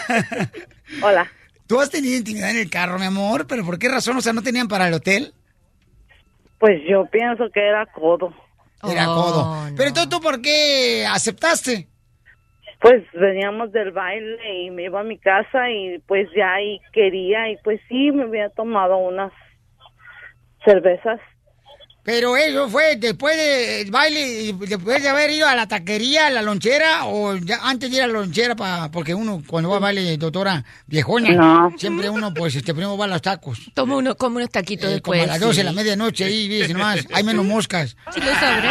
Hola. 1.01 1.31
¿Tú 1.67 1.79
has 1.79 1.89
tenido 1.89 2.17
intimidad 2.17 2.49
en 2.51 2.57
el 2.57 2.69
carro, 2.69 2.99
mi 2.99 3.05
amor? 3.05 3.47
¿Pero 3.47 3.65
por 3.65 3.79
qué 3.79 3.87
razón? 3.87 4.17
O 4.17 4.21
sea, 4.21 4.33
¿no 4.33 4.43
tenían 4.43 4.67
para 4.67 4.87
el 4.87 4.93
hotel? 4.93 5.33
Pues 6.61 6.79
yo 6.87 7.07
pienso 7.07 7.49
que 7.49 7.59
era 7.59 7.87
codo. 7.87 8.31
Era 8.83 9.05
codo. 9.05 9.65
Pero 9.75 9.89
entonces, 9.89 10.09
¿tú 10.09 10.21
por 10.21 10.43
qué 10.43 11.07
aceptaste? 11.09 11.87
Pues 12.79 13.03
veníamos 13.13 13.71
del 13.71 13.91
baile 13.91 14.61
y 14.61 14.69
me 14.69 14.83
iba 14.83 14.99
a 14.99 15.03
mi 15.03 15.17
casa 15.17 15.71
y 15.71 15.97
pues 16.05 16.29
ya 16.35 16.53
ahí 16.53 16.79
quería 16.93 17.49
y 17.49 17.57
pues 17.63 17.81
sí, 17.89 18.11
me 18.11 18.25
había 18.25 18.49
tomado 18.49 18.97
unas 18.97 19.33
cervezas. 20.63 21.19
Pero 22.03 22.35
eso 22.35 22.67
fue 22.67 22.95
después 22.95 23.37
del 23.37 23.91
baile, 23.91 24.41
y 24.45 24.51
después 24.53 25.03
de 25.03 25.09
haber 25.09 25.29
ido 25.29 25.47
a 25.47 25.55
la 25.55 25.67
taquería, 25.67 26.27
a 26.27 26.29
la 26.31 26.41
lonchera, 26.41 27.05
o 27.05 27.35
ya 27.35 27.59
antes 27.61 27.91
de 27.91 27.97
ir 27.97 28.01
a 28.03 28.07
la 28.07 28.13
lonchera, 28.13 28.55
pa, 28.55 28.89
porque 28.91 29.13
uno 29.13 29.43
cuando 29.45 29.69
va 29.69 29.77
a 29.77 29.79
baile, 29.79 30.17
doctora 30.17 30.63
viejona, 30.87 31.29
No. 31.29 31.71
siempre 31.77 32.09
uno, 32.09 32.33
pues, 32.33 32.55
este, 32.55 32.73
primero 32.73 32.97
va 32.97 33.05
a 33.05 33.07
los 33.09 33.21
tacos. 33.21 33.69
Toma 33.75 33.97
uno, 33.97 34.15
come 34.15 34.37
unos 34.37 34.49
taquitos 34.49 34.89
Eh, 34.89 34.93
después. 34.93 35.19
como 35.19 35.31
a 35.31 35.33
las 35.33 35.39
12 35.39 35.57
de 35.57 35.61
sí. 35.61 35.63
la 35.63 35.73
medianoche, 35.73 36.23
ahí, 36.23 36.47
dice 36.47 36.73
nomás, 36.73 37.05
hay 37.13 37.23
menos 37.23 37.45
moscas. 37.45 37.95
Sí 38.11 38.19
lo 38.19 38.33
sabré. 38.33 38.69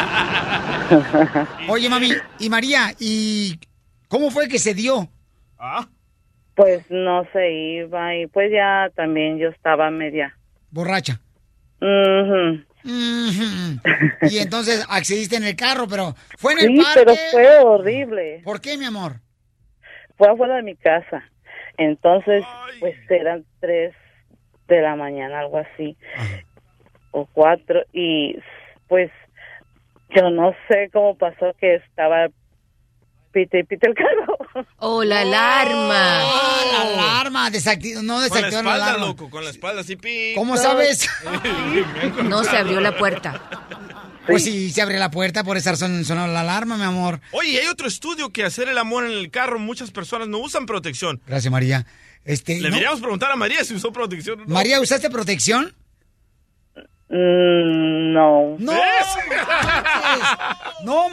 Oye, 1.69 1.89
mami, 1.89 2.11
y 2.41 2.51
María, 2.51 2.93
¿y 2.99 3.61
cómo 4.09 4.31
fue 4.33 4.49
que 4.49 4.59
se 4.59 4.75
dio? 4.75 5.09
Pues 6.57 6.83
no 6.91 7.25
se 7.33 7.53
iba 7.53 8.17
y 8.17 8.27
pues 8.27 8.51
ya 8.53 8.91
también 8.97 9.39
yo 9.39 9.49
estaba 9.51 9.89
media. 9.91 10.37
Borracha. 10.71 11.21
Ujú. 11.81 11.89
Ujú. 11.91 12.65
Y 12.85 14.39
entonces 14.39 14.85
accediste 14.89 15.37
en 15.37 15.45
el 15.45 15.57
carro, 15.57 15.87
pero 15.89 16.15
fue 16.39 16.53
en 16.55 16.59
el 16.61 16.67
Sí, 16.69 16.83
parque. 16.83 17.03
pero 17.05 17.15
fue 17.33 17.59
horrible. 17.59 18.41
¿Por 18.45 18.61
qué, 18.61 18.77
mi 18.79 18.85
amor? 18.85 19.17
Fue 20.17 20.29
afuera 20.29 20.57
de 20.57 20.63
mi 20.63 20.77
casa. 20.77 21.23
Entonces, 21.79 22.45
pues 22.79 22.95
eran 23.11 23.45
tres 23.61 23.95
de 24.69 24.81
la 24.83 24.95
mañana, 24.97 25.41
algo 25.41 25.59
así, 25.59 25.97
o 27.11 27.27
cuatro, 27.33 27.83
y 27.93 28.39
pues 28.87 29.11
yo 30.15 30.31
no 30.31 30.55
sé 30.69 30.91
cómo 30.93 31.17
pasó 31.17 31.55
que 31.59 31.77
estaba 31.77 32.29
pite 33.33 33.61
y 33.61 33.65
pite 33.65 33.87
el 33.89 33.95
carro. 33.95 34.67
¡Oh, 34.79 35.05
la 35.05 35.21
alarma! 35.21 36.21
Ah, 36.23 36.63
la 36.73 36.83
alarma, 36.83 37.51
no 38.03 38.21
Con 38.73 38.79
la 38.79 38.87
alarma. 38.87 39.07
loco, 39.07 39.31
con 39.31 39.45
la 39.45 39.51
espalda 39.51 39.83
así, 39.83 39.97
pi. 39.97 40.33
¿Cómo 40.35 40.57
sabes? 40.57 41.09
No 42.25 42.45
se 42.45 42.57
abrió 42.57 42.81
la 42.81 42.97
puerta. 42.97 43.41
Pues 44.27 44.45
sí, 44.45 44.71
se 44.71 44.83
abre 44.83 44.99
la 44.99 45.11
puerta, 45.11 45.43
por 45.45 45.57
esa 45.57 45.71
razón 45.73 46.05
sonó 46.05 46.27
la 46.27 46.41
alarma, 46.41 46.77
mi 46.77 46.85
amor. 46.85 47.21
Oye, 47.33 47.59
hay 47.61 47.67
otro 47.67 47.89
estudio 47.89 48.31
que 48.31 48.45
hacer 48.45 48.69
el 48.69 48.79
amor 48.79 49.05
en 49.05 49.13
el 49.13 49.31
carro, 49.31 49.59
muchas 49.59 49.91
personas 49.91 50.29
no 50.29 50.39
usan 50.39 50.67
protección. 50.67 51.21
Gracias, 51.27 51.51
María. 51.51 51.87
Este, 52.25 52.55
Le 52.55 52.61
no- 52.61 52.67
deberíamos 52.69 53.01
preguntar 53.01 53.33
a 53.33 53.37
María 53.37 53.65
si 53.65 53.75
usó 53.75 53.93
protección 53.93 54.41
o 54.41 54.45
no. 54.45 54.55
María, 54.55 54.81
¿usaste 54.81 55.11
protección? 55.11 55.75
Mm, 57.13 58.13
no. 58.13 58.57
No, 58.61 58.73
no 60.85 61.11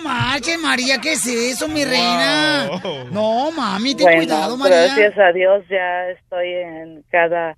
María, 0.62 1.00
¿qué 1.02 1.14
es 1.14 1.26
eso, 1.26 1.68
mi 1.68 1.84
reina? 1.86 2.70
No, 3.12 3.52
mami, 3.52 3.96
ten 3.96 4.06
bueno, 4.06 4.20
cuidado, 4.20 4.58
María. 4.58 4.84
gracias 4.84 5.18
a 5.18 5.32
Dios 5.32 5.64
ya 5.70 6.10
estoy 6.10 6.50
en 6.54 7.04
cada 7.10 7.56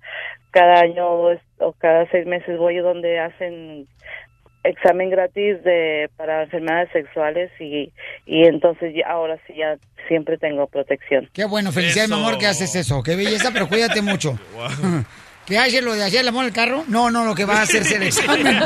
cada 0.52 0.80
año 0.80 1.06
o 1.06 1.72
cada 1.78 2.10
seis 2.10 2.26
meses 2.26 2.58
voy 2.58 2.78
donde 2.78 3.20
hacen 3.20 3.86
examen 4.64 5.10
gratis 5.10 5.62
de 5.62 6.08
para 6.16 6.44
enfermedades 6.44 6.90
sexuales 6.92 7.50
y 7.60 7.92
y 8.26 8.44
entonces 8.44 8.94
ya, 8.94 9.10
ahora 9.10 9.38
sí 9.46 9.54
ya 9.56 9.76
siempre 10.08 10.38
tengo 10.38 10.66
protección. 10.66 11.28
Qué 11.32 11.44
bueno, 11.44 11.72
felicidades, 11.72 12.10
mi 12.10 12.16
amor, 12.16 12.38
que 12.38 12.46
haces 12.46 12.74
eso. 12.74 13.02
Qué 13.02 13.16
belleza, 13.16 13.50
pero 13.52 13.68
cuídate 13.68 14.00
mucho. 14.02 14.38
¿Qué 15.50 15.58
haces 15.58 15.82
lo 15.82 15.94
de 15.94 16.04
hacer 16.04 16.20
el 16.20 16.28
amor 16.28 16.44
en 16.44 16.50
el 16.50 16.54
carro? 16.54 16.84
No, 16.86 17.10
no, 17.10 17.24
lo 17.24 17.34
que 17.34 17.44
va 17.44 17.58
a 17.58 17.62
hacerse 17.62 17.96
el 17.96 18.04
examen. 18.04 18.46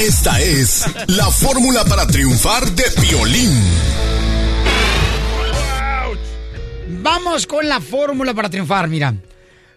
Esta 0.00 0.40
es 0.40 0.86
la 1.08 1.28
fórmula 1.28 1.84
para 1.84 2.06
triunfar 2.06 2.70
de 2.70 2.84
violín. 3.02 3.50
Vamos 7.02 7.48
con 7.48 7.68
la 7.68 7.80
fórmula 7.80 8.32
para 8.32 8.48
triunfar, 8.48 8.86
mira. 8.86 9.12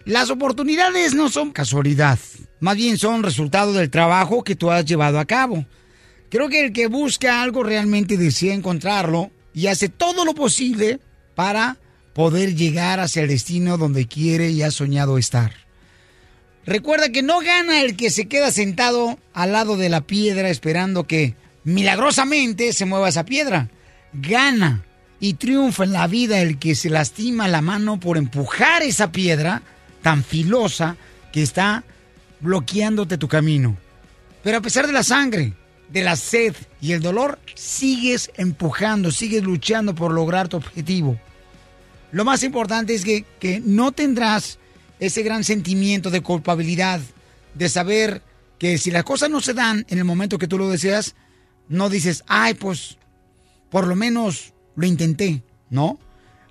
Las 0.06 0.30
oportunidades 0.30 1.16
no 1.16 1.28
son 1.28 1.52
casualidad, 1.52 2.20
más 2.60 2.76
bien 2.76 3.00
son 3.00 3.24
resultado 3.24 3.74
del 3.74 3.90
trabajo 3.90 4.44
que 4.44 4.56
tú 4.56 4.70
has 4.70 4.86
llevado 4.86 5.18
a 5.18 5.26
cabo. 5.26 5.66
Creo 6.30 6.50
que 6.50 6.66
el 6.66 6.72
que 6.72 6.86
busca 6.86 7.42
algo 7.42 7.64
realmente 7.64 8.16
desea 8.16 8.54
encontrarlo 8.54 9.32
y 9.56 9.66
hace 9.66 9.90
todo 9.90 10.24
lo 10.24 10.36
posible 10.36 11.00
para 11.34 11.78
poder 12.18 12.56
llegar 12.56 13.00
hacia 13.00 13.22
el 13.22 13.28
destino 13.28 13.78
donde 13.78 14.08
quiere 14.08 14.50
y 14.50 14.64
ha 14.64 14.72
soñado 14.72 15.20
estar. 15.20 15.54
Recuerda 16.66 17.12
que 17.12 17.22
no 17.22 17.42
gana 17.42 17.82
el 17.82 17.96
que 17.96 18.10
se 18.10 18.28
queda 18.28 18.50
sentado 18.50 19.20
al 19.36 19.52
lado 19.52 19.78
de 19.78 19.90
la 19.90 20.02
piedra 20.02 20.50
esperando 20.50 21.06
que 21.06 21.36
milagrosamente 21.64 22.74
se 22.74 22.86
mueva 22.86 23.10
esa 23.10 23.24
piedra. 23.24 23.70
Gana 24.14 24.84
y 25.20 25.36
triunfa 25.36 25.84
en 25.84 25.94
la 25.94 26.08
vida 26.08 26.42
el 26.42 26.58
que 26.58 26.74
se 26.74 26.90
lastima 26.90 27.48
la 27.48 27.62
mano 27.62 28.00
por 28.00 28.18
empujar 28.18 28.82
esa 28.82 29.12
piedra 29.12 29.62
tan 30.02 30.24
filosa 30.24 30.98
que 31.32 31.44
está 31.44 31.84
bloqueándote 32.40 33.20
tu 33.20 33.28
camino. 33.28 33.78
Pero 34.42 34.58
a 34.58 34.62
pesar 34.62 34.88
de 34.88 34.94
la 34.94 35.04
sangre, 35.04 35.54
de 35.90 36.02
la 36.02 36.16
sed 36.16 36.56
y 36.82 36.94
el 36.94 37.02
dolor, 37.04 37.38
sigues 37.54 38.32
empujando, 38.38 39.12
sigues 39.12 39.44
luchando 39.44 39.94
por 39.94 40.12
lograr 40.12 40.48
tu 40.48 40.58
objetivo. 40.58 41.20
Lo 42.12 42.26
más 42.26 42.44
importante 42.44 42.94
es 42.94 43.04
que, 43.04 43.26
que 43.40 43.62
no 43.64 43.92
tendrás 43.92 44.60
ese 45.00 45.24
gran 45.24 45.44
sentimiento 45.44 46.10
de 46.10 46.22
culpabilidad, 46.22 47.02
de 47.54 47.70
saber 47.70 48.22
que 48.58 48.78
si 48.78 48.92
las 48.92 49.04
cosas 49.04 49.30
no 49.30 49.42
se 49.42 49.54
dan 49.54 49.86
en 49.90 49.98
el 49.98 50.06
momento 50.06 50.38
que 50.38 50.48
tú 50.48 50.58
lo 50.58 50.70
deseas, 50.70 51.16
no 51.70 51.90
dices, 51.90 52.24
ay, 52.28 52.54
pues, 52.54 52.98
por 53.70 53.88
lo 53.88 53.96
menos 53.96 54.54
lo 54.76 54.86
intenté, 54.86 55.44
¿no? 55.70 56.00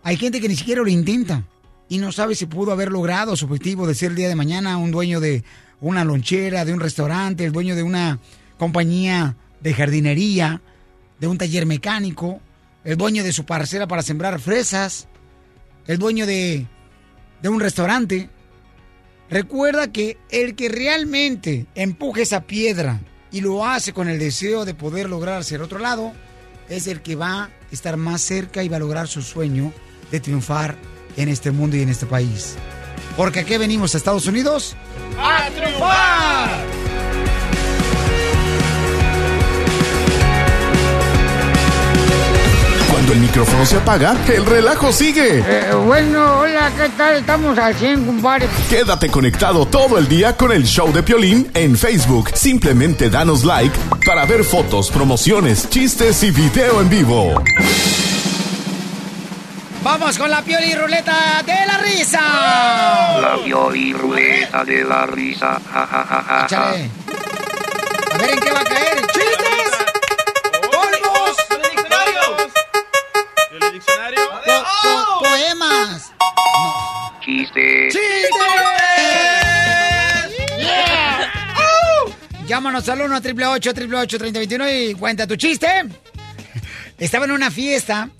Hay 0.02 0.16
gente 0.16 0.40
que 0.40 0.48
ni 0.48 0.56
siquiera 0.56 0.82
lo 0.82 0.88
intenta 0.88 1.44
y 1.88 1.98
no 1.98 2.12
sabe 2.12 2.34
si 2.34 2.46
pudo 2.46 2.72
haber 2.72 2.92
logrado 2.92 3.36
su 3.36 3.46
objetivo 3.46 3.86
de 3.86 3.94
ser 3.94 4.10
el 4.10 4.16
día 4.16 4.28
de 4.28 4.36
mañana 4.36 4.76
un 4.76 4.90
dueño 4.90 5.20
de 5.20 5.44
una 5.80 6.04
lonchera, 6.04 6.64
de 6.64 6.72
un 6.72 6.80
restaurante, 6.80 7.44
el 7.44 7.52
dueño 7.52 7.74
de 7.74 7.82
una 7.82 8.18
compañía 8.58 9.36
de 9.60 9.74
jardinería, 9.74 10.60
de 11.18 11.26
un 11.26 11.38
taller 11.38 11.66
mecánico, 11.66 12.40
el 12.84 12.96
dueño 12.96 13.24
de 13.24 13.32
su 13.32 13.44
parcela 13.44 13.86
para 13.86 14.02
sembrar 14.02 14.38
fresas, 14.40 15.08
el 15.86 15.98
dueño 15.98 16.26
de, 16.26 16.66
de 17.42 17.48
un 17.48 17.60
restaurante. 17.60 18.30
Recuerda 19.28 19.90
que 19.90 20.18
el 20.30 20.54
que 20.54 20.68
realmente 20.68 21.66
empuje 21.74 22.22
esa 22.22 22.42
piedra 22.42 23.00
y 23.32 23.40
lo 23.40 23.66
hace 23.66 23.92
con 23.92 24.08
el 24.08 24.18
deseo 24.18 24.64
de 24.64 24.74
poder 24.74 25.08
lograr 25.10 25.42
el 25.50 25.62
otro 25.62 25.78
lado, 25.78 26.12
es 26.68 26.86
el 26.86 27.02
que 27.02 27.16
va 27.16 27.44
a 27.44 27.50
estar 27.72 27.96
más 27.96 28.22
cerca 28.22 28.62
y 28.62 28.68
va 28.68 28.76
a 28.76 28.80
lograr 28.80 29.08
su 29.08 29.22
sueño 29.22 29.72
de 30.10 30.20
triunfar 30.20 30.76
en 31.16 31.28
este 31.28 31.50
mundo 31.50 31.76
y 31.76 31.82
en 31.82 31.88
este 31.88 32.06
país. 32.06 32.56
porque 33.16 33.40
aquí 33.40 33.56
venimos 33.56 33.94
a 33.94 33.98
Estados 33.98 34.26
Unidos 34.26 34.76
¡A 35.18 35.48
triunfar! 35.50 36.85
Cuando 43.06 43.22
el 43.22 43.28
micrófono 43.28 43.64
se 43.64 43.76
apaga, 43.76 44.16
el 44.26 44.44
relajo 44.44 44.92
sigue. 44.92 45.38
Eh, 45.38 45.72
bueno, 45.86 46.40
hola, 46.40 46.72
¿qué 46.76 46.88
tal? 46.88 47.14
Estamos 47.14 47.56
al 47.56 47.72
100, 47.72 48.04
compadre. 48.04 48.48
Quédate 48.68 49.08
conectado 49.08 49.64
todo 49.64 49.96
el 49.96 50.08
día 50.08 50.36
con 50.36 50.50
el 50.50 50.64
show 50.64 50.92
de 50.92 51.04
Piolín 51.04 51.48
en 51.54 51.76
Facebook. 51.76 52.30
Simplemente 52.34 53.08
danos 53.08 53.44
like 53.44 53.78
para 54.04 54.24
ver 54.24 54.42
fotos, 54.42 54.90
promociones, 54.90 55.70
chistes 55.70 56.24
y 56.24 56.32
video 56.32 56.80
en 56.80 56.88
vivo. 56.88 57.44
Vamos 59.84 60.18
con 60.18 60.28
la 60.28 60.42
pioli 60.42 60.74
ruleta 60.74 61.44
de 61.46 61.64
la 61.64 61.78
risa. 61.78 62.20
La 63.20 63.38
Pioli 63.44 63.92
Ruleta 63.92 64.64
de 64.64 64.82
la 64.82 65.06
risa. 65.06 65.60
Ja, 65.72 65.86
ja, 65.86 66.04
ja, 66.08 66.48
ja. 66.50 66.70
A 68.12 68.18
ver 68.18 68.30
en 68.30 68.40
qué 68.40 68.50
va 68.50 68.62
a 68.62 68.64
Chiste. 77.26 77.88
¡Yeah! 80.60 81.32
¡Au! 81.56 82.46
Llámanos 82.46 82.88
al 82.88 83.00
1 83.00 83.16
888 83.16 83.70
888 83.70 84.18
3021 84.18 84.70
y 84.70 84.94
cuenta 84.94 85.26
tu 85.26 85.34
chiste. 85.34 85.66
Estaba 86.96 87.24
en 87.24 87.32
una 87.32 87.50
fiesta. 87.50 88.10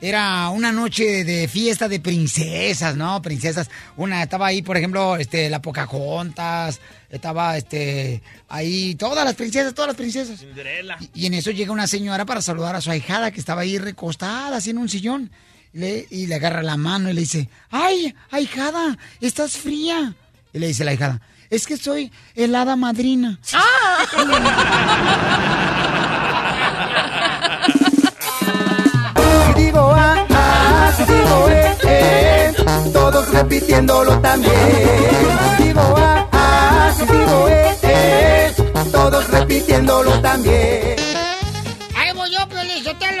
Era 0.00 0.48
una 0.48 0.72
noche 0.72 1.22
de 1.22 1.46
fiesta 1.46 1.88
de 1.88 2.00
princesas, 2.00 2.96
¿no? 2.96 3.22
Princesas. 3.22 3.70
Una 3.96 4.24
estaba 4.24 4.48
ahí, 4.48 4.62
por 4.62 4.76
ejemplo, 4.76 5.16
este, 5.16 5.48
la 5.48 5.62
Pocahontas. 5.62 6.80
Estaba, 7.08 7.56
este, 7.56 8.20
ahí 8.48 8.96
todas 8.96 9.24
las 9.24 9.34
princesas, 9.34 9.74
todas 9.74 9.90
las 9.90 9.96
princesas. 9.96 10.40
Cinderella. 10.40 10.98
Y 11.14 11.26
en 11.26 11.34
eso 11.34 11.52
llega 11.52 11.70
una 11.70 11.86
señora 11.86 12.24
para 12.24 12.42
saludar 12.42 12.74
a 12.74 12.80
su 12.80 12.90
ahijada 12.90 13.30
que 13.30 13.38
estaba 13.38 13.60
ahí 13.60 13.78
recostada 13.78 14.56
así 14.56 14.70
en 14.70 14.78
un 14.78 14.88
sillón. 14.88 15.30
Y 15.76 15.78
le, 15.78 16.06
y 16.08 16.26
le 16.26 16.36
agarra 16.36 16.62
la 16.62 16.78
mano 16.78 17.10
y 17.10 17.12
le 17.12 17.20
dice, 17.20 17.50
¡ay, 17.70 18.14
ahijada! 18.30 18.96
¿Estás 19.20 19.58
fría? 19.58 20.14
Y 20.54 20.58
le 20.58 20.68
dice 20.68 20.84
la 20.84 20.92
ahijada, 20.92 21.20
es 21.50 21.66
que 21.66 21.76
soy 21.76 22.10
helada 22.34 22.76
madrina. 22.76 23.38
Si 23.44 23.56
digo 29.60 29.92
A, 29.92 30.26
A, 30.30 30.92
si 30.96 31.04
digo 31.04 31.48
E, 31.50 31.76
E, 31.84 32.54
todos 32.94 33.28
repitiéndolo 33.28 34.18
también. 34.20 34.54
Digo 35.58 35.94
A, 35.98 36.26
A, 36.32 36.94
si 36.94 37.02
digo 37.04 37.48
E, 37.50 37.76
E, 37.82 38.54
todos 38.90 39.28
repitiéndolo 39.28 40.22
también. 40.22 41.05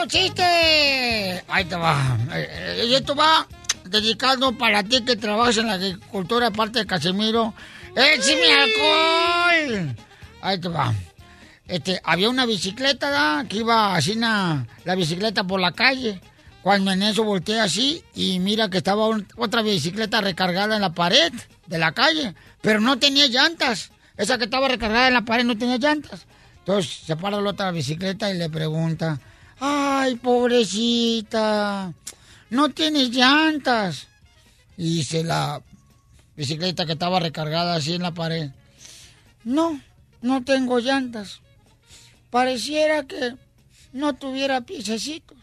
Chiste. 0.08 1.44
Ahí 1.48 1.64
te 1.64 1.76
va. 1.76 2.16
Eh, 2.32 2.48
eh, 2.50 2.84
Y 2.88 2.94
esto 2.94 3.14
va 3.14 3.46
dedicado 3.84 4.52
para 4.52 4.82
ti 4.82 5.02
que 5.02 5.16
trabajas 5.16 5.58
en 5.58 5.66
la 5.66 5.74
agricultura, 5.74 6.48
aparte 6.48 6.80
de 6.80 6.86
Casimiro. 6.86 7.54
¡Échame 7.94 8.52
alcohol! 8.52 9.96
Ahí 10.42 10.58
te 10.60 10.68
va. 10.68 10.94
Este, 11.66 12.00
había 12.04 12.28
una 12.30 12.46
bicicleta, 12.46 13.10
¿da? 13.10 13.44
Que 13.48 13.58
iba 13.58 13.94
así 13.96 14.14
na- 14.16 14.66
la 14.84 14.94
bicicleta 14.94 15.44
por 15.44 15.60
la 15.60 15.72
calle. 15.72 16.20
Cuando 16.62 16.90
en 16.92 17.02
eso 17.02 17.22
volteé 17.24 17.60
así 17.60 18.02
y 18.14 18.38
mira 18.40 18.68
que 18.68 18.78
estaba 18.78 19.06
un- 19.08 19.26
otra 19.36 19.62
bicicleta 19.62 20.20
recargada 20.20 20.76
en 20.76 20.82
la 20.82 20.92
pared 20.92 21.32
de 21.66 21.78
la 21.78 21.92
calle, 21.92 22.34
pero 22.60 22.80
no 22.80 22.98
tenía 22.98 23.26
llantas. 23.28 23.90
Esa 24.16 24.36
que 24.38 24.44
estaba 24.44 24.68
recargada 24.68 25.08
en 25.08 25.14
la 25.14 25.22
pared 25.24 25.44
no 25.44 25.56
tenía 25.56 25.76
llantas. 25.78 26.26
Entonces 26.58 26.92
se 27.06 27.16
para 27.16 27.40
la 27.40 27.50
otra 27.50 27.70
bicicleta 27.70 28.30
y 28.30 28.36
le 28.38 28.50
pregunta, 28.50 29.20
ay, 29.60 30.16
pobrecita, 30.16 31.92
no 32.50 32.68
tienes 32.70 33.10
llantas. 33.10 34.08
Y 34.76 34.96
dice 34.96 35.24
la 35.24 35.62
bicicleta 36.36 36.86
que 36.86 36.92
estaba 36.92 37.20
recargada 37.20 37.74
así 37.74 37.94
en 37.94 38.02
la 38.02 38.12
pared, 38.12 38.50
no, 39.44 39.80
no 40.22 40.44
tengo 40.44 40.80
llantas. 40.80 41.40
Pareciera 42.30 43.04
que 43.04 43.36
no 43.92 44.14
tuviera 44.14 44.60
piececitos. 44.60 45.38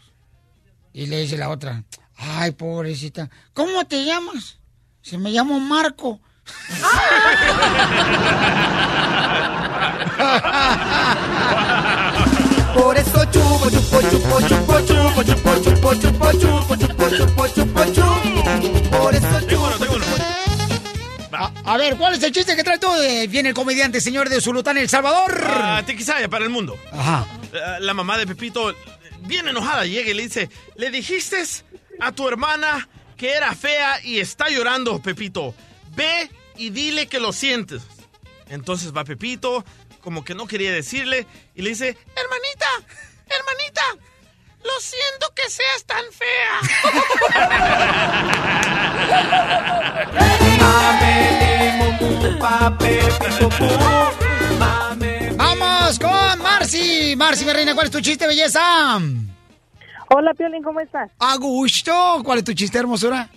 Y 0.92 1.06
le 1.06 1.20
dice 1.20 1.36
la 1.36 1.50
otra, 1.50 1.82
ay, 2.16 2.52
pobrecita, 2.52 3.28
¿cómo 3.52 3.84
te 3.84 4.04
llamas? 4.04 4.58
Se 5.02 5.18
me 5.18 5.30
llamo 5.30 5.58
Marco. 5.58 6.20
Por 12.74 12.96
eso 12.96 13.24
chupo, 13.26 13.70
chupo, 13.70 14.00
chupo, 14.10 14.40
chupo, 14.48 14.80
chupo, 14.80 15.22
chupo, 15.22 15.60
chupo, 15.62 15.94
chupo, 15.94 16.34
chupo, 16.34 16.76
chupo, 16.76 17.08
chupo, 17.08 17.46
chupo, 17.48 17.84
chupo. 17.94 18.90
Por 18.90 19.14
eso 19.14 19.40
chupo. 19.48 19.64
A, 21.32 21.52
a 21.64 21.76
ver, 21.78 21.96
¿cuál 21.96 22.14
es 22.14 22.22
el 22.22 22.30
chiste 22.32 22.54
que 22.54 22.62
trae 22.62 22.78
tú? 22.78 22.86
Eh, 23.00 23.26
Viene 23.28 23.48
el 23.50 23.54
comediante 23.54 24.00
señor 24.00 24.28
de 24.28 24.40
Zulután, 24.40 24.78
El 24.78 24.88
Salvador. 24.88 25.42
Ah, 25.44 25.82
Tequisaya 25.84 26.28
para 26.28 26.44
el 26.44 26.50
mundo. 26.50 26.76
Ajá. 26.92 27.26
Eh, 27.52 27.58
La 27.80 27.92
mamá 27.94 28.18
de 28.18 28.26
Pepito, 28.26 28.72
bien 29.22 29.48
enojada, 29.48 29.84
llega 29.84 30.10
y 30.10 30.14
le 30.14 30.22
dice, 30.22 30.48
¿le 30.76 30.90
dijiste 30.90 31.42
a 32.00 32.12
tu 32.12 32.28
hermana 32.28 32.88
que 33.16 33.32
era 33.32 33.52
fea 33.54 34.00
y 34.04 34.20
está 34.20 34.48
llorando, 34.48 35.00
Pepito? 35.02 35.54
Ve 35.96 36.30
y 36.56 36.70
dile 36.70 37.08
que 37.08 37.18
lo 37.18 37.32
sientes. 37.32 37.82
Entonces 38.48 38.92
va 38.96 39.02
Pepito, 39.04 39.64
como 40.04 40.22
que 40.22 40.34
no 40.34 40.46
quería 40.46 40.70
decirle, 40.70 41.26
y 41.54 41.62
le 41.62 41.70
dice, 41.70 41.96
hermanita, 42.14 42.66
hermanita, 43.26 43.82
lo 44.62 44.80
siento 44.80 45.32
que 45.34 45.48
seas 45.48 45.84
tan 45.86 46.04
Vamos 55.36 55.98
con 55.98 56.42
Marcy. 56.42 57.16
Marcy, 57.16 57.46
mi 57.46 57.52
reina, 57.54 57.74
¿cuál 57.74 57.86
es 57.86 57.92
tu 57.92 58.00
chiste, 58.02 58.26
belleza? 58.26 58.60
Hola, 60.10 60.34
Piolín, 60.34 60.62
¿cómo 60.62 60.80
estás? 60.80 61.10
A 61.18 61.36
gusto. 61.36 62.20
¿Cuál 62.22 62.38
es 62.38 62.44
tu 62.44 62.52
chiste, 62.52 62.78
hermosura? 62.78 63.30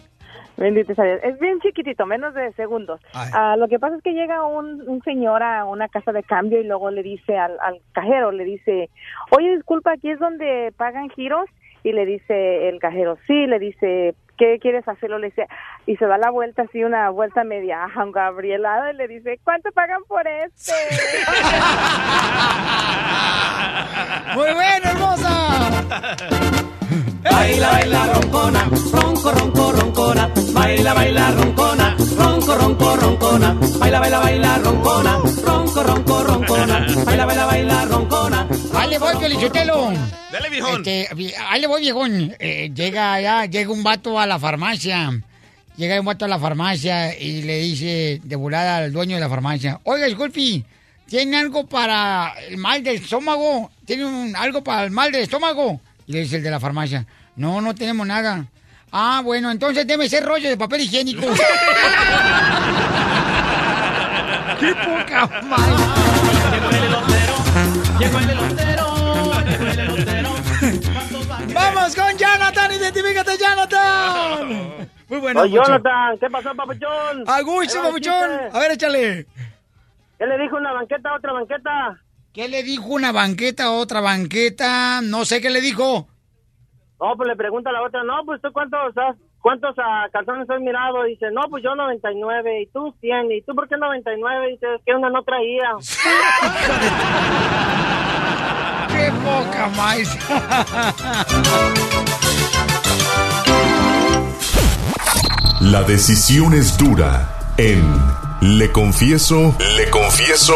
Bendito 0.57 0.95
sea 0.95 1.05
Dios. 1.05 1.19
Es 1.23 1.39
bien 1.39 1.59
chiquitito, 1.61 2.05
menos 2.07 2.33
de 2.33 2.51
segundos. 2.53 2.99
Ah, 3.13 3.55
lo 3.57 3.67
que 3.67 3.77
pasa 3.79 3.95
es 3.95 4.01
que 4.03 4.13
llega 4.13 4.43
un, 4.43 4.89
un 4.89 5.03
señor 5.03 5.43
a 5.43 5.65
una 5.65 5.87
casa 5.87 6.11
de 6.11 6.23
cambio 6.23 6.59
y 6.59 6.63
luego 6.63 6.89
le 6.89 7.03
dice 7.03 7.37
al, 7.37 7.57
al 7.61 7.79
cajero, 7.93 8.31
le 8.31 8.43
dice, 8.43 8.89
oye, 9.29 9.55
disculpa, 9.55 9.91
¿aquí 9.93 10.09
es 10.09 10.17
donde 10.19 10.73
pagan 10.75 11.09
giros? 11.09 11.47
Y 11.83 11.91
le 11.91 12.07
dice 12.07 12.69
el 12.69 12.79
cajero, 12.79 13.17
sí, 13.27 13.45
le 13.45 13.59
dice, 13.59 14.15
¿qué 14.37 14.57
quieres 14.59 14.87
hacerlo? 14.87 15.19
Le 15.19 15.27
dice, 15.27 15.47
y 15.85 15.95
se 15.97 16.05
da 16.05 16.17
la 16.17 16.31
vuelta 16.31 16.63
así, 16.63 16.83
una 16.83 17.11
vuelta 17.11 17.43
media 17.43 17.87
gabrielada 18.11 18.91
y 18.91 18.95
le 18.95 19.07
dice, 19.07 19.39
¿cuánto 19.43 19.71
pagan 19.71 20.01
por 20.07 20.27
este? 20.27 20.73
Muy 24.35 24.53
bueno, 24.53 24.89
hermosa. 24.89 26.67
Baila, 27.31 27.69
baila, 27.71 28.13
roncona, 28.13 28.63
ronco, 28.91 29.31
ronco, 29.31 29.71
roncona. 29.71 30.31
Baila, 30.53 30.93
baila, 30.93 31.31
roncona, 31.31 31.97
ronco, 32.17 32.55
ronco, 32.55 32.95
roncona. 32.95 33.53
Baila, 33.79 33.99
baila, 33.99 34.19
baila, 34.19 34.57
roncona, 34.59 35.17
ronco, 35.45 35.83
ronco, 35.83 36.23
roncona. 36.23 36.85
Baila, 37.05 37.25
baila, 37.25 37.45
baila, 37.45 37.85
roncona. 37.85 38.47
Ahí 38.75 38.89
le 38.89 38.97
voy, 38.99 39.15
Pelichotelo. 39.17 39.91
Dale, 40.31 40.49
viejón. 40.49 40.77
Este, 40.77 41.07
ahí 41.49 41.61
le 41.61 41.67
voy, 41.67 41.81
viejón. 41.81 42.35
Eh, 42.39 42.71
llega 42.73 43.13
allá, 43.13 43.45
llega 43.45 43.71
un 43.71 43.83
vato 43.83 44.19
a 44.19 44.25
la 44.25 44.39
farmacia. 44.39 45.11
Llega 45.77 45.99
un 45.99 46.05
vato 46.07 46.25
a 46.25 46.27
la 46.27 46.39
farmacia 46.39 47.17
y 47.17 47.43
le 47.43 47.59
dice 47.59 48.19
de 48.23 48.35
volada 48.35 48.77
al 48.77 48.91
dueño 48.91 49.15
de 49.15 49.21
la 49.21 49.29
farmacia, 49.29 49.79
oiga, 49.83 50.07
disculpe, 50.07 50.63
¿tiene 51.07 51.37
algo 51.37 51.67
para 51.67 52.33
el 52.49 52.57
mal 52.57 52.81
del 52.83 52.95
estómago? 52.95 53.69
¿Tiene 53.85 54.05
un- 54.05 54.35
algo 54.35 54.63
para 54.63 54.85
el 54.85 54.89
mal 54.91 55.11
del 55.11 55.21
estómago? 55.21 55.79
Y 56.07 56.13
le 56.13 56.19
dice 56.21 56.37
el 56.37 56.43
de 56.43 56.49
la 56.49 56.59
farmacia, 56.59 57.05
no, 57.35 57.59
no 57.59 57.75
tenemos 57.75 58.07
nada. 58.07 58.45
Ah, 58.91 59.21
bueno, 59.23 59.51
entonces 59.51 59.85
debe 59.85 60.07
ser 60.07 60.23
rollo 60.25 60.47
de 60.47 60.55
papel 60.55 60.81
higiénico. 60.81 61.21
¡Qué 64.59 64.73
poca 64.73 65.27
madre! 65.43 65.75
Llegó 66.49 66.69
el 66.69 66.75
elotero, 66.83 67.35
llegó 67.99 68.19
el 68.19 68.29
elotero. 68.29 68.97
¡Vamos 71.53 71.95
con 71.95 72.17
Jonathan! 72.17 72.71
¡Identifícate, 72.71 73.37
Jonathan! 73.37 74.47
Muy 75.09 75.19
bueno. 75.19 75.41
Oye. 75.41 75.55
Jonathan, 75.55 76.17
¿qué 76.19 76.29
pasó, 76.29 76.55
papuchón? 76.55 77.23
A 77.27 77.41
gusto, 77.41 77.79
Ahí 77.79 77.83
va 77.83 77.87
el 77.87 77.87
papuchón. 77.87 78.31
A 78.53 78.59
ver, 78.59 78.71
échale. 78.71 79.27
¿Qué 80.17 80.25
le 80.25 80.37
dijo 80.37 80.55
una 80.55 80.71
banqueta 80.71 81.09
a 81.09 81.15
otra 81.17 81.33
banqueta? 81.33 81.99
¿Qué 82.37 82.47
le 82.47 82.61
dijo 82.61 82.85
una 82.89 83.11
banqueta 83.11 83.63
a 83.63 83.71
otra 83.71 83.99
banqueta? 83.99 85.01
No 85.01 85.25
sé 85.25 85.41
qué 85.41 85.49
le 85.49 85.59
dijo. 85.59 86.07
No, 87.01 87.17
pues 87.17 87.27
le 87.27 87.35
pregunta 87.35 87.71
a 87.71 87.73
la 87.73 87.81
otra, 87.81 88.03
no, 88.03 88.13
pues 88.27 88.39
tú 88.43 88.49
cuántos 88.53 88.95
has, 88.95 89.15
¿cuántos 89.41 89.73
ah, 89.79 90.05
calzones 90.13 90.47
has 90.47 90.61
mirado? 90.61 91.01
Dice, 91.05 91.31
no, 91.33 91.41
pues 91.49 91.63
yo 91.63 91.73
99 91.73 92.61
y 92.61 92.67
tú 92.67 92.93
100. 93.01 93.31
¿Y 93.31 93.41
tú 93.41 93.55
por 93.55 93.67
qué 93.67 93.75
99? 93.75 94.51
Dice, 94.51 94.67
es 94.75 94.81
que 94.85 94.93
una 94.93 95.09
no 95.09 95.23
traía. 95.23 95.71
¡Qué 98.87 99.11
poca 99.25 99.69
más! 99.75 100.15
La 105.59 105.81
decisión 105.81 106.53
es 106.53 106.77
dura 106.77 107.55
en 107.57 107.81
Le 108.41 108.71
Confieso, 108.71 109.55
Le 109.75 109.89
Confieso 109.89 110.53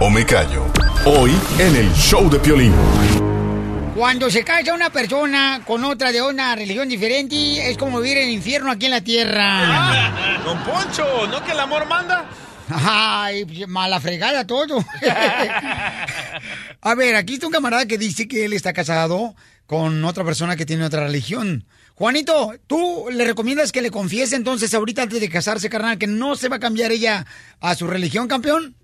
o 0.00 0.08
Me 0.08 0.24
Callo. 0.24 0.64
Hoy 1.06 1.32
en 1.58 1.76
el 1.76 1.92
show 1.94 2.28
de 2.28 2.38
Piolín. 2.38 2.72
Cuando 3.94 4.30
se 4.30 4.44
casa 4.44 4.74
una 4.74 4.90
persona 4.90 5.62
con 5.64 5.84
otra 5.84 6.12
de 6.12 6.20
una 6.20 6.54
religión 6.54 6.88
diferente, 6.88 7.70
es 7.70 7.78
como 7.78 8.00
vivir 8.00 8.18
en 8.18 8.28
el 8.28 8.34
infierno 8.34 8.70
aquí 8.70 8.86
en 8.86 8.90
la 8.92 9.00
tierra. 9.00 10.40
Don 10.44 10.58
Poncho, 10.64 11.26
¿no 11.28 11.42
que 11.44 11.52
el 11.52 11.60
amor 11.60 11.86
manda? 11.86 12.28
Ay, 12.70 13.46
mala 13.66 14.00
fregada 14.00 14.46
todo. 14.46 14.84
A 16.80 16.94
ver, 16.94 17.16
aquí 17.16 17.34
está 17.34 17.46
un 17.46 17.52
camarada 17.52 17.86
que 17.86 17.96
dice 17.96 18.28
que 18.28 18.44
él 18.44 18.52
está 18.52 18.72
casado 18.72 19.34
con 19.66 20.04
otra 20.04 20.24
persona 20.24 20.56
que 20.56 20.66
tiene 20.66 20.84
otra 20.84 21.04
religión. 21.04 21.64
Juanito, 21.94 22.54
¿tú 22.66 23.06
le 23.10 23.24
recomiendas 23.24 23.72
que 23.72 23.82
le 23.82 23.90
confiese 23.90 24.36
entonces 24.36 24.74
ahorita 24.74 25.02
antes 25.02 25.20
de 25.20 25.28
casarse, 25.28 25.70
carnal, 25.70 25.98
que 25.98 26.06
no 26.06 26.36
se 26.36 26.48
va 26.48 26.56
a 26.56 26.60
cambiar 26.60 26.92
ella 26.92 27.26
a 27.60 27.74
su 27.74 27.86
religión, 27.86 28.28
campeón? 28.28 28.76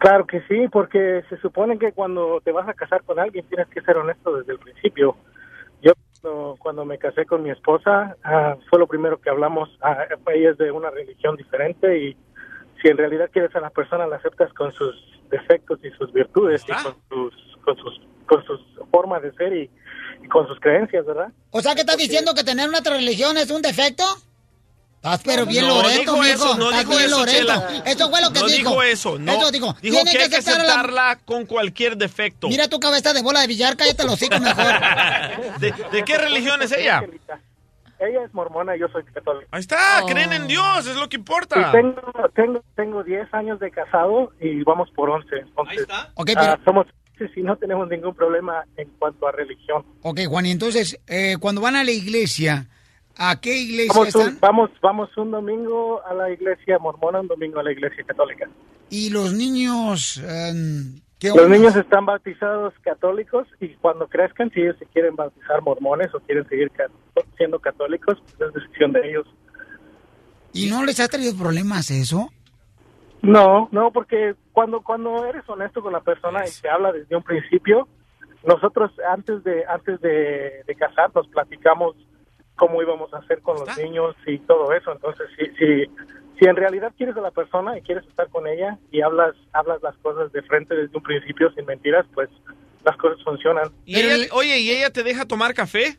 Claro 0.00 0.26
que 0.26 0.40
sí, 0.42 0.68
porque 0.70 1.24
se 1.28 1.36
supone 1.38 1.78
que 1.78 1.92
cuando 1.92 2.40
te 2.44 2.52
vas 2.52 2.68
a 2.68 2.74
casar 2.74 3.02
con 3.02 3.18
alguien 3.18 3.44
tienes 3.46 3.68
que 3.68 3.80
ser 3.80 3.96
honesto 3.96 4.36
desde 4.36 4.52
el 4.52 4.58
principio. 4.58 5.16
Yo 5.82 5.92
cuando, 6.20 6.56
cuando 6.58 6.84
me 6.84 6.98
casé 6.98 7.26
con 7.26 7.42
mi 7.42 7.50
esposa 7.50 8.16
ah, 8.22 8.56
fue 8.70 8.78
lo 8.78 8.86
primero 8.86 9.20
que 9.20 9.30
hablamos. 9.30 9.68
Ah, 9.82 10.06
ella 10.34 10.50
es 10.50 10.58
de 10.58 10.70
una 10.70 10.90
religión 10.90 11.36
diferente 11.36 11.98
y 11.98 12.16
si 12.80 12.88
en 12.88 12.96
realidad 12.96 13.30
quieres 13.32 13.54
a 13.56 13.60
la 13.60 13.70
persona 13.70 14.06
la 14.06 14.16
aceptas 14.16 14.52
con 14.52 14.72
sus 14.72 14.94
defectos 15.30 15.80
y 15.84 15.90
sus 15.90 16.12
virtudes 16.12 16.64
y 16.68 16.72
con 16.72 16.96
sus 17.08 17.58
con 17.64 17.76
sus 17.76 18.00
con 18.26 18.44
sus 18.44 18.60
formas 18.90 19.22
de 19.22 19.32
ser 19.32 19.52
y, 19.52 19.70
y 20.22 20.28
con 20.28 20.46
sus 20.46 20.60
creencias, 20.60 21.04
¿verdad? 21.06 21.32
O 21.50 21.60
sea, 21.60 21.74
que 21.74 21.80
estás 21.80 21.96
diciendo 21.96 22.34
que 22.34 22.44
tener 22.44 22.68
una 22.68 22.78
otra 22.78 22.94
religión 22.94 23.36
es 23.36 23.50
un 23.50 23.62
defecto? 23.62 24.04
Estás 25.14 25.22
pero 25.34 25.46
bien 25.46 25.66
No 25.66 25.82
Loreto, 25.82 26.00
dijo 26.00 26.24
eso, 26.24 26.54
no 26.56 26.70
Estás 26.70 26.80
dijo 26.80 26.90
bien 26.96 27.04
eso, 27.08 27.18
Loreto. 27.18 27.38
Chela. 27.38 27.82
Esto 27.86 28.10
fue 28.10 28.20
lo 28.20 28.32
que 28.32 28.40
no 28.40 28.46
dijo. 28.46 28.58
dijo 28.70 28.82
eso, 28.82 29.18
no. 29.18 29.32
Esto 29.32 29.50
dijo. 29.50 29.76
Dijo 29.80 29.94
Tienen 29.96 30.12
que 30.14 30.22
hay 30.22 30.28
que 30.30 30.36
aceptar 30.36 30.60
a 30.60 30.64
la- 30.64 30.72
aceptarla 30.74 31.18
con 31.24 31.46
cualquier 31.46 31.96
defecto. 31.96 32.48
Mira 32.48 32.68
tu 32.68 32.78
cabeza 32.80 33.12
de 33.12 33.22
bola 33.22 33.40
de 33.40 33.46
billar, 33.46 33.76
cállate 33.76 34.04
los 34.04 34.14
hocico 34.14 34.38
mejor. 34.40 34.72
¿De, 35.60 35.74
de 35.92 36.04
qué 36.04 36.18
religión 36.18 36.62
es 36.62 36.72
ella? 36.72 37.02
Ella 38.00 38.24
es 38.24 38.32
mormona 38.32 38.76
y 38.76 38.80
yo 38.80 38.86
soy 38.88 39.02
católico. 39.04 39.48
Ahí 39.50 39.60
está, 39.60 40.02
creen 40.06 40.32
en 40.32 40.46
Dios, 40.46 40.86
es 40.86 40.94
lo 40.94 41.08
que 41.08 41.16
importa. 41.16 41.58
Y 41.68 41.72
tengo, 41.72 42.00
tengo, 42.34 42.64
tengo 42.76 43.02
10 43.02 43.34
años 43.34 43.58
de 43.58 43.72
casado 43.72 44.32
y 44.40 44.62
vamos 44.62 44.88
por 44.94 45.10
11. 45.10 45.28
Entonces, 45.36 45.82
Ok, 46.14 46.30
ah, 46.36 46.56
pero- 46.56 46.64
somos 46.64 46.86
y 47.34 47.42
no 47.42 47.56
tenemos 47.56 47.88
ningún 47.88 48.14
problema 48.14 48.62
en 48.76 48.88
cuanto 49.00 49.26
a 49.26 49.32
religión. 49.32 49.84
Ok, 50.02 50.20
Juan, 50.28 50.46
y 50.46 50.52
entonces, 50.52 51.00
eh, 51.08 51.36
cuando 51.40 51.60
van 51.60 51.74
a 51.74 51.82
la 51.82 51.90
iglesia, 51.90 52.68
¿a 53.18 53.40
qué 53.40 53.58
iglesia 53.58 53.92
Vamos 53.92 54.08
están? 54.08 54.28
un, 54.28 54.40
vamos, 54.40 54.70
vamos 54.80 55.16
un 55.16 55.30
domingo 55.30 56.00
a 56.06 56.14
la 56.14 56.30
iglesia 56.30 56.78
mormona, 56.78 57.20
un 57.20 57.26
domingo 57.28 57.58
a 57.58 57.62
la 57.62 57.72
iglesia 57.72 58.04
católica. 58.04 58.48
Y 58.88 59.10
los 59.10 59.34
niños, 59.34 60.16
em, 60.18 61.00
¿qué 61.18 61.30
Los 61.30 61.50
niños 61.50 61.76
están 61.76 62.06
bautizados 62.06 62.72
católicos 62.80 63.46
y 63.60 63.74
cuando 63.74 64.06
crezcan, 64.06 64.50
si 64.50 64.60
ellos 64.60 64.76
se 64.78 64.86
quieren 64.86 65.16
bautizar 65.16 65.60
mormones 65.62 66.14
o 66.14 66.20
quieren 66.20 66.48
seguir 66.48 66.70
siendo 67.36 67.58
católicos, 67.58 68.18
pues 68.24 68.48
es 68.48 68.54
decisión 68.54 68.92
de 68.92 69.08
ellos. 69.08 69.26
¿Y 70.52 70.70
no 70.70 70.84
les 70.84 71.00
ha 71.00 71.08
traído 71.08 71.36
problemas 71.36 71.90
eso? 71.90 72.30
No, 73.20 73.68
no, 73.72 73.90
porque 73.90 74.34
cuando 74.52 74.80
cuando 74.80 75.26
eres 75.26 75.42
honesto 75.48 75.82
con 75.82 75.92
la 75.92 76.00
persona 76.00 76.44
y 76.44 76.48
se 76.48 76.68
habla 76.68 76.92
desde 76.92 77.16
un 77.16 77.22
principio, 77.22 77.88
nosotros 78.44 78.92
antes 79.10 79.42
de 79.42 79.64
antes 79.66 80.00
de, 80.00 80.62
de 80.66 80.74
casarnos 80.76 81.26
platicamos 81.28 81.96
cómo 82.58 82.82
íbamos 82.82 83.12
a 83.14 83.18
hacer 83.18 83.40
con 83.40 83.58
los 83.58 83.78
niños 83.78 84.14
y 84.26 84.38
todo 84.40 84.72
eso. 84.72 84.92
Entonces, 84.92 85.26
si, 85.38 85.46
si 85.56 85.86
si 86.38 86.44
en 86.44 86.54
realidad 86.54 86.92
quieres 86.96 87.16
a 87.16 87.20
la 87.20 87.30
persona 87.32 87.76
y 87.76 87.82
quieres 87.82 88.06
estar 88.06 88.28
con 88.28 88.46
ella 88.46 88.78
y 88.92 89.00
hablas 89.00 89.34
hablas 89.52 89.82
las 89.82 89.96
cosas 89.98 90.30
de 90.32 90.42
frente 90.42 90.74
desde 90.76 90.96
un 90.96 91.02
principio 91.02 91.50
sin 91.52 91.64
mentiras, 91.66 92.04
pues 92.14 92.28
las 92.84 92.96
cosas 92.96 93.22
funcionan. 93.24 93.70
¿Y 93.84 93.98
ella- 93.98 94.28
oye, 94.32 94.58
¿y 94.60 94.70
ella 94.70 94.90
te 94.90 95.02
deja 95.02 95.24
tomar 95.26 95.52
café? 95.54 95.98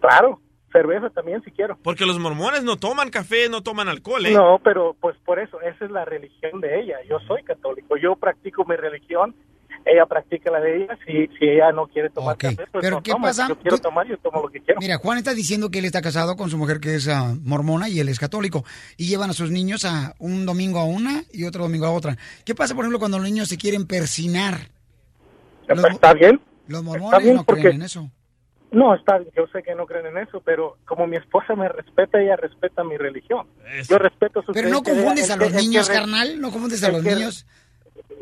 Claro, 0.00 0.40
cerveza 0.72 1.10
también 1.10 1.42
si 1.42 1.50
quiero. 1.50 1.76
Porque 1.82 2.06
los 2.06 2.18
mormones 2.18 2.62
no 2.64 2.76
toman 2.76 3.10
café, 3.10 3.48
no 3.48 3.62
toman 3.62 3.88
alcohol, 3.88 4.24
¿eh? 4.26 4.32
No, 4.32 4.60
pero 4.62 4.94
pues 5.00 5.16
por 5.24 5.38
eso, 5.38 5.60
esa 5.60 5.84
es 5.84 5.90
la 5.90 6.04
religión 6.04 6.60
de 6.60 6.80
ella. 6.80 6.96
Yo 7.08 7.18
soy 7.26 7.42
católico, 7.42 7.96
yo 7.96 8.16
practico 8.16 8.64
mi 8.64 8.76
religión, 8.76 9.34
ella 9.86 10.06
practica 10.06 10.50
la 10.50 10.60
de 10.60 10.84
ella. 10.84 10.98
Si, 11.06 11.26
si 11.38 11.44
ella 11.48 11.72
no 11.72 11.86
quiere 11.86 12.10
tomar 12.10 12.36
café, 12.36 12.56
pues 12.70 12.82
Pero 12.82 12.96
no 12.96 13.02
¿qué 13.02 13.12
toma. 13.12 13.28
pasa? 13.28 13.42
Si 13.46 13.48
yo 13.50 13.58
quiero 13.58 13.76
Tú- 13.76 13.82
tomar, 13.82 14.06
yo 14.06 14.16
tomo 14.18 14.42
lo 14.42 14.48
que 14.48 14.60
quiero. 14.60 14.80
Mira, 14.80 14.96
Juan 14.98 15.18
está 15.18 15.34
diciendo 15.34 15.70
que 15.70 15.78
él 15.80 15.84
está 15.84 16.02
casado 16.02 16.36
con 16.36 16.50
su 16.50 16.58
mujer 16.58 16.80
que 16.80 16.94
es 16.94 17.08
ah, 17.08 17.34
mormona 17.42 17.88
y 17.88 18.00
él 18.00 18.08
es 18.08 18.18
católico. 18.18 18.64
Y 18.96 19.06
llevan 19.06 19.30
a 19.30 19.32
sus 19.32 19.50
niños 19.50 19.84
a 19.84 20.14
un 20.18 20.46
domingo 20.46 20.78
a 20.80 20.84
una 20.84 21.22
y 21.32 21.44
otro 21.44 21.62
domingo 21.64 21.86
a 21.86 21.90
otra. 21.92 22.16
¿Qué 22.44 22.54
pasa, 22.54 22.74
por 22.74 22.84
ejemplo, 22.84 22.98
cuando 22.98 23.18
los 23.18 23.26
niños 23.26 23.48
se 23.48 23.56
quieren 23.58 23.86
persinar? 23.86 24.68
Los, 25.68 25.84
¿Está 25.84 26.12
bien? 26.14 26.40
los 26.66 26.82
mormones 26.82 27.22
bien 27.22 27.36
no 27.36 27.44
porque- 27.44 27.62
creen 27.62 27.76
en 27.76 27.82
eso. 27.82 28.10
No, 28.70 28.94
está 28.94 29.18
bien, 29.18 29.30
yo 29.36 29.46
sé 29.52 29.62
que 29.62 29.74
no 29.74 29.84
creen 29.84 30.06
en 30.06 30.16
eso, 30.16 30.40
pero 30.42 30.78
como 30.86 31.06
mi 31.06 31.16
esposa 31.18 31.54
me 31.54 31.68
respeta, 31.68 32.18
ella 32.22 32.36
respeta 32.36 32.82
mi 32.82 32.96
religión. 32.96 33.46
Yo 33.86 33.98
respeto 33.98 34.42
su 34.42 34.52
Pero 34.52 34.70
no 34.70 34.82
confundes 34.82 35.30
a 35.30 35.36
los 35.36 35.52
niños, 35.52 35.90
carnal. 35.90 36.40
No 36.40 36.50
confundes 36.50 36.82
a 36.82 36.90
los 36.90 37.02
niños. 37.04 37.46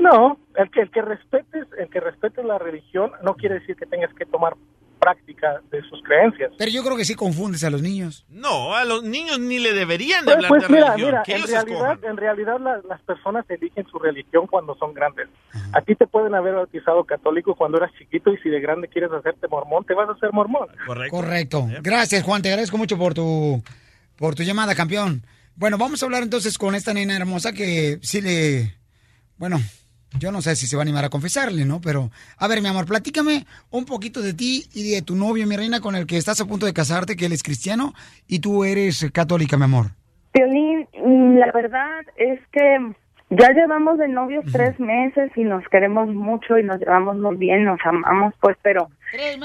No, 0.00 0.38
el 0.56 0.70
que 0.70 0.80
el 0.80 0.90
que 0.90 1.02
respetes, 1.02 1.66
el 1.78 1.88
que 1.90 2.00
respetes 2.00 2.44
la 2.44 2.58
religión 2.58 3.12
no 3.22 3.34
quiere 3.34 3.56
decir 3.60 3.76
que 3.76 3.86
tengas 3.86 4.12
que 4.14 4.24
tomar 4.26 4.54
práctica 4.98 5.62
de 5.70 5.80
sus 5.88 6.02
creencias. 6.02 6.52
Pero 6.58 6.70
yo 6.70 6.82
creo 6.84 6.94
que 6.96 7.06
sí 7.06 7.14
confundes 7.14 7.64
a 7.64 7.70
los 7.70 7.80
niños. 7.80 8.26
No, 8.28 8.74
a 8.74 8.84
los 8.84 9.02
niños 9.02 9.38
ni 9.38 9.58
le 9.58 9.72
deberían 9.72 10.20
de 10.26 10.32
Pues, 10.34 10.36
hablar 10.36 10.48
pues 10.50 10.62
de 10.62 10.68
mira, 10.74 10.86
religión. 10.90 11.10
mira, 11.10 11.22
en 11.26 11.36
ellos 11.36 11.50
realidad, 11.50 12.04
en 12.04 12.16
realidad 12.18 12.60
la- 12.60 12.80
las 12.86 13.00
personas 13.02 13.46
eligen 13.48 13.86
su 13.90 13.98
religión 13.98 14.46
cuando 14.46 14.74
son 14.76 14.92
grandes. 14.92 15.28
A 15.72 15.80
ti 15.80 15.94
te 15.94 16.06
pueden 16.06 16.34
haber 16.34 16.54
bautizado 16.54 17.04
católico 17.04 17.54
cuando 17.54 17.78
eras 17.78 17.90
chiquito 17.98 18.30
y 18.32 18.36
si 18.38 18.50
de 18.50 18.60
grande 18.60 18.88
quieres 18.88 19.10
hacerte 19.10 19.48
mormón, 19.48 19.84
te 19.84 19.94
vas 19.94 20.08
a 20.08 20.12
hacer 20.12 20.32
mormón. 20.34 20.68
Correcto. 21.10 21.66
Gracias, 21.82 22.22
Juan. 22.22 22.42
Te 22.42 22.48
agradezco 22.50 22.76
mucho 22.76 22.98
por 22.98 23.14
tu, 23.14 23.62
por 24.16 24.34
tu 24.34 24.42
llamada, 24.42 24.74
campeón. 24.74 25.22
Bueno, 25.56 25.78
vamos 25.78 26.02
a 26.02 26.06
hablar 26.06 26.22
entonces 26.22 26.58
con 26.58 26.74
esta 26.74 26.92
nena 26.92 27.16
hermosa 27.16 27.52
que 27.52 27.98
sí 28.02 28.20
le... 28.20 28.74
Bueno, 29.38 29.58
yo 30.18 30.32
no 30.32 30.42
sé 30.42 30.56
si 30.56 30.66
se 30.66 30.76
va 30.76 30.82
a 30.82 30.84
animar 30.84 31.04
a 31.04 31.10
confesarle, 31.10 31.64
¿no? 31.64 31.80
Pero, 31.80 32.10
a 32.38 32.48
ver, 32.48 32.60
mi 32.62 32.68
amor, 32.68 32.86
platícame 32.86 33.46
un 33.70 33.84
poquito 33.84 34.20
de 34.20 34.34
ti 34.34 34.64
y 34.74 34.92
de 34.94 35.02
tu 35.02 35.14
novio, 35.14 35.46
mi 35.46 35.56
reina, 35.56 35.80
con 35.80 35.94
el 35.94 36.06
que 36.06 36.16
estás 36.16 36.40
a 36.40 36.46
punto 36.46 36.66
de 36.66 36.72
casarte, 36.72 37.16
que 37.16 37.26
él 37.26 37.32
es 37.32 37.42
cristiano 37.42 37.92
y 38.26 38.40
tú 38.40 38.64
eres 38.64 39.08
católica, 39.12 39.56
mi 39.56 39.64
amor. 39.64 39.86
Piolín, 40.32 40.88
mm, 41.04 41.38
la 41.38 41.52
verdad 41.52 42.00
es 42.16 42.40
que 42.52 42.94
ya 43.30 43.50
llevamos 43.52 43.98
de 43.98 44.08
novios 44.08 44.44
tres 44.52 44.78
meses 44.80 45.30
y 45.36 45.44
nos 45.44 45.66
queremos 45.68 46.08
mucho 46.08 46.58
y 46.58 46.64
nos 46.64 46.80
llevamos 46.80 47.16
muy 47.16 47.36
bien, 47.36 47.64
nos 47.64 47.78
amamos, 47.84 48.34
pues, 48.40 48.56
pero 48.62 48.88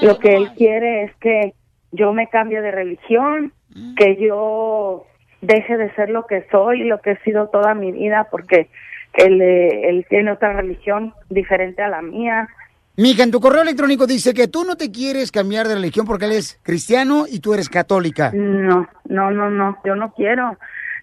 lo 0.02 0.18
que 0.18 0.34
él 0.34 0.50
quiere 0.56 1.04
es 1.04 1.16
que 1.16 1.54
yo 1.92 2.12
me 2.12 2.28
cambie 2.28 2.60
de 2.60 2.72
religión, 2.72 3.52
que 3.96 4.16
yo 4.16 5.06
deje 5.40 5.76
de 5.76 5.94
ser 5.94 6.10
lo 6.10 6.26
que 6.26 6.46
soy, 6.50 6.84
lo 6.84 7.00
que 7.00 7.12
he 7.12 7.18
sido 7.22 7.48
toda 7.48 7.74
mi 7.74 7.92
vida, 7.92 8.26
porque 8.30 8.68
él, 9.16 9.40
eh, 9.40 9.88
él 9.88 10.06
tiene 10.08 10.32
otra 10.32 10.52
religión 10.52 11.14
diferente 11.30 11.82
a 11.82 11.88
la 11.88 12.02
mía. 12.02 12.48
Mija, 12.96 13.22
en 13.22 13.30
tu 13.30 13.40
correo 13.40 13.62
electrónico 13.62 14.06
dice 14.06 14.32
que 14.32 14.48
tú 14.48 14.64
no 14.64 14.76
te 14.76 14.90
quieres 14.90 15.30
cambiar 15.30 15.68
de 15.68 15.74
religión 15.74 16.06
porque 16.06 16.24
él 16.24 16.32
es 16.32 16.58
cristiano 16.62 17.26
y 17.28 17.40
tú 17.40 17.52
eres 17.52 17.68
católica. 17.68 18.30
No, 18.32 18.88
no, 19.04 19.30
no, 19.30 19.50
no, 19.50 19.78
yo 19.84 19.96
no 19.96 20.12
quiero, 20.14 20.56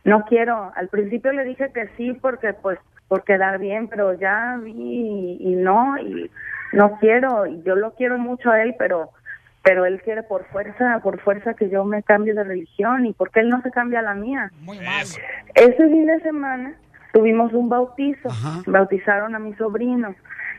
no 0.04 0.26
quiero. 0.26 0.72
Al 0.76 0.88
principio 0.88 1.32
le 1.34 1.44
dije 1.44 1.72
que 1.74 1.90
sí 1.98 2.14
porque 2.14 2.54
pues 2.54 2.80
por 3.08 3.24
quedar 3.24 3.60
bien, 3.60 3.90
pero 3.90 4.14
ya 4.14 4.60
vi 4.64 4.72
y, 4.72 5.38
y 5.40 5.56
no 5.56 5.98
y 6.00 6.32
no 6.72 6.98
quiero. 7.00 7.46
Y 7.46 7.62
yo 7.64 7.76
lo 7.76 7.94
quiero 7.94 8.18
mucho 8.18 8.50
a 8.50 8.64
él, 8.64 8.76
pero 8.80 9.12
pero 9.64 9.86
él 9.86 10.02
quiere 10.02 10.24
por 10.24 10.46
fuerza, 10.48 11.00
por 11.02 11.22
fuerza 11.22 11.54
que 11.54 11.70
yo 11.70 11.86
me 11.86 12.04
cambie 12.04 12.34
de 12.34 12.44
religión 12.44 13.06
y 13.06 13.14
porque 13.14 13.40
él 13.40 13.50
no 13.50 13.62
se 13.62 13.72
cambia 13.72 14.00
a 14.00 14.04
la 14.04 14.14
mía. 14.14 14.52
Muy 14.62 14.78
mal. 14.80 15.06
Ese 15.56 15.90
fin 15.90 16.06
de 16.06 16.20
semana 16.20 16.76
tuvimos 17.14 17.54
un 17.54 17.70
bautizo, 17.70 18.30
bautizaron 18.66 19.36
a 19.36 19.40
mi 19.40 19.54
sobrino 19.54 20.14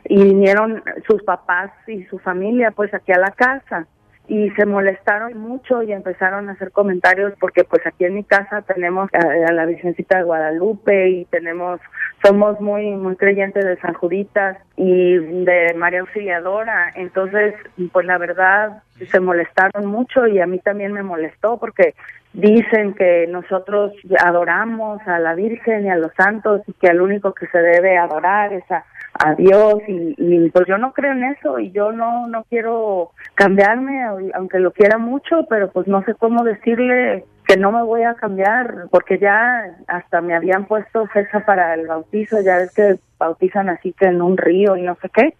y 0.05 0.23
vinieron 0.23 0.83
sus 1.07 1.23
papás 1.25 1.73
y 1.87 2.05
su 2.05 2.19
familia 2.19 2.71
pues 2.71 2.95
aquí 2.95 3.13
a 3.13 3.19
la 3.19 3.33
casa 3.33 3.87
y 4.27 4.49
se 4.51 4.65
molestaron 4.65 5.37
mucho 5.37 5.83
y 5.83 5.93
empezaron 5.93 6.49
a 6.49 6.53
hacer 6.53 6.71
comentarios 6.71 7.35
porque 7.41 7.65
pues 7.65 7.87
aquí 7.87 8.05
en 8.05 8.15
mi 8.15 8.25
casa 8.25 8.63
tenemos 8.63 9.11
a, 9.13 9.49
a 9.49 9.53
la 9.53 9.67
Virgencita 9.67 10.19
de 10.19 10.25
Guadalupe 10.25 11.11
y 11.11 11.25
tenemos 11.27 11.81
somos 12.23 12.59
muy 12.61 12.93
muy 12.93 13.17
creyentes 13.17 13.65
de 13.65 13.77
San 13.81 13.93
Juditas 13.95 14.57
y 14.77 15.17
de 15.17 15.75
María 15.77 16.01
Auxiliadora. 16.01 16.91
Entonces 16.95 17.55
pues 17.93 18.07
la 18.07 18.17
verdad 18.17 18.83
se 19.11 19.21
molestaron 19.21 19.87
mucho 19.87 20.27
y 20.27 20.41
a 20.41 20.47
mí 20.47 20.59
también 20.61 20.93
me 20.93 21.03
molestó 21.03 21.59
porque 21.59 21.95
dicen 22.35 22.95
que 22.95 23.27
nosotros 23.29 23.93
adoramos 24.19 25.01
a 25.07 25.21
la 25.21 25.35
Virgen 25.35 25.87
y 25.87 25.91
a 25.91 25.97
los 25.97 26.13
santos 26.15 26.63
y 26.67 26.73
que 26.75 26.89
al 26.89 27.01
único 27.01 27.33
que 27.33 27.47
se 27.47 27.59
debe 27.59 27.97
adorar 27.97 28.53
es 28.53 28.69
a, 28.73 28.85
a 29.15 29.35
Dios 29.37 29.77
y, 29.87 30.51
pues 30.51 30.67
yo 30.67 30.77
no 30.77 30.93
creo 30.93 31.13
en 31.13 31.25
eso 31.25 31.61
y 31.61 31.71
yo 31.71 31.93
no 31.93 32.27
no 32.27 32.45
quiero 32.51 33.13
cambiarme 33.35 34.03
aunque 34.35 34.59
lo 34.59 34.73
quiera 34.73 34.99
mucho 34.99 35.47
pero 35.49 35.71
pues 35.71 35.87
no 35.87 36.03
sé 36.05 36.15
cómo 36.15 36.43
decirle 36.43 37.25
que 37.47 37.57
no 37.57 37.71
me 37.71 37.85
voy 37.85 38.03
a 38.03 38.15
cambiar 38.15 38.87
porque 38.91 39.19
ya 39.19 39.67
hasta 39.87 40.21
me 40.21 40.35
habían 40.35 40.65
puesto 40.65 41.07
fecha 41.07 41.45
para 41.47 41.75
el 41.75 41.87
bautizo 41.87 42.41
ya 42.41 42.57
ves 42.57 42.75
que 42.75 42.97
bautizan 43.17 43.69
así 43.69 43.93
que 43.93 44.07
en 44.07 44.21
un 44.21 44.37
río 44.37 44.77
y 44.77 44.83
no 44.83 44.97
sé 45.01 45.09
qué 45.11 45.35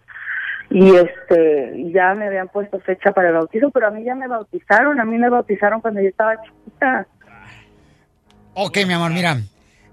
y 0.69 0.95
este 0.95 1.91
ya 1.93 2.13
me 2.15 2.27
habían 2.27 2.47
puesto 2.47 2.79
fecha 2.79 3.11
para 3.11 3.29
el 3.29 3.35
bautizo 3.35 3.69
pero 3.71 3.87
a 3.87 3.91
mí 3.91 4.03
ya 4.03 4.15
me 4.15 4.27
bautizaron 4.27 4.99
a 4.99 5.05
mí 5.05 5.17
me 5.17 5.29
bautizaron 5.29 5.79
cuando 5.81 6.01
yo 6.01 6.09
estaba 6.09 6.35
chiquita 6.41 7.07
Ok, 8.57 8.77
mi 8.87 8.93
amor, 8.93 9.11
mira. 9.11 9.41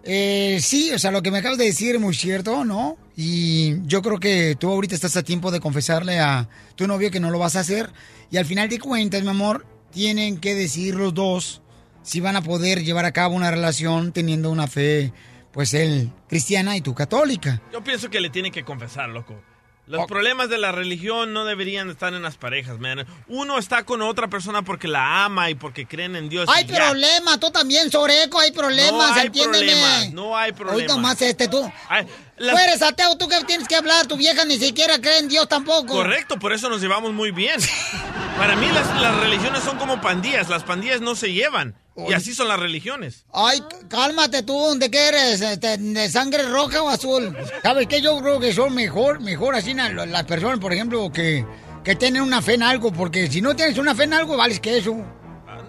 Eh, 0.04 0.58
sí, 0.60 0.92
o 0.92 0.98
sea, 0.98 1.10
lo 1.10 1.20
que 1.20 1.32
me 1.32 1.38
acabas 1.38 1.58
de 1.58 1.64
decir 1.64 1.96
es 1.96 2.00
muy 2.00 2.14
cierto, 2.14 2.64
¿no? 2.64 2.96
Y 3.16 3.84
yo 3.88 4.02
creo 4.02 4.20
que 4.20 4.56
tú 4.56 4.70
ahorita 4.70 4.94
estás 4.94 5.16
a 5.16 5.24
tiempo 5.24 5.50
de 5.50 5.58
confesarle 5.58 6.20
a 6.20 6.48
tu 6.76 6.86
novio 6.86 7.10
que 7.10 7.18
no 7.18 7.32
lo 7.32 7.40
vas 7.40 7.56
a 7.56 7.60
hacer. 7.60 7.90
Y 8.30 8.36
al 8.36 8.44
final 8.44 8.68
de 8.68 8.78
cuentas, 8.78 9.22
mi 9.22 9.30
amor, 9.30 9.66
tienen 9.90 10.38
que 10.38 10.54
decidir 10.54 10.94
los 10.94 11.12
dos 11.12 11.60
si 12.02 12.20
van 12.20 12.36
a 12.36 12.42
poder 12.42 12.84
llevar 12.84 13.04
a 13.04 13.10
cabo 13.10 13.34
una 13.34 13.50
relación 13.50 14.12
teniendo 14.12 14.48
una 14.50 14.68
fe, 14.68 15.12
pues 15.50 15.74
él 15.74 16.12
cristiana 16.28 16.76
y 16.76 16.82
tú 16.82 16.94
católica. 16.94 17.60
Yo 17.72 17.82
pienso 17.82 18.10
que 18.10 18.20
le 18.20 18.30
tiene 18.30 18.52
que 18.52 18.62
confesar, 18.62 19.08
loco. 19.08 19.42
Los 19.86 20.06
problemas 20.06 20.48
de 20.48 20.58
la 20.58 20.70
religión 20.70 21.32
no 21.32 21.44
deberían 21.44 21.90
estar 21.90 22.14
en 22.14 22.22
las 22.22 22.36
parejas, 22.36 22.78
man. 22.78 23.04
Uno 23.26 23.58
está 23.58 23.84
con 23.84 24.00
otra 24.00 24.28
persona 24.28 24.62
porque 24.62 24.86
la 24.86 25.24
ama 25.24 25.50
y 25.50 25.56
porque 25.56 25.86
creen 25.86 26.14
en 26.14 26.28
Dios. 26.28 26.48
Hay 26.52 26.64
problemas, 26.64 27.40
tú 27.40 27.50
también, 27.50 27.90
Soreco, 27.90 28.38
hay 28.38 28.52
problemas, 28.52 28.92
No 28.92 29.14
hay 29.14 29.26
entiéndeme. 29.26 29.58
problemas, 29.72 30.12
no 30.12 30.36
hay 30.36 30.52
problemas. 30.52 30.82
Hoy 30.82 30.86
nomás 30.86 31.20
este, 31.22 31.48
tú. 31.48 31.70
Ay, 31.88 32.06
Tú 32.42 32.54
las- 32.54 32.62
eres 32.66 32.82
ateo, 32.82 33.16
tú 33.16 33.28
que 33.28 33.42
tienes 33.44 33.68
que 33.68 33.76
hablar, 33.76 34.06
tu 34.06 34.16
vieja 34.16 34.44
ni 34.44 34.58
siquiera 34.58 34.98
cree 35.00 35.18
en 35.18 35.28
Dios 35.28 35.48
tampoco. 35.48 35.86
Correcto, 35.94 36.38
por 36.38 36.52
eso 36.52 36.68
nos 36.68 36.80
llevamos 36.80 37.12
muy 37.12 37.30
bien. 37.30 37.60
Para 38.38 38.56
mí 38.56 38.66
las, 38.72 39.00
las 39.00 39.16
religiones 39.20 39.62
son 39.62 39.78
como 39.78 40.00
pandillas, 40.00 40.48
las 40.48 40.64
pandillas 40.64 41.00
no 41.00 41.14
se 41.14 41.32
llevan. 41.32 41.76
Y 42.08 42.14
así 42.14 42.34
son 42.34 42.48
las 42.48 42.58
religiones. 42.58 43.26
Ay, 43.34 43.62
cálmate 43.90 44.42
tú, 44.42 44.78
¿de 44.78 44.90
qué 44.90 45.08
eres? 45.08 45.42
Este, 45.42 45.76
¿De 45.76 46.08
sangre 46.08 46.44
roja 46.48 46.82
o 46.82 46.88
azul? 46.88 47.36
¿Sabes 47.62 47.86
qué? 47.86 48.00
Yo 48.00 48.18
creo 48.20 48.40
que 48.40 48.54
son 48.54 48.74
mejor, 48.74 49.20
mejor 49.20 49.54
así 49.54 49.74
las 49.74 50.24
personas, 50.24 50.58
por 50.58 50.72
ejemplo, 50.72 51.12
que, 51.12 51.44
que 51.84 51.94
tienen 51.94 52.22
una 52.22 52.40
fe 52.40 52.54
en 52.54 52.62
algo, 52.62 52.90
porque 52.92 53.30
si 53.30 53.42
no 53.42 53.54
tienes 53.54 53.76
una 53.76 53.94
fe 53.94 54.04
en 54.04 54.14
algo, 54.14 54.38
vales 54.38 54.58
que 54.58 54.78
eso. 54.78 54.96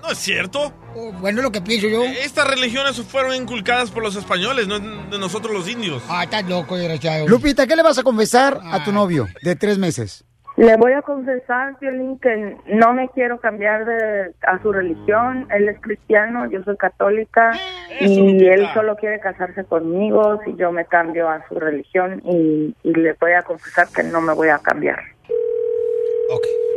No 0.04 0.12
es 0.12 0.18
cierto. 0.18 0.74
Bueno, 1.22 1.39
es 1.39 1.43
lo 1.45 1.51
que 1.51 1.62
pienso 1.62 1.88
yo. 1.88 2.04
Estas 2.04 2.45
religiones 2.45 3.01
fueron 3.04 3.34
inculcadas 3.36 3.89
por 3.89 4.04
los 4.04 4.18
españoles, 4.18 4.68
no 4.68 4.78
de 4.78 5.18
nosotros 5.18 5.54
los 5.54 5.70
indios. 5.70 6.04
Ah, 6.10 6.26
estás 6.26 6.43
loco, 6.43 6.76
desgraciado. 6.76 7.26
Lupita, 7.26 7.66
¿qué 7.66 7.78
le 7.78 7.84
vas 7.84 7.97
a 7.97 8.04
confesar 8.04 8.60
a 8.62 8.84
tu 8.84 8.91
novio 8.91 9.28
de 9.41 9.56
tres 9.56 9.78
meses? 9.78 10.26
Le 10.58 10.76
voy 10.76 10.91
a 10.91 11.01
confesar, 11.01 11.78
Violín, 11.80 12.20
que 12.20 12.58
no 12.68 12.93
me 12.93 13.08
quiero 13.10 13.39
cambiar 13.39 13.86
de, 13.86 14.34
a 14.45 14.62
su 14.62 14.74
religión. 14.74 15.47
Él 15.49 15.70
es 15.70 15.80
cristiano, 15.80 16.51
yo 16.51 16.62
soy 16.64 16.76
católica 16.76 17.58
y 18.01 18.45
él 18.45 18.68
solo 18.74 18.97
quiere 18.97 19.22
casarse 19.22 19.64
conmigo 19.64 20.41
si 20.43 20.54
yo 20.58 20.74
me 20.74 20.86
cambio 20.86 21.30
a 21.30 21.47
su 21.47 21.56
religión 21.56 22.22
y, 22.26 22.76
y 22.84 22.93
le 22.93 23.14
voy 23.14 23.32
a 23.32 23.41
confesar 23.41 23.88
que 23.88 24.04
no 24.04 24.20
me 24.20 24.34
voy 24.34 24.49
a 24.49 24.60
cambiar. 24.60 24.99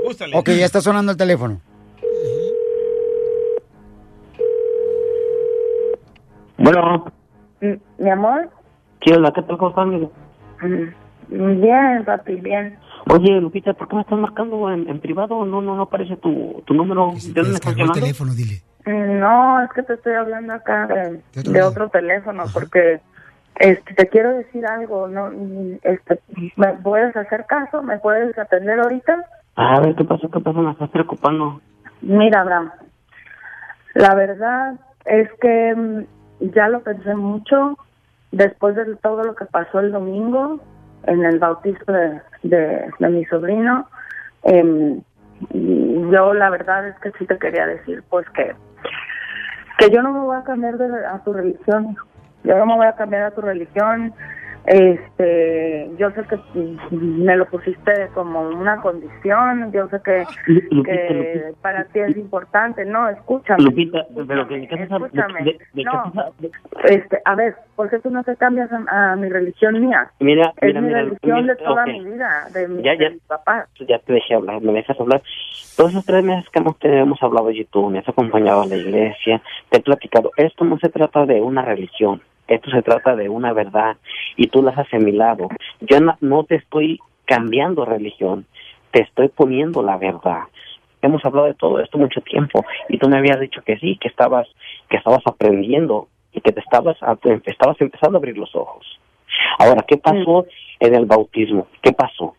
Gústale. 0.05 0.37
Ok, 0.37 0.51
ya 0.51 0.65
está 0.65 0.81
sonando 0.81 1.11
el 1.11 1.19
teléfono. 1.19 1.61
Bueno, 6.67 7.05
Mi 7.99 8.11
amor, 8.11 8.51
¿qué 9.01 9.15
onda? 9.15 9.33
¿Qué 9.33 9.41
tal? 9.43 9.57
¿Cómo 9.57 9.69
estás, 9.71 9.85
amigo? 9.85 10.11
mm, 10.63 11.61
bien, 11.61 12.05
papi, 12.05 12.41
bien. 12.41 12.77
Oye, 13.09 13.41
Lupita, 13.41 13.73
¿por 13.75 13.87
qué 13.87 13.95
me 13.95 14.03
estás 14.03 14.19
marcando 14.19 14.69
en, 14.73 14.89
en 14.89 15.01
privado? 15.01 15.45
No, 15.45 15.63
no, 15.63 15.77
no 15.77 15.83
aparece 15.83 16.17
tu, 16.17 16.61
tu 16.67 16.75
número. 16.75 17.13
¿De 17.13 17.33
dónde 17.35 17.51
me 17.51 17.55
estás 17.55 17.77
llamando? 17.77 18.35
dile. 18.35 18.63
Mm, 18.85 19.21
No, 19.21 19.63
es 19.63 19.71
que 19.75 19.85
te 19.85 19.95
estoy 19.95 20.15
hablando 20.15 20.55
acá 20.55 20.89
de, 20.89 21.23
de 21.41 21.63
otro 21.63 21.89
teléfono 21.89 22.47
porque 22.53 23.01
este 23.61 23.95
te 23.95 24.09
quiero 24.09 24.31
decir 24.31 24.67
algo, 24.67 25.07
no 25.07 25.31
Mm, 25.31 25.79
este 25.83 26.19
me 26.57 26.73
puedes 26.83 27.15
hacer 27.17 27.47
caso, 27.47 27.81
me 27.85 27.99
puedes 28.01 28.37
atender 28.37 28.81
ahorita? 28.81 29.25
A 29.55 29.81
ver, 29.83 29.95
¿qué 29.95 30.03
pasó? 30.05 30.29
¿Qué 30.29 30.41
pasó? 30.41 30.63
Me 30.63 30.73
estás 30.73 30.91
preocupando. 30.91 31.61
Mira, 32.01 32.41
Abraham. 32.41 32.73
La 33.95 34.17
verdad 34.17 34.75
es 35.05 35.31
que 35.41 36.07
ya 36.41 36.69
lo 36.69 36.81
pensé 36.81 37.15
mucho 37.15 37.79
después 38.33 38.75
de 38.75 38.97
todo 38.97 39.23
lo 39.23 39.35
que 39.35 39.47
pasó 39.47 39.81
el 39.81 39.93
domingo 39.93 40.61
en 41.05 41.25
el 41.25 41.39
bautizo 41.39 41.85
de, 41.91 42.21
de, 42.43 43.09
mi 43.09 43.25
sobrino. 43.27 43.89
y 44.45 46.11
yo 46.11 46.35
la 46.35 46.51
verdad 46.51 46.89
es 46.89 46.99
que 47.01 47.13
sí 47.19 47.27
te 47.27 47.39
quería 47.39 47.67
decir 47.67 48.03
pues 48.09 48.29
que 48.31 48.55
que 49.79 49.91
yo 49.91 50.03
no 50.03 50.13
me 50.13 50.21
voy 50.21 50.37
a 50.37 50.45
cambiar 50.45 50.79
de, 50.79 51.07
a 51.07 51.19
tu 51.25 51.33
religión 51.33 51.97
yo 52.45 52.57
no 52.57 52.67
me 52.67 52.77
voy 52.77 52.87
a 52.87 52.97
cambiar 52.97 53.25
a 53.25 53.31
tu 53.33 53.43
religión 53.43 54.15
este 54.67 55.91
yo 55.99 56.11
sé 56.11 56.23
que 56.29 56.39
me 56.97 57.37
lo 57.37 57.47
pusiste 57.47 58.09
como 58.15 58.41
una 58.49 58.81
condición 58.81 59.73
yo 59.73 59.89
sé 59.89 60.01
que, 60.05 60.25
Lupita, 60.47 60.83
que 60.85 61.53
para 61.63 61.85
ti 61.85 62.01
es 62.01 62.17
importante 62.17 62.85
no 62.85 63.09
escúchame 63.09 63.63
Lupita, 63.65 64.05
pero 64.27 64.45
¿de 64.45 64.63
estás 64.65 64.91
escúchame. 64.91 65.45
de, 65.45 65.59
de 65.75 65.85
No. 65.85 66.13
de- 66.39 66.51
este 66.85 67.21
a 67.25 67.35
ver 67.35 67.55
¿por 67.77 67.89
qué 67.91 67.99
tú 68.01 68.11
no 68.11 68.23
te 68.25 68.37
cambias 68.37 68.71
a, 68.73 69.13
a 69.13 69.17
mi 69.17 69.29
religión 69.29 69.81
mía? 69.81 70.11
Mira, 70.21 70.53
es 70.57 70.69
mira, 70.69 70.81
mi 70.81 70.87
mira, 70.89 71.03
religión 71.03 71.43
mira, 71.43 71.55
de 71.55 71.63
toda 71.65 71.87
mi 71.87 72.05
vida 72.05 72.49
de, 72.53 72.69
mi, 72.69 72.83
Ya, 72.83 72.93
de 72.93 72.99
ya. 73.05 73.11
mis 73.11 73.23
papás 73.23 73.69
Ya 73.87 73.99
te 74.01 74.13
dejé 74.13 74.35
hablar, 74.35 74.61
me 74.63 74.73
dejas 74.73 74.99
hablar. 75.01 75.23
Todos 75.77 75.91
esos 75.91 76.05
tres 76.07 76.25
meses 76.25 76.49
que 76.51 76.59
hemos, 76.59 76.79
tenido, 76.79 77.03
hemos 77.03 77.23
hablado 77.23 77.51
y 77.51 77.65
tú 77.67 77.89
me 77.91 77.99
has 77.99 78.09
acompañado 78.09 78.63
a 78.63 78.67
la 78.67 78.77
iglesia, 78.77 79.43
te 79.69 79.77
he 79.79 79.83
platicado. 79.83 80.31
Esto 80.37 80.65
no 80.65 80.79
se 80.79 80.89
trata 80.89 81.27
de 81.27 81.41
una 81.43 81.63
religión, 81.63 82.23
esto 82.49 82.71
se 82.71 82.83
trata 82.83 83.17
de 83.17 83.29
una 83.29 83.53
verdad 83.53 83.97
y 84.37 84.47
tú 84.49 84.63
la 84.63 84.73
has 84.73 84.79
asimilado. 84.79 85.49
Yo 85.81 86.01
no, 86.01 86.17
no 86.21 86.45
te 86.45 86.57
estoy 86.57 87.01
cambiando 87.25 87.85
religión, 87.85 88.47
te 88.91 89.03
estoy 89.03 89.29
poniendo 89.29 89.83
la 89.83 89.97
verdad. 89.97 90.45
Hemos 91.03 91.25
hablado 91.25 91.47
de 91.47 91.55
todo 91.55 91.81
esto 91.81 91.99
mucho 91.99 92.21
tiempo 92.21 92.65
y 92.89 92.99
tú 92.99 93.09
me 93.09 93.19
habías 93.19 93.41
dicho 93.41 93.63
que 93.63 93.79
sí, 93.79 93.99
que 94.01 94.09
estabas, 94.09 94.49
que 94.89 94.97
estabas 94.97 95.23
aprendiendo 95.27 96.09
y 96.33 96.41
que 96.41 96.53
te 96.53 96.61
estabas, 96.61 96.97
estabas 97.45 97.81
empezando 97.81 98.17
a 98.17 98.21
abrir 98.21 98.39
los 98.39 98.55
ojos. 98.55 98.99
Ahora, 99.59 99.85
¿qué 99.87 99.97
pasó 99.97 100.47
en 100.81 100.95
el 100.95 101.07
bautismo? 101.07 101.67
¿Qué 101.83 101.93
pasó? 101.93 102.35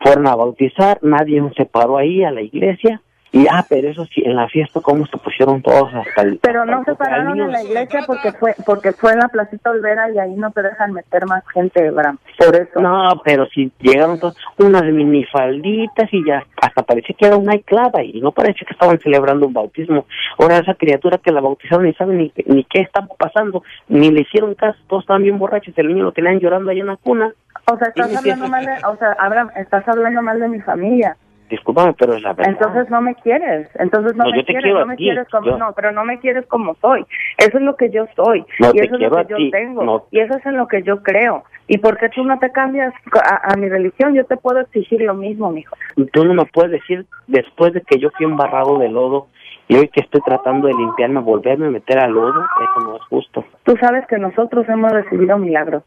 Fueron 0.00 0.26
a 0.26 0.34
bautizar, 0.34 0.98
nadie 1.02 1.42
se 1.56 1.64
paró 1.64 1.96
ahí 1.96 2.24
a 2.24 2.30
la 2.30 2.42
iglesia 2.42 3.00
y, 3.34 3.48
ah, 3.50 3.66
pero 3.68 3.88
eso 3.88 4.04
sí, 4.04 4.22
en 4.24 4.36
la 4.36 4.46
fiesta, 4.46 4.80
¿cómo 4.80 5.04
se 5.06 5.16
pusieron 5.16 5.60
todos 5.60 5.92
hasta 5.92 6.22
el... 6.22 6.38
pero 6.38 6.64
no 6.64 6.84
se 6.84 6.94
pararon 6.94 7.40
en 7.40 7.50
la 7.50 7.64
iglesia 7.64 8.04
porque 8.06 8.30
fue 8.30 8.54
porque 8.64 8.92
fue 8.92 9.10
en 9.10 9.18
la 9.18 9.26
placita 9.26 9.72
Olvera 9.72 10.08
y 10.12 10.20
ahí 10.20 10.36
no 10.36 10.52
te 10.52 10.62
dejan 10.62 10.92
meter 10.92 11.26
más 11.26 11.42
gente 11.48 11.88
Abraham. 11.88 12.18
Por 12.38 12.54
eso. 12.54 12.80
No, 12.80 13.20
pero 13.24 13.46
si 13.46 13.72
llegaron 13.80 14.20
todos, 14.20 14.36
unas 14.58 14.84
minifalditas 14.84 16.08
y 16.12 16.24
ya, 16.24 16.46
hasta 16.62 16.84
parecía 16.84 17.16
que 17.18 17.26
era 17.26 17.36
una 17.36 17.58
clava 17.58 18.04
y 18.04 18.20
no 18.20 18.30
parecía 18.30 18.64
que 18.68 18.72
estaban 18.72 19.00
celebrando 19.00 19.48
un 19.48 19.52
bautismo. 19.52 20.06
Ahora 20.38 20.58
esa 20.58 20.74
criatura 20.74 21.18
que 21.18 21.32
la 21.32 21.40
bautizaron 21.40 21.86
ni 21.86 21.94
sabe 21.94 22.14
ni, 22.14 22.32
ni 22.46 22.62
qué 22.62 22.82
estaba 22.82 23.08
pasando, 23.18 23.64
ni 23.88 24.12
le 24.12 24.20
hicieron 24.20 24.54
caso, 24.54 24.78
todos 24.86 25.02
estaban 25.02 25.24
bien 25.24 25.40
borrachos, 25.40 25.76
el 25.76 25.88
niño 25.88 26.04
lo 26.04 26.12
tenían 26.12 26.38
llorando 26.38 26.70
ahí 26.70 26.78
en 26.78 26.86
la 26.86 26.98
cuna. 26.98 27.32
o 27.66 27.76
sea 27.78 27.88
estás 27.88 28.16
hablando 28.16 28.46
mal 28.46 28.64
de 28.64 28.74
o 28.86 28.96
sea 28.96 29.16
Abraham 29.18 29.50
estás 29.56 29.88
hablando 29.88 30.22
mal 30.22 30.38
de 30.38 30.48
mi 30.48 30.60
familia 30.60 31.16
Discúlpame, 31.50 31.92
pero 31.98 32.14
es 32.14 32.22
la 32.22 32.32
verdad. 32.32 32.52
Entonces 32.52 32.90
no 32.90 33.00
me 33.02 33.14
quieres, 33.16 33.68
entonces 33.74 34.16
no, 34.16 34.24
No, 34.24 34.30
me 34.30 34.36
yo 34.38 34.42
te 34.44 34.52
quieres, 34.52 34.62
quiero 34.64 34.80
no 34.80 34.86
me 34.86 34.96
ti, 34.96 35.04
quieres 35.04 35.28
como 35.28 35.46
yo- 35.46 35.58
no, 35.58 35.72
pero 35.74 35.92
no 35.92 36.04
me 36.04 36.18
quieres 36.18 36.46
como 36.46 36.74
soy. 36.76 37.04
Eso 37.38 37.58
es 37.58 37.62
lo 37.62 37.76
que 37.76 37.90
yo 37.90 38.06
soy 38.16 38.44
No, 38.60 38.70
y 38.70 38.72
te 38.78 38.84
eso 38.84 38.94
es 38.94 38.98
quiero 38.98 39.16
lo 39.18 39.22
que 39.26 39.30
yo 39.30 39.36
ti, 39.36 39.50
tengo 39.50 39.84
no. 39.84 40.04
y 40.10 40.20
eso 40.20 40.36
es 40.38 40.46
en 40.46 40.56
lo 40.56 40.66
que 40.68 40.82
yo 40.82 41.02
creo. 41.02 41.44
¿Y 41.68 41.78
por 41.78 41.98
qué 41.98 42.08
tú 42.08 42.24
no 42.24 42.38
te 42.38 42.50
cambias 42.50 42.92
a, 43.22 43.52
a 43.52 43.56
mi 43.56 43.68
religión? 43.68 44.14
Yo 44.14 44.24
te 44.24 44.36
puedo 44.38 44.60
exigir 44.60 45.02
lo 45.02 45.14
mismo, 45.14 45.50
mijo. 45.50 45.76
Tú 46.12 46.24
no 46.24 46.34
me 46.34 46.44
puedes 46.46 46.72
decir, 46.72 47.06
después 47.26 47.72
de 47.74 47.82
que 47.82 47.98
yo 47.98 48.10
fui 48.16 48.24
embarrado 48.26 48.78
de 48.78 48.88
lodo 48.88 49.28
y 49.68 49.76
hoy 49.76 49.88
que 49.88 50.00
estoy 50.00 50.20
tratando 50.22 50.66
de 50.68 50.74
limpiarme, 50.74 51.20
volverme 51.20 51.66
a 51.66 51.70
meter 51.70 51.98
al 51.98 52.12
lodo, 52.12 52.40
eso 52.42 52.86
no 52.86 52.96
es 52.96 53.02
justo. 53.04 53.44
Tú 53.64 53.76
sabes 53.80 54.06
que 54.06 54.18
nosotros 54.18 54.68
hemos 54.68 54.92
recibido 54.92 55.38
milagros 55.38 55.82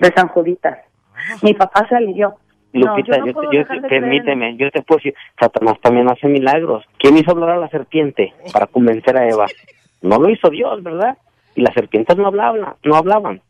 de 0.00 0.08
San 0.12 0.28
Juditas. 0.28 0.78
Mi 1.42 1.52
papá 1.54 1.86
se 1.88 1.96
alivió. 1.96 2.34
No, 2.72 2.96
Lupita, 2.96 3.18
yo 3.18 3.32
no 3.32 3.52
yo, 3.52 3.64
de 3.64 3.88
permíteme, 3.88 4.56
yo 4.56 4.70
te 4.70 4.82
puedo 4.82 4.98
decir, 4.98 5.14
Satanás 5.40 5.76
también 5.80 6.08
hace 6.10 6.28
milagros. 6.28 6.84
¿Quién 6.98 7.16
hizo 7.16 7.30
hablar 7.30 7.50
a 7.50 7.56
la 7.58 7.68
serpiente 7.68 8.34
para 8.52 8.66
convencer 8.66 9.16
a 9.16 9.26
Eva? 9.26 9.46
No 10.02 10.18
lo 10.18 10.28
hizo 10.28 10.50
Dios, 10.50 10.82
¿verdad? 10.82 11.16
Y 11.54 11.62
las 11.62 11.74
serpientes 11.74 12.16
no 12.16 12.26
hablaban, 12.26 12.74
no 12.84 12.96
hablaban. 12.96 13.40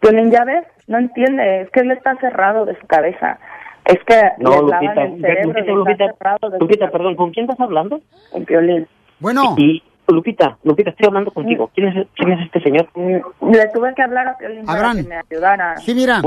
Piolín, 0.00 0.30
ya 0.30 0.44
ves, 0.44 0.64
no 0.86 0.98
entiende, 0.98 1.62
es 1.62 1.70
que 1.70 1.80
él 1.80 1.90
está 1.90 2.14
cerrado 2.16 2.64
de 2.64 2.78
su 2.78 2.86
cabeza. 2.86 3.38
Es 3.84 3.98
que 4.04 4.20
No, 4.38 4.62
Lupita, 4.62 5.02
el 5.02 5.20
cerebro, 5.20 5.76
Lupita, 5.76 6.04
Lupita, 6.06 6.58
Lupita, 6.60 6.90
perdón, 6.90 7.16
¿con 7.16 7.30
quién 7.32 7.44
estás 7.46 7.60
hablando? 7.60 8.00
Con 8.30 8.44
Piolín. 8.44 8.86
Bueno. 9.18 9.54
Y, 9.58 9.82
Lupita, 10.06 10.56
Lupita, 10.62 10.90
estoy 10.90 11.06
hablando 11.06 11.30
contigo. 11.32 11.70
¿Quién 11.74 11.88
es, 11.88 12.06
quién 12.14 12.32
es 12.32 12.46
este 12.46 12.60
señor? 12.60 12.88
Le 12.94 13.68
tuve 13.74 13.94
que 13.94 14.02
hablar 14.02 14.28
a 14.28 14.38
Piolín 14.38 14.64
para 14.64 14.94
que 14.94 15.02
me 15.02 15.16
ayudara. 15.16 15.76
Sí, 15.78 15.94
mira. 15.94 16.22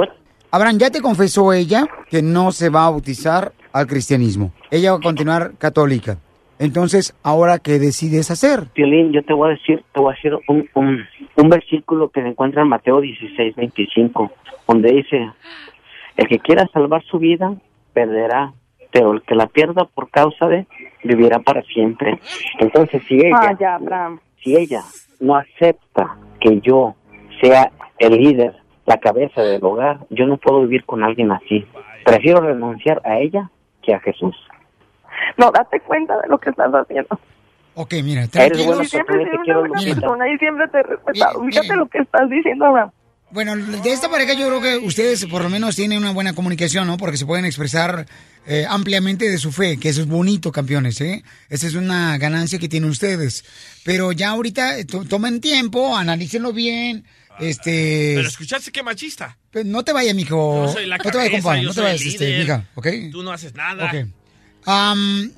Abraham, 0.51 0.77
ya 0.77 0.89
te 0.89 1.01
confesó 1.01 1.53
ella 1.53 1.85
que 2.09 2.21
no 2.21 2.51
se 2.51 2.69
va 2.69 2.85
a 2.87 2.89
bautizar 2.89 3.53
al 3.71 3.87
cristianismo. 3.87 4.51
Ella 4.69 4.91
va 4.91 4.97
a 4.97 5.01
continuar 5.01 5.53
católica. 5.57 6.17
Entonces, 6.59 7.15
¿ahora 7.23 7.57
qué 7.59 7.79
decides 7.79 8.29
hacer? 8.29 8.67
Violín, 8.75 9.11
yo 9.13 9.23
te 9.23 9.33
voy 9.33 9.49
a 9.49 9.53
decir, 9.53 9.83
te 9.93 9.99
voy 9.99 10.13
a 10.13 10.15
decir 10.15 10.37
un, 10.47 10.69
un, 10.75 10.99
un 11.37 11.49
versículo 11.49 12.09
que 12.09 12.21
se 12.21 12.27
encuentra 12.27 12.61
en 12.61 12.67
Mateo 12.67 13.01
16, 13.01 13.55
25, 13.55 14.31
donde 14.67 14.91
dice, 14.91 15.31
el 16.17 16.27
que 16.27 16.37
quiera 16.39 16.67
salvar 16.71 17.01
su 17.05 17.17
vida, 17.17 17.55
perderá, 17.93 18.53
pero 18.91 19.13
el 19.13 19.21
que 19.23 19.33
la 19.35 19.47
pierda 19.47 19.85
por 19.85 20.11
causa 20.11 20.47
de, 20.47 20.67
vivirá 21.03 21.39
para 21.39 21.63
siempre. 21.63 22.19
Entonces, 22.59 23.01
si 23.07 23.15
ella, 23.15 23.37
Ah, 23.41 23.57
ya, 23.59 23.75
Abraham. 23.75 24.19
si 24.43 24.55
ella 24.55 24.81
no 25.19 25.35
acepta 25.35 26.17
que 26.39 26.59
yo 26.61 26.93
sea 27.41 27.71
el 27.97 28.17
líder, 28.17 28.53
la 28.85 28.97
cabeza 28.99 29.41
del 29.41 29.63
hogar, 29.63 29.99
yo 30.09 30.25
no 30.25 30.37
puedo 30.37 30.61
vivir 30.61 30.85
con 30.85 31.03
alguien 31.03 31.31
así. 31.31 31.65
Prefiero 32.05 32.41
renunciar 32.41 33.01
a 33.05 33.19
ella 33.19 33.49
que 33.83 33.93
a 33.93 33.99
Jesús. 33.99 34.35
No, 35.37 35.51
date 35.51 35.79
cuenta 35.81 36.19
de 36.21 36.27
lo 36.29 36.39
que 36.39 36.49
estás 36.49 36.71
haciendo. 36.73 37.19
Ok, 37.75 37.93
mira, 38.03 38.27
tranquilo. 38.27 38.83
siempre 38.83 39.15
he 39.23 39.25
persona 39.25 39.31
y 39.33 39.37
te 39.37 39.43
quiero, 39.43 39.59
una 39.61 39.69
buena 39.69 39.81
Lupita. 39.81 40.01
persona 40.01 40.29
y 40.33 40.37
siempre 40.37 40.67
te 40.67 40.77
he 40.79 40.83
respetado. 40.83 41.45
Fíjate 41.45 41.75
lo 41.75 41.87
que 41.87 41.97
estás 41.99 42.29
diciendo, 42.29 42.65
Abraham. 42.65 42.91
Bueno, 43.31 43.55
de 43.55 43.93
esta 43.93 44.09
pareja 44.09 44.33
yo 44.33 44.47
creo 44.47 44.61
que 44.61 44.85
ustedes 44.85 45.25
por 45.27 45.41
lo 45.41 45.49
menos 45.49 45.77
tienen 45.77 45.99
una 45.99 46.11
buena 46.11 46.33
comunicación, 46.33 46.85
¿no? 46.85 46.97
Porque 46.97 47.15
se 47.15 47.25
pueden 47.25 47.45
expresar 47.45 48.05
eh, 48.45 48.65
ampliamente 48.69 49.29
de 49.29 49.37
su 49.37 49.53
fe, 49.53 49.77
que 49.79 49.87
eso 49.87 50.01
es 50.01 50.07
bonito, 50.09 50.51
campeones, 50.51 50.99
¿eh? 50.99 51.23
Esa 51.49 51.67
es 51.67 51.75
una 51.75 52.17
ganancia 52.17 52.59
que 52.59 52.67
tienen 52.67 52.89
ustedes. 52.89 53.45
Pero 53.85 54.11
ya 54.11 54.31
ahorita 54.31 54.79
eh, 54.79 54.83
to- 54.83 55.05
tomen 55.05 55.39
tiempo, 55.39 55.95
analícenlo 55.95 56.51
bien, 56.51 57.05
este... 57.39 58.13
Pero 58.15 58.27
escuchaste 58.27 58.71
qué 58.71 58.83
machista. 58.83 59.37
Pues 59.51 59.65
No 59.65 59.83
te 59.83 59.93
vayas, 59.93 60.15
mijo. 60.15 60.65
Yo 60.65 60.73
soy 60.73 60.85
la 60.85 60.97
no 60.97 61.03
te 61.03 61.17
vayas, 61.17 61.31
cabeza, 61.31 61.47
compa. 61.47 61.61
yo 61.61 61.67
No 61.69 61.73
te 61.73 61.81
vayas, 61.81 62.01
este, 62.01 62.39
mija, 62.39 62.65
¿ok? 62.75 62.87
Tú 63.11 63.23
no 63.23 63.31
haces 63.31 63.53
nada. 63.53 63.85
Ok. 63.85 64.07
Am, 64.65 65.31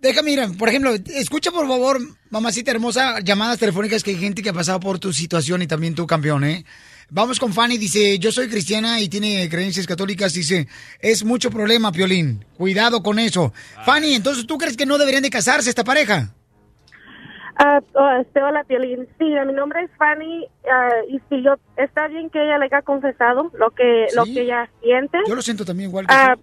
déjame, 0.00 0.30
mira, 0.30 0.48
por 0.48 0.68
ejemplo, 0.68 0.94
escucha 1.06 1.50
por 1.50 1.66
favor, 1.66 2.00
mamacita 2.30 2.70
hermosa, 2.70 3.20
llamadas 3.20 3.58
telefónicas 3.58 4.02
que 4.02 4.10
hay 4.10 4.18
gente 4.18 4.42
que 4.42 4.50
ha 4.50 4.52
pasado 4.52 4.80
por 4.80 4.98
tu 4.98 5.12
situación 5.12 5.62
y 5.62 5.66
también 5.66 5.94
tu 5.94 6.06
campeón, 6.06 6.44
¿eh? 6.44 6.64
Vamos 7.14 7.38
con 7.38 7.52
Fanny, 7.52 7.76
dice, 7.76 8.18
yo 8.18 8.32
soy 8.32 8.48
cristiana 8.48 8.98
y 9.00 9.08
tiene 9.08 9.46
creencias 9.50 9.86
católicas, 9.86 10.32
dice, 10.32 10.66
es 10.98 11.24
mucho 11.24 11.50
problema, 11.50 11.92
Piolín, 11.92 12.42
cuidado 12.56 13.02
con 13.02 13.18
eso. 13.18 13.52
Fanny, 13.84 14.14
entonces, 14.14 14.46
¿tú 14.46 14.56
crees 14.56 14.78
que 14.78 14.86
no 14.86 14.96
deberían 14.96 15.22
de 15.22 15.28
casarse 15.28 15.68
esta 15.68 15.84
pareja? 15.84 16.32
Ah, 17.56 17.80
oh, 17.94 18.10
este, 18.20 18.42
hola, 18.42 18.64
Piolín. 18.64 19.06
Sí, 19.18 19.24
mi 19.46 19.52
nombre 19.52 19.82
es 19.82 19.90
Fanny 19.98 20.46
ah, 20.70 20.88
y 21.08 21.20
si 21.28 21.42
yo 21.42 21.54
está 21.76 22.08
bien 22.08 22.30
que 22.30 22.42
ella 22.42 22.58
le 22.58 22.64
haya 22.66 22.82
confesado 22.82 23.50
lo 23.54 23.70
que 23.70 24.06
lo 24.16 24.24
Sí. 24.24 24.34
que 24.34 24.40
ella 24.42 24.68
siente. 24.80 25.18
Yo 25.28 25.34
lo 25.34 25.42
siento 25.42 25.64
también 25.64 25.90
igual 25.90 26.06
que 26.06 26.14
Ah, 26.14 26.36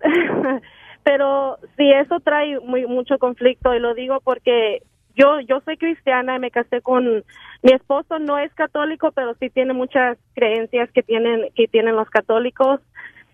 pero 1.04 1.58
si 1.76 1.90
eso 1.90 2.20
trae 2.20 2.60
muy 2.60 2.86
mucho 2.86 3.18
conflicto 3.18 3.74
y 3.74 3.80
lo 3.80 3.94
digo 3.94 4.20
porque 4.22 4.82
yo 5.14 5.40
yo 5.40 5.60
soy 5.64 5.76
cristiana 5.76 6.36
y 6.36 6.38
me 6.38 6.50
casé 6.50 6.80
con 6.80 7.24
mi 7.62 7.72
esposo 7.72 8.18
no 8.18 8.38
es 8.38 8.52
católico 8.54 9.12
pero 9.12 9.34
sí 9.40 9.50
tiene 9.50 9.72
muchas 9.72 10.18
creencias 10.34 10.90
que 10.92 11.02
tienen 11.02 11.50
que 11.54 11.68
tienen 11.68 11.96
los 11.96 12.08
católicos 12.10 12.80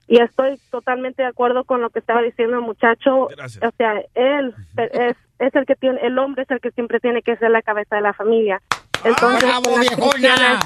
y 0.08 0.20
estoy 0.20 0.58
totalmente 0.70 1.22
de 1.22 1.28
acuerdo 1.28 1.64
con 1.64 1.80
lo 1.80 1.90
que 1.90 1.98
estaba 1.98 2.22
diciendo 2.22 2.56
el 2.56 2.62
muchacho 2.62 3.24
o 3.26 3.70
sea 3.76 4.02
él 4.14 4.54
es 4.76 5.16
es 5.38 5.54
el 5.54 5.66
que 5.66 5.76
tiene 5.76 6.00
el 6.02 6.18
hombre 6.18 6.42
es 6.42 6.50
el 6.50 6.60
que 6.60 6.70
siempre 6.72 6.98
tiene 6.98 7.22
que 7.22 7.36
ser 7.36 7.50
la 7.50 7.62
cabeza 7.62 7.96
de 7.96 8.02
la 8.02 8.14
familia 8.14 8.60
entonces 9.04 9.44
¡Bravo, 9.44 9.78
viejona! 9.78 10.60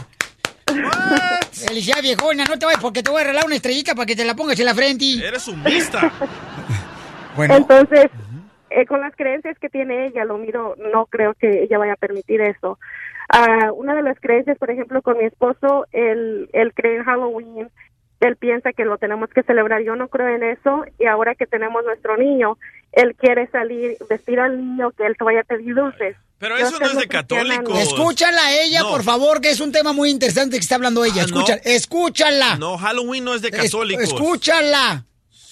Felicidades, 1.52 2.02
viejona, 2.02 2.44
no 2.44 2.58
te 2.58 2.66
vayas 2.66 2.80
porque 2.80 3.02
te 3.02 3.10
voy 3.10 3.20
a 3.20 3.24
regalar 3.24 3.44
una 3.44 3.56
estrellita 3.56 3.94
para 3.94 4.06
que 4.06 4.16
te 4.16 4.24
la 4.24 4.34
pongas 4.34 4.58
en 4.58 4.66
la 4.66 4.74
frente. 4.74 5.04
Eres 5.26 5.46
un 5.48 5.62
mista. 5.62 6.10
Bueno. 7.34 7.56
Entonces, 7.56 8.10
eh, 8.68 8.84
con 8.84 9.00
las 9.00 9.16
creencias 9.16 9.58
que 9.58 9.70
tiene 9.70 10.08
ella, 10.08 10.26
lo 10.26 10.36
miro, 10.36 10.76
no 10.92 11.06
creo 11.06 11.32
que 11.32 11.62
ella 11.62 11.78
vaya 11.78 11.94
a 11.94 11.96
permitir 11.96 12.42
eso. 12.42 12.78
Ah, 13.30 13.70
una 13.74 13.94
de 13.94 14.02
las 14.02 14.20
creencias, 14.20 14.58
por 14.58 14.70
ejemplo, 14.70 15.00
con 15.00 15.16
mi 15.16 15.24
esposo, 15.24 15.86
él, 15.92 16.50
él 16.52 16.74
cree 16.74 16.96
en 16.96 17.04
Halloween, 17.04 17.70
él 18.22 18.36
piensa 18.36 18.72
que 18.72 18.84
lo 18.84 18.98
tenemos 18.98 19.30
que 19.30 19.42
celebrar, 19.42 19.82
yo 19.82 19.96
no 19.96 20.08
creo 20.08 20.28
en 20.28 20.42
eso, 20.44 20.84
y 20.98 21.06
ahora 21.06 21.34
que 21.34 21.46
tenemos 21.46 21.84
nuestro 21.84 22.16
niño, 22.16 22.56
él 22.92 23.14
quiere 23.16 23.48
salir, 23.48 23.96
vestir 24.08 24.38
al 24.38 24.56
niño, 24.58 24.92
que 24.92 25.06
él 25.06 25.14
se 25.18 25.24
vaya 25.24 25.40
a 25.40 25.44
pedir 25.44 25.74
dulces. 25.74 26.16
Pero 26.38 26.58
Yo 26.58 26.66
eso 26.66 26.78
no 26.78 26.86
es 26.86 26.96
de 26.98 27.62
no. 27.62 27.76
Escúchala 27.78 28.44
a 28.46 28.52
ella, 28.62 28.80
No. 28.80 28.90
por 28.90 29.02
favor, 29.02 29.40
que 29.40 29.50
es 29.50 29.60
un 29.60 29.70
tema 29.72 29.92
muy 29.92 30.10
interesante 30.10 30.56
que 30.56 30.60
está 30.60 30.74
hablando 30.74 31.04
ella. 31.04 31.22
Ah, 31.24 31.30
¿no? 31.32 31.44
Escúchala. 31.64 32.56
No, 32.56 32.78
Halloween 32.78 33.24
no 33.24 33.34
es 33.34 33.42
de 33.42 33.50
católicos. 33.50 34.04
escúchala. 34.04 35.04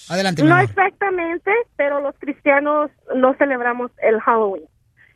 Adelante, 0.09 0.43
No 0.43 0.59
exactamente, 0.59 1.51
pero 1.77 2.01
los 2.01 2.15
cristianos 2.19 2.91
no 3.15 3.33
celebramos 3.35 3.91
el 4.01 4.19
Halloween. 4.19 4.63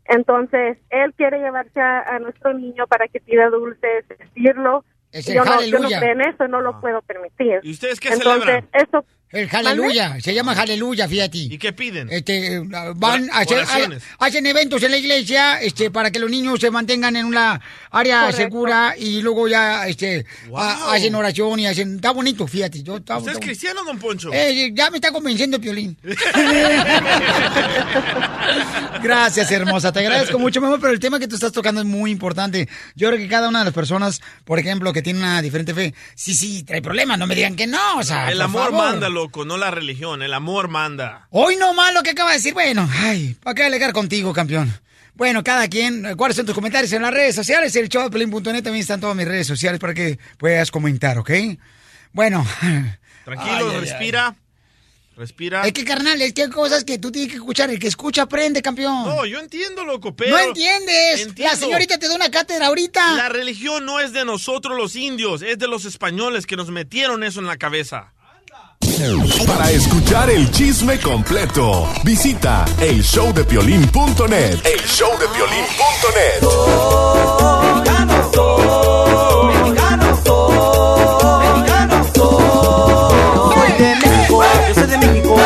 Entonces, 0.05 0.77
él 0.89 1.13
quiere 1.15 1.39
llevarse 1.39 1.79
a, 1.81 2.01
a 2.15 2.19
nuestro 2.19 2.53
niño 2.53 2.87
para 2.87 3.07
que 3.07 3.19
pida 3.19 3.49
dulces, 3.49 4.05
vestirlo. 4.07 4.85
Es 5.15 5.25
yo, 5.27 5.45
no, 5.45 5.61
yo 5.61 5.79
no 5.79 5.87
creo 5.87 6.11
en 6.11 6.21
eso, 6.21 6.45
no 6.49 6.59
lo 6.59 6.81
puedo 6.81 7.01
permitir. 7.01 7.61
¿Y 7.63 7.71
ustedes 7.71 8.01
qué 8.01 8.09
Entonces, 8.09 8.43
celebran? 8.43 8.69
eso... 8.73 9.05
El 9.31 9.49
aleluya, 9.51 10.17
se 10.23 10.33
llama 10.33 10.53
aleluya, 10.53 11.09
fíjate. 11.09 11.37
¿Y 11.39 11.57
qué 11.57 11.73
piden? 11.73 12.07
Este, 12.09 12.59
van 12.95 13.29
a 13.33 13.39
hacer, 13.39 13.59
a- 13.59 14.25
hacen 14.25 14.45
eventos 14.45 14.81
en 14.83 14.91
la 14.91 14.97
iglesia, 14.97 15.59
este, 15.61 15.91
para 15.91 16.09
que 16.09 16.19
los 16.19 16.29
niños 16.29 16.59
se 16.61 16.71
mantengan 16.71 17.17
en 17.17 17.25
una 17.25 17.59
área 17.91 18.21
Correcto. 18.21 18.37
segura 18.43 18.95
y 18.97 19.21
luego 19.21 19.49
ya, 19.49 19.87
este, 19.87 20.25
Wow. 20.47 20.57
a- 20.59 20.93
hacen 20.93 21.13
oración 21.15 21.59
y 21.59 21.67
hacen, 21.67 21.95
está 21.95 22.11
bonito, 22.11 22.47
fíjate. 22.47 22.81
Yo, 22.81 22.97
está- 22.97 23.17
¿Usted 23.17 23.33
es 23.33 23.39
cristiano, 23.39 23.83
don 23.83 23.99
Poncho? 23.99 24.31
Eh, 24.31 24.71
ya 24.73 24.89
me 24.89 24.97
está 24.99 25.11
convenciendo, 25.11 25.59
Piolín. 25.59 25.97
Gracias, 29.01 29.51
hermosa. 29.51 29.91
Te 29.91 29.99
agradezco 29.99 30.39
mucho, 30.39 30.61
mi 30.61 30.67
amor, 30.67 30.79
pero 30.79 30.93
el 30.93 30.99
tema 30.99 31.19
que 31.19 31.27
tú 31.27 31.35
estás 31.35 31.51
tocando 31.51 31.81
es 31.81 31.87
muy 31.87 32.09
importante. 32.11 32.69
Yo 32.95 33.09
creo 33.09 33.19
que 33.19 33.27
cada 33.27 33.49
una 33.49 33.59
de 33.59 33.65
las 33.65 33.73
personas, 33.73 34.21
por 34.45 34.59
ejemplo, 34.59 34.93
que 34.93 35.01
tiene 35.01 35.19
una 35.19 35.41
diferente 35.41 35.73
fe, 35.73 35.93
sí, 36.15 36.33
sí, 36.33 36.63
trae 36.63 36.81
problemas, 36.81 37.19
no 37.19 37.27
me 37.27 37.35
digan 37.35 37.55
que 37.55 37.67
no, 37.67 37.97
o 37.97 38.03
sea, 38.03 38.29
el 38.31 38.37
por 38.37 38.45
amor 38.45 38.71
favor. 38.71 38.85
manda, 38.91 39.09
loco, 39.15 39.45
no 39.45 39.57
la 39.57 39.71
religión. 39.71 40.21
El 40.21 40.33
amor 40.33 40.67
manda. 40.67 41.27
Hoy 41.31 41.55
no 41.55 41.73
más 41.73 41.93
lo 41.93 42.03
que 42.03 42.11
acaba 42.11 42.29
de 42.31 42.37
decir. 42.37 42.53
Bueno, 42.53 42.87
ay, 42.93 43.35
¿para 43.41 43.55
qué 43.55 43.63
alegar 43.63 43.93
contigo, 43.93 44.31
campeón? 44.33 44.71
Bueno, 45.15 45.43
cada 45.43 45.67
quien, 45.69 46.15
¿cuáles 46.17 46.35
son 46.35 46.45
tus 46.45 46.53
comentarios 46.53 46.91
en 46.91 47.01
las 47.01 47.13
redes 47.13 47.33
sociales? 47.33 47.73
El 47.77 47.87
show 47.87 48.03
de 48.03 48.09
Pelín.net 48.11 48.61
también 48.61 48.81
están 48.81 48.99
todas 48.99 49.15
mis 49.15 49.25
redes 49.25 49.47
sociales 49.47 49.79
para 49.79 49.93
que 49.93 50.19
puedas 50.37 50.69
comentar, 50.69 51.17
¿ok? 51.17 51.31
Bueno. 52.11 52.45
Tranquilo, 53.25 53.69
Ay, 53.69 53.75
ay, 53.75 53.79
respira. 53.79 54.35
Respira. 55.17 55.65
Es 55.65 55.71
que, 55.71 55.85
carnal, 55.85 56.21
es 56.21 56.33
que 56.33 56.43
hay 56.43 56.49
cosas 56.49 56.83
que 56.83 56.97
tú 56.97 57.11
tienes 57.11 57.31
que 57.31 57.37
escuchar. 57.37 57.69
El 57.69 57.79
que 57.79 57.87
escucha 57.87 58.23
aprende, 58.23 58.61
campeón. 58.61 59.05
No, 59.05 59.25
yo 59.25 59.39
entiendo, 59.39 59.85
loco, 59.85 60.13
pero... 60.13 60.31
No 60.31 60.39
entiendes. 60.39 61.21
Entiendo. 61.21 61.53
La 61.53 61.57
señorita 61.57 61.97
te 61.97 62.09
da 62.09 62.15
una 62.15 62.29
cátedra 62.29 62.67
ahorita. 62.67 63.15
La 63.15 63.29
religión 63.29 63.85
no 63.85 64.01
es 64.01 64.11
de 64.11 64.25
nosotros 64.25 64.77
los 64.77 64.97
indios, 64.97 65.41
es 65.41 65.57
de 65.57 65.69
los 65.69 65.85
españoles 65.85 66.45
que 66.45 66.57
nos 66.57 66.69
metieron 66.69 67.23
eso 67.23 67.39
en 67.39 67.47
la 67.47 67.55
cabeza. 67.55 68.11
Para 69.47 69.71
escuchar 69.71 70.29
el 70.29 70.49
chisme 70.51 70.99
completo, 70.99 71.87
visita 72.03 72.65
elshowdepiolín.net. 72.79 74.59
El 74.65 74.79
showdepiolín.net. 74.85 76.41
Soy 83.53 83.71
de 83.77 83.95
México, 83.95 84.43
yo 84.67 84.73
soy 84.73 84.87
de 84.87 84.97
México. 84.97 85.37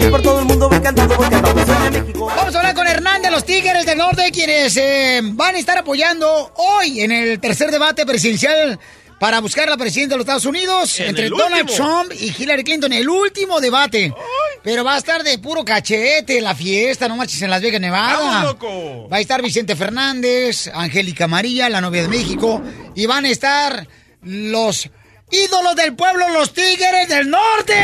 Y 0.00 0.10
por 0.10 0.22
todo 0.22 0.40
el 0.40 0.44
mundo 0.46 0.68
voy 0.68 0.80
cantando 0.80 1.16
porque 1.16 1.34
andamos 1.34 1.66
soy 1.66 1.90
de 1.90 2.00
México. 2.00 2.26
Vamos 2.26 2.54
a 2.54 2.58
hablar 2.58 2.74
con 2.74 2.86
Hernán 2.86 3.22
de 3.22 3.30
los 3.30 3.44
Tigres 3.44 3.86
del 3.86 3.98
Norte, 3.98 4.30
quienes 4.32 4.76
eh, 4.76 5.20
van 5.22 5.54
a 5.54 5.58
estar 5.58 5.78
apoyando 5.78 6.52
hoy 6.56 7.00
en 7.00 7.12
el 7.12 7.40
tercer 7.40 7.70
debate 7.70 8.04
presidencial 8.06 8.78
para 9.20 9.40
buscar 9.40 9.68
la 9.68 9.76
presidencia 9.76 10.14
de 10.14 10.16
los 10.16 10.24
Estados 10.24 10.46
Unidos 10.46 10.98
En 10.98 11.10
entre 11.10 11.28
Donald 11.28 11.68
último. 11.68 11.76
Trump 11.76 12.12
y 12.18 12.34
Hillary 12.36 12.64
Clinton. 12.64 12.90
El 12.94 13.06
último 13.06 13.60
debate. 13.60 14.14
Pero 14.62 14.82
va 14.82 14.94
a 14.94 14.98
estar 14.98 15.22
de 15.22 15.38
puro 15.38 15.62
cachete 15.62 16.40
la 16.40 16.54
fiesta, 16.54 17.06
no 17.06 17.16
marches 17.16 17.42
en 17.42 17.50
Las 17.50 17.60
Vegas, 17.60 17.82
Nevada. 17.82 18.18
¡Vamos, 18.18 18.44
loco! 18.44 19.08
Va 19.10 19.18
a 19.18 19.20
estar 19.20 19.42
Vicente 19.42 19.76
Fernández, 19.76 20.70
Angélica 20.72 21.26
María, 21.28 21.68
la 21.68 21.82
novia 21.82 22.02
de 22.02 22.08
México, 22.08 22.62
y 22.94 23.04
van 23.04 23.26
a 23.26 23.28
estar 23.28 23.86
los 24.22 24.88
ídolos 25.30 25.76
del 25.76 25.94
pueblo, 25.94 26.30
los 26.30 26.54
Tigres 26.54 27.08
del 27.08 27.28
Norte. 27.28 27.74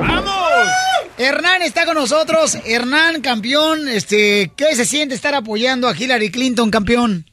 ¡Vamos! 0.00 0.52
Hernán 1.16 1.62
está 1.62 1.84
con 1.84 1.94
nosotros. 1.94 2.58
Hernán, 2.64 3.20
campeón, 3.20 3.88
este, 3.88 4.50
¿qué 4.56 4.74
se 4.74 4.84
siente 4.84 5.14
estar 5.14 5.34
apoyando 5.36 5.88
a 5.88 5.96
Hillary 5.96 6.32
Clinton, 6.32 6.70
campeón? 6.70 7.26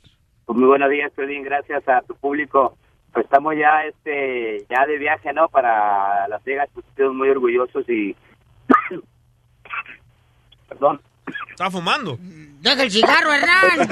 Pues 0.49 0.57
muy 0.57 0.67
buenos 0.67 0.89
días, 0.89 1.11
Piolín. 1.15 1.43
Gracias 1.43 1.87
a 1.87 2.01
tu 2.01 2.15
público. 2.15 2.75
pues 3.13 3.23
estamos 3.23 3.55
ya 3.55 3.83
este 3.85 4.65
ya 4.67 4.83
de 4.87 4.97
viaje, 4.97 5.31
¿no? 5.31 5.47
Para 5.47 6.27
Las 6.27 6.43
Vegas, 6.43 6.67
pues 6.73 6.83
estamos 6.87 7.13
muy 7.13 7.29
orgullosos 7.29 7.87
y 7.87 8.15
perdón. 10.67 10.99
¿Está 11.51 11.69
fumando? 11.69 12.17
Deja 12.61 12.81
el 12.81 12.89
cigarro, 12.89 13.31
Hernán. 13.31 13.89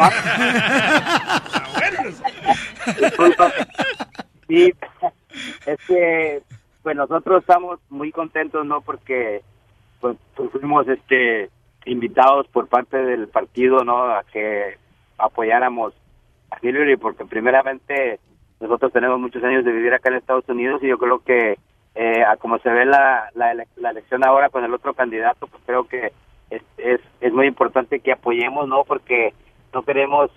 Disculpa. 3.02 3.54
Sí, 4.48 4.74
es 5.68 5.78
que 5.86 6.42
pues 6.82 6.96
nosotros 6.96 7.42
estamos 7.42 7.80
muy 7.92 8.12
contentos, 8.12 8.66
¿no? 8.66 8.82
Porque 8.82 9.44
pues, 10.02 10.18
pues, 10.36 10.50
fuimos 10.50 10.88
este 10.88 11.52
invitados 11.86 12.48
por 12.48 12.68
parte 12.68 12.98
del 12.98 13.28
partido, 13.28 13.84
¿no? 13.84 14.06
A 14.06 14.24
que 14.24 14.76
apoyáramos 15.20 15.94
a 16.52 16.58
Hillary 16.62 16.98
porque 16.98 17.26
primeramente 17.26 18.20
nosotros 18.60 18.92
tenemos 18.92 19.20
muchos 19.20 19.44
años 19.44 19.64
de 19.66 19.72
vivir 19.72 19.94
acá 19.94 20.10
en 20.10 20.16
Estados 20.16 20.48
Unidos 20.50 20.82
y 20.84 20.88
yo 20.88 20.98
creo 20.98 21.20
que 21.20 21.58
eh, 21.96 22.24
a 22.24 22.38
como 22.38 22.60
se 22.60 22.70
ve 22.70 22.86
la, 22.86 23.30
la, 23.36 23.54
la 23.76 23.90
elección 23.90 24.26
ahora 24.26 24.50
con 24.50 24.64
el 24.64 24.74
otro 24.74 24.94
candidato, 24.94 25.48
pues 25.48 25.62
creo 25.66 25.88
que 25.88 26.12
es, 26.50 26.62
es, 26.78 27.02
es 27.22 27.34
muy 27.34 27.48
importante 27.48 28.00
que 28.00 28.12
apoyemos, 28.12 28.68
¿no? 28.68 28.84
Porque 28.84 29.34
no 29.74 29.84
queremos 29.84 30.32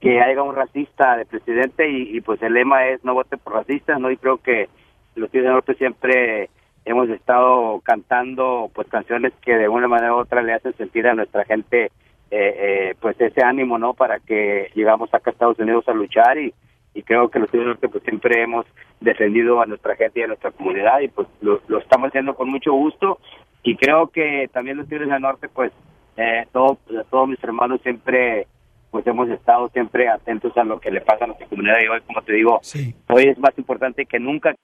que 0.00 0.20
haya 0.20 0.42
un 0.42 0.54
racista 0.54 1.16
de 1.16 1.26
presidente 1.26 1.88
y, 1.88 2.20
pues 2.22 2.42
el 2.42 2.54
lema 2.54 2.88
es 2.88 3.04
no 3.04 3.14
vote 3.14 3.36
por 3.36 3.54
racistas, 3.54 4.00
¿no? 4.00 4.10
Y 4.10 4.16
creo 4.16 4.38
que 4.38 4.68
los 5.14 5.30
Tigres 5.30 5.44
del 5.44 5.54
Norte 5.54 5.74
siempre 5.74 6.50
hemos 6.84 7.08
estado 7.08 7.80
cantando 7.84 8.68
pues 8.74 8.88
canciones 8.88 9.32
que 9.42 9.56
de 9.56 9.68
una 9.68 9.86
manera 9.86 10.14
u 10.14 10.18
otra 10.18 10.42
le 10.42 10.54
hacen 10.54 10.76
sentir 10.76 11.06
a 11.06 11.14
nuestra 11.14 11.44
gente 11.44 11.92
eh, 12.34 12.54
eh, 12.90 12.94
pues 13.00 13.14
ese 13.20 13.42
ánimo, 13.44 13.78
¿no? 13.78 13.92
Para 13.92 14.18
que 14.18 14.70
llegamos 14.74 15.12
acá 15.12 15.30
a 15.30 15.32
Estados 15.34 15.58
Unidos 15.58 15.84
a 15.86 15.92
luchar 15.92 16.38
y, 16.38 16.52
y 16.94 17.02
creo 17.02 17.28
que 17.28 17.38
los 17.38 17.52
del 17.52 17.66
Norte 17.66 17.88
pues 17.88 18.02
siempre 18.04 18.42
hemos 18.42 18.64
defendido 19.00 19.60
a 19.60 19.66
nuestra 19.66 19.94
gente 19.96 20.20
y 20.20 20.22
a 20.22 20.28
nuestra 20.28 20.50
comunidad 20.50 21.00
y 21.00 21.08
pues 21.08 21.28
lo, 21.42 21.60
lo 21.68 21.78
estamos 21.78 22.08
haciendo 22.08 22.34
con 22.34 22.48
mucho 22.48 22.72
gusto 22.72 23.18
y 23.62 23.76
creo 23.76 24.08
que 24.08 24.48
también 24.52 24.78
los 24.78 24.88
Tigres 24.88 25.08
del 25.10 25.20
Norte 25.20 25.48
pues 25.48 25.72
eh, 26.16 26.46
todo- 26.52 26.78
todos 27.10 27.28
mis 27.28 27.42
hermanos 27.44 27.80
siempre 27.82 28.46
pues 28.90 29.06
hemos 29.06 29.28
estado 29.30 29.68
siempre 29.70 30.08
atentos 30.08 30.56
a 30.56 30.64
lo 30.64 30.78
que 30.80 30.90
le 30.90 31.00
pasa 31.00 31.24
a 31.24 31.26
nuestra 31.28 31.46
comunidad 31.48 31.76
y 31.84 31.88
hoy 31.88 32.00
como 32.06 32.22
te 32.22 32.32
digo 32.34 32.60
hoy 33.08 33.24
es 33.28 33.38
más 33.38 33.52
importante 33.58 34.04
que 34.06 34.18
nunca 34.18 34.54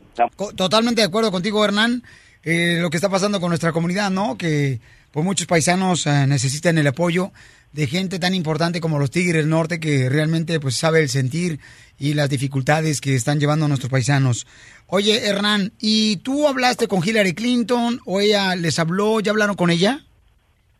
Totalmente 0.57 1.01
de 1.03 1.07
acuerdo 1.07 1.31
contigo, 1.31 1.65
Hernán. 1.65 2.03
Eh, 2.45 2.79
lo 2.81 2.89
que 2.91 2.97
está 2.99 3.09
pasando 3.09 3.41
con 3.41 3.49
nuestra 3.51 3.73
comunidad, 3.73 4.11
¿no? 4.11 4.37
Que 4.39 4.79
pues 5.13 5.25
muchos 5.25 5.47
paisanos 5.47 6.07
eh, 6.07 6.27
necesitan 6.29 6.77
el 6.79 6.87
apoyo 6.87 7.31
de 7.73 7.87
gente 7.87 8.19
tan 8.19 8.35
importante 8.35 8.81
como 8.81 8.99
los 8.99 9.11
Tigres 9.11 9.43
del 9.43 9.51
Norte 9.51 9.81
que 9.81 10.09
realmente 10.09 10.61
pues 10.61 10.77
sabe 10.77 11.01
el 11.01 11.09
sentir 11.09 11.61
y 11.99 12.15
las 12.15 12.31
dificultades 12.31 13.01
que 13.01 13.15
están 13.15 13.41
llevando 13.41 13.67
a 13.67 13.69
nuestros 13.69 13.91
paisanos. 13.91 14.47
Oye, 14.87 15.29
Hernán, 15.29 15.73
¿y 15.79 16.19
tú 16.19 16.49
hablaste 16.49 16.89
con 16.89 17.07
Hillary 17.07 17.35
Clinton 17.35 18.01
o 18.07 18.21
ella 18.21 18.55
les 18.57 18.79
habló? 18.79 19.21
¿Ya 19.21 19.33
hablaron 19.33 19.57
con 19.57 19.71
ella? 19.71 20.01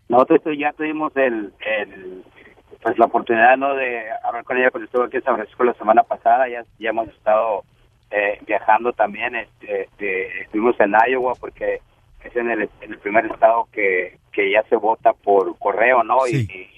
nosotros 0.09 0.57
ya 0.59 0.73
tuvimos 0.73 1.15
el, 1.17 1.53
el 1.61 2.25
pues 2.83 2.99
la 2.99 3.07
oportunidad 3.07 3.57
no 3.57 3.75
de 3.75 4.05
hablar 4.25 4.45
con 4.45 4.57
ella 4.57 4.71
cuando 4.71 4.87
estuve 4.87 5.07
aquí 5.07 5.17
en 5.19 5.25
San 5.25 5.35
Francisco 5.35 5.65
la 5.65 5.75
semana 5.75 6.03
pasada 6.03 6.49
ya 6.49 6.65
ya 6.79 6.91
hemos 6.91 7.09
estado 7.09 7.65
eh, 8.11 8.39
viajando 8.47 8.93
también 8.93 9.35
este, 9.37 9.83
este, 9.83 10.43
estuvimos 10.43 10.79
en 10.81 10.95
Iowa 11.09 11.35
porque 11.39 11.81
es 12.25 12.37
en 12.37 12.51
el, 12.51 12.69
en 12.81 12.93
el 12.93 12.99
primer 12.99 13.27
estado 13.27 13.69
que, 13.73 14.19
que 14.33 14.51
ya 14.51 14.63
se 14.65 14.77
vota 14.77 15.13
por 15.13 15.59
correo 15.59 16.03
no 16.03 16.27
y, 16.27 16.37
y 16.37 16.78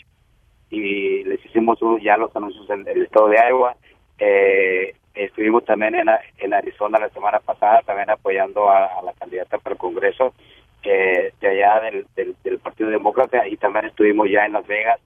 les 0.71 1.45
hicimos 1.45 1.79
ya 2.03 2.17
los 2.17 2.35
anuncios 2.35 2.69
en 2.71 2.87
el 2.87 3.03
estado 3.03 3.29
de 3.29 3.37
Iowa. 3.49 3.77
Eh, 4.19 4.95
estuvimos 5.15 5.65
también 5.65 5.95
en, 5.95 6.09
en 6.39 6.55
Arizona 6.55 6.99
la 6.99 7.09
semana 7.11 7.41
pasada 7.41 7.83
también 7.83 8.11
apoyando 8.11 8.71
a, 8.71 9.03
la 9.05 9.13
candidata 9.15 9.59
para 9.59 9.75
el 9.75 9.79
Congreso 9.79 10.35
eh, 10.83 11.33
de 11.41 11.49
allá 11.49 11.81
del, 11.81 12.07
del, 12.45 12.59
Partido 12.59 12.91
Demócrata 12.91 13.47
y 13.49 13.57
también 13.57 13.87
estuvimos 13.87 14.31
ya 14.31 14.47
en 14.47 14.53
Las 14.53 14.67
Vegas 14.67 15.01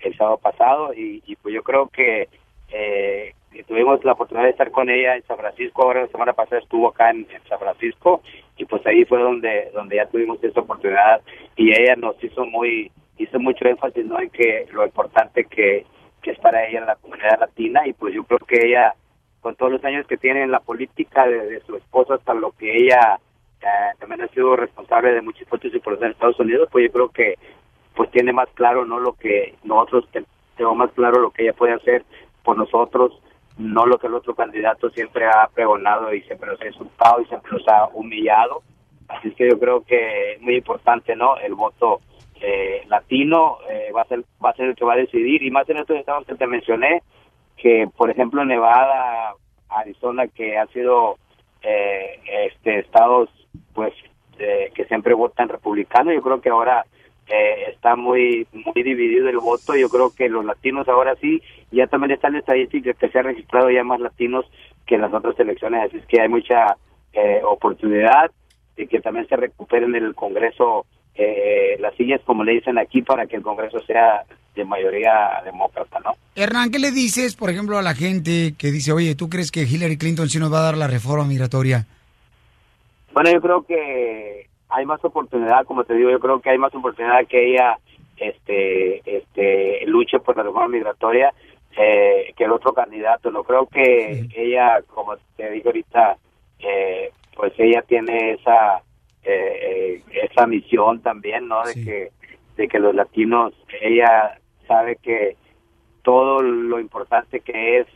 el 0.00 0.16
sábado 0.16 0.38
pasado 0.38 0.94
y, 0.94 1.22
y 1.26 1.36
pues 1.36 1.54
yo 1.54 1.62
creo 1.62 1.88
que 1.88 2.28
eh, 2.70 3.34
tuvimos 3.66 4.04
la 4.04 4.12
oportunidad 4.12 4.44
de 4.44 4.52
estar 4.52 4.70
con 4.70 4.88
ella 4.88 5.16
en 5.16 5.22
San 5.24 5.38
Francisco 5.38 5.82
ahora 5.82 6.02
la 6.02 6.08
semana 6.08 6.32
pasada 6.32 6.60
estuvo 6.60 6.88
acá 6.88 7.10
en, 7.10 7.26
en 7.30 7.42
San 7.48 7.58
Francisco 7.58 8.22
y 8.56 8.64
pues 8.64 8.86
ahí 8.86 9.04
fue 9.04 9.20
donde 9.20 9.70
donde 9.74 9.96
ya 9.96 10.06
tuvimos 10.06 10.42
esa 10.44 10.60
oportunidad 10.60 11.20
y 11.56 11.70
ella 11.70 11.96
nos 11.96 12.22
hizo 12.22 12.46
muy 12.46 12.90
hizo 13.18 13.38
mucho 13.38 13.66
énfasis 13.66 14.04
no 14.06 14.18
en 14.20 14.30
que 14.30 14.66
lo 14.72 14.84
importante 14.84 15.44
que, 15.44 15.84
que 16.22 16.30
es 16.32 16.38
para 16.38 16.66
ella 16.66 16.80
la 16.84 16.96
comunidad 16.96 17.40
latina 17.40 17.86
y 17.86 17.92
pues 17.92 18.14
yo 18.14 18.24
creo 18.24 18.38
que 18.40 18.66
ella 18.66 18.94
con 19.40 19.54
todos 19.56 19.72
los 19.72 19.84
años 19.84 20.06
que 20.06 20.16
tiene 20.16 20.42
en 20.42 20.50
la 20.50 20.60
política 20.60 21.26
de, 21.26 21.46
de 21.46 21.60
su 21.60 21.76
esposo 21.76 22.14
hasta 22.14 22.34
lo 22.34 22.52
que 22.52 22.76
ella 22.76 23.18
eh, 23.60 23.66
también 23.98 24.22
ha 24.22 24.28
sido 24.28 24.56
responsable 24.56 25.12
de 25.12 25.22
muchos 25.22 25.46
puestos 25.48 25.72
importantes 25.74 26.06
en 26.06 26.12
Estados 26.12 26.40
Unidos 26.40 26.68
pues 26.72 26.86
yo 26.86 26.92
creo 26.92 27.08
que 27.10 27.34
pues 27.94 28.10
tiene 28.10 28.32
más 28.32 28.48
claro 28.54 28.84
no 28.84 28.98
lo 29.00 29.12
que 29.14 29.54
nosotros 29.64 30.08
te- 30.12 30.24
tenemos 30.56 30.76
más 30.76 30.90
claro 30.92 31.20
lo 31.20 31.30
que 31.30 31.42
ella 31.44 31.52
puede 31.52 31.74
hacer 31.74 32.04
por 32.44 32.56
nosotros 32.56 33.20
no 33.58 33.86
lo 33.86 33.98
que 33.98 34.06
el 34.06 34.14
otro 34.14 34.34
candidato 34.36 34.88
siempre 34.90 35.26
ha 35.26 35.48
pregonado 35.52 36.14
y 36.14 36.22
siempre 36.22 36.48
nos 36.48 36.60
ha 36.60 36.66
insultado 36.68 37.20
y 37.20 37.24
siempre 37.24 37.50
nos 37.50 37.66
ha 37.66 37.88
humillado. 37.88 38.62
Así 39.08 39.32
que 39.32 39.48
yo 39.48 39.58
creo 39.58 39.80
que 39.82 40.34
es 40.34 40.40
muy 40.42 40.54
importante 40.58 41.16
no 41.16 41.36
el 41.38 41.54
voto 41.54 42.00
eh, 42.40 42.82
latino 42.88 43.58
eh, 43.68 43.90
va 43.94 44.02
a 44.02 44.06
ser 44.06 44.24
va 44.44 44.50
a 44.50 44.54
ser 44.54 44.68
el 44.68 44.76
que 44.76 44.84
va 44.84 44.94
a 44.94 44.98
decidir. 44.98 45.42
Y 45.42 45.50
más 45.50 45.68
en 45.68 45.78
estos 45.78 45.96
estados 45.96 46.26
que 46.26 46.34
te 46.34 46.46
mencioné 46.46 47.02
que 47.56 47.88
por 47.96 48.10
ejemplo 48.10 48.44
Nevada 48.44 49.34
Arizona 49.68 50.28
que 50.28 50.56
han 50.56 50.68
sido 50.68 51.16
eh, 51.62 52.20
este 52.52 52.80
estados 52.80 53.28
pues 53.74 53.92
que 54.38 54.84
siempre 54.84 55.14
votan 55.14 55.48
republicano 55.48 56.12
yo 56.12 56.22
creo 56.22 56.40
que 56.40 56.48
ahora 56.48 56.84
eh, 57.30 57.70
está 57.74 57.94
muy 57.94 58.46
muy 58.52 58.82
dividido 58.82 59.28
el 59.28 59.38
voto. 59.38 59.76
Yo 59.76 59.88
creo 59.88 60.10
que 60.14 60.28
los 60.28 60.44
latinos 60.44 60.88
ahora 60.88 61.14
sí 61.16 61.42
ya 61.70 61.86
también 61.86 62.12
está 62.12 62.28
en 62.28 62.34
la 62.34 62.38
estadística 62.40 62.94
que 62.94 63.08
se 63.10 63.18
han 63.18 63.26
registrado 63.26 63.70
ya 63.70 63.84
más 63.84 64.00
latinos 64.00 64.46
que 64.86 64.94
en 64.94 65.02
las 65.02 65.12
otras 65.12 65.38
elecciones. 65.38 65.84
Así 65.84 65.98
es 65.98 66.06
que 66.06 66.22
hay 66.22 66.28
mucha 66.28 66.76
eh, 67.12 67.42
oportunidad 67.44 68.30
de 68.76 68.86
que 68.86 69.00
también 69.00 69.28
se 69.28 69.36
recuperen 69.36 69.94
en 69.94 70.06
el 70.06 70.14
Congreso 70.14 70.86
eh, 71.18 71.76
las 71.80 71.94
sillas 71.96 72.20
como 72.24 72.44
le 72.44 72.52
dicen 72.52 72.78
aquí 72.78 73.02
para 73.02 73.26
que 73.26 73.36
el 73.36 73.42
Congreso 73.42 73.80
sea 73.80 74.22
de 74.54 74.64
mayoría 74.64 75.42
demócrata 75.44 76.00
no 76.00 76.12
Hernán, 76.34 76.70
¿qué 76.70 76.78
le 76.78 76.92
dices, 76.92 77.34
por 77.34 77.50
ejemplo, 77.50 77.78
a 77.78 77.82
la 77.82 77.94
gente 77.94 78.54
que 78.56 78.70
dice, 78.70 78.92
oye, 78.92 79.16
¿tú 79.16 79.28
crees 79.28 79.50
que 79.50 79.62
Hillary 79.62 79.98
Clinton 79.98 80.28
sí 80.28 80.38
nos 80.38 80.52
va 80.52 80.60
a 80.60 80.62
dar 80.62 80.76
la 80.76 80.86
reforma 80.86 81.24
migratoria? 81.24 81.86
Bueno, 83.12 83.32
yo 83.32 83.40
creo 83.40 83.62
que 83.62 84.46
hay 84.68 84.86
más 84.86 85.04
oportunidad, 85.04 85.64
como 85.64 85.82
te 85.82 85.94
digo, 85.94 86.10
yo 86.10 86.20
creo 86.20 86.40
que 86.40 86.50
hay 86.50 86.58
más 86.58 86.72
oportunidad 86.74 87.26
que 87.26 87.50
ella 87.50 87.78
este 88.16 89.02
este 89.04 89.86
luche 89.86 90.18
por 90.20 90.36
la 90.36 90.44
reforma 90.44 90.68
migratoria 90.68 91.32
eh, 91.76 92.32
que 92.36 92.44
el 92.44 92.52
otro 92.52 92.72
candidato. 92.72 93.30
No 93.30 93.44
creo 93.44 93.66
que 93.66 94.28
ella, 94.36 94.80
como 94.86 95.16
te 95.36 95.50
digo 95.50 95.70
ahorita, 95.70 96.16
eh, 96.60 97.10
pues 97.34 97.52
ella 97.58 97.82
tiene 97.82 98.32
esa 98.32 98.82
eh, 99.28 100.02
eh, 100.10 100.28
esa 100.30 100.46
misión 100.46 101.00
también, 101.00 101.48
¿no? 101.48 101.62
De 101.64 101.74
que 101.74 102.10
de 102.56 102.66
que 102.66 102.80
los 102.80 102.92
latinos, 102.94 103.54
ella 103.80 104.40
sabe 104.66 104.96
que 104.96 105.36
todo 106.02 106.42
lo 106.42 106.80
importante 106.80 107.38
que 107.40 107.78
es 107.78 107.86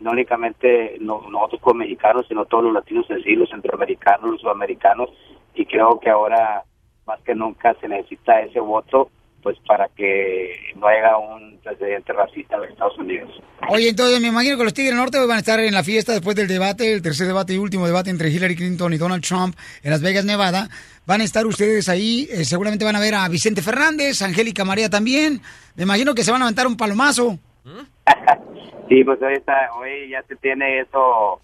no 0.00 0.10
únicamente 0.10 0.96
no- 1.00 1.22
nosotros 1.30 1.60
como 1.62 1.78
mexicanos, 1.80 2.26
sino 2.28 2.44
todos 2.44 2.64
los 2.64 2.72
latinos 2.72 3.08
en 3.10 3.22
sí, 3.22 3.34
los 3.36 3.48
centroamericanos, 3.50 4.30
los 4.30 4.40
sudamericanos, 4.40 5.10
y 5.54 5.64
creo 5.66 5.98
que 6.00 6.10
ahora 6.10 6.64
más 7.06 7.20
que 7.22 7.34
nunca 7.34 7.74
se 7.80 7.88
necesita 7.88 8.40
ese 8.42 8.60
voto 8.60 9.10
pues 9.42 9.56
para 9.66 9.88
que 9.88 10.54
no 10.76 10.86
haya 10.86 11.16
un 11.16 11.58
presidente 11.62 12.12
racista 12.12 12.56
en 12.56 12.64
Estados 12.64 12.98
Unidos. 12.98 13.30
Oye, 13.68 13.88
entonces 13.88 14.20
me 14.20 14.28
imagino 14.28 14.56
que 14.56 14.64
los 14.64 14.74
Tigres 14.74 14.92
del 14.92 15.00
Norte 15.00 15.18
van 15.18 15.36
a 15.36 15.40
estar 15.40 15.60
en 15.60 15.74
la 15.74 15.84
fiesta 15.84 16.12
después 16.12 16.36
del 16.36 16.48
debate, 16.48 16.92
el 16.92 17.02
tercer 17.02 17.26
debate 17.26 17.54
y 17.54 17.58
último 17.58 17.86
debate 17.86 18.10
entre 18.10 18.30
Hillary 18.30 18.56
Clinton 18.56 18.92
y 18.92 18.98
Donald 18.98 19.24
Trump 19.24 19.56
en 19.82 19.90
Las 19.90 20.02
Vegas, 20.02 20.24
Nevada. 20.24 20.68
Van 21.06 21.20
a 21.20 21.24
estar 21.24 21.46
ustedes 21.46 21.88
ahí, 21.88 22.28
eh, 22.30 22.44
seguramente 22.44 22.84
van 22.84 22.96
a 22.96 23.00
ver 23.00 23.14
a 23.14 23.28
Vicente 23.28 23.62
Fernández, 23.62 24.22
Angélica 24.22 24.64
María 24.64 24.88
también. 24.88 25.40
Me 25.76 25.84
imagino 25.84 26.14
que 26.14 26.22
se 26.22 26.32
van 26.32 26.42
a 26.42 26.44
aventar 26.46 26.66
un 26.66 26.76
palomazo. 26.76 27.38
Sí, 28.88 29.04
pues 29.04 29.22
hoy, 29.22 29.34
está, 29.34 29.70
hoy 29.78 30.08
ya 30.08 30.20
se 30.24 30.34
tiene 30.34 30.80
eso 30.80 31.40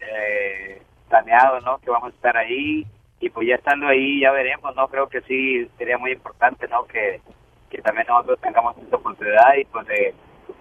eh, 0.00 0.82
planeado, 1.08 1.60
¿no? 1.60 1.78
Que 1.78 1.90
vamos 1.90 2.12
a 2.12 2.16
estar 2.16 2.36
ahí 2.36 2.84
y 3.20 3.30
pues 3.30 3.46
ya 3.46 3.54
estando 3.54 3.86
ahí 3.86 4.20
ya 4.20 4.32
veremos, 4.32 4.74
¿no? 4.74 4.88
Creo 4.88 5.08
que 5.08 5.20
sí 5.22 5.64
sería 5.78 5.96
muy 5.96 6.10
importante, 6.10 6.66
¿no? 6.66 6.86
Que, 6.86 7.20
que 7.70 7.82
también 7.82 8.06
nosotros 8.08 8.38
tengamos 8.40 8.76
esta 8.78 8.96
oportunidad 8.96 9.54
y 9.56 9.64
pues 9.66 9.86
de, 9.86 10.14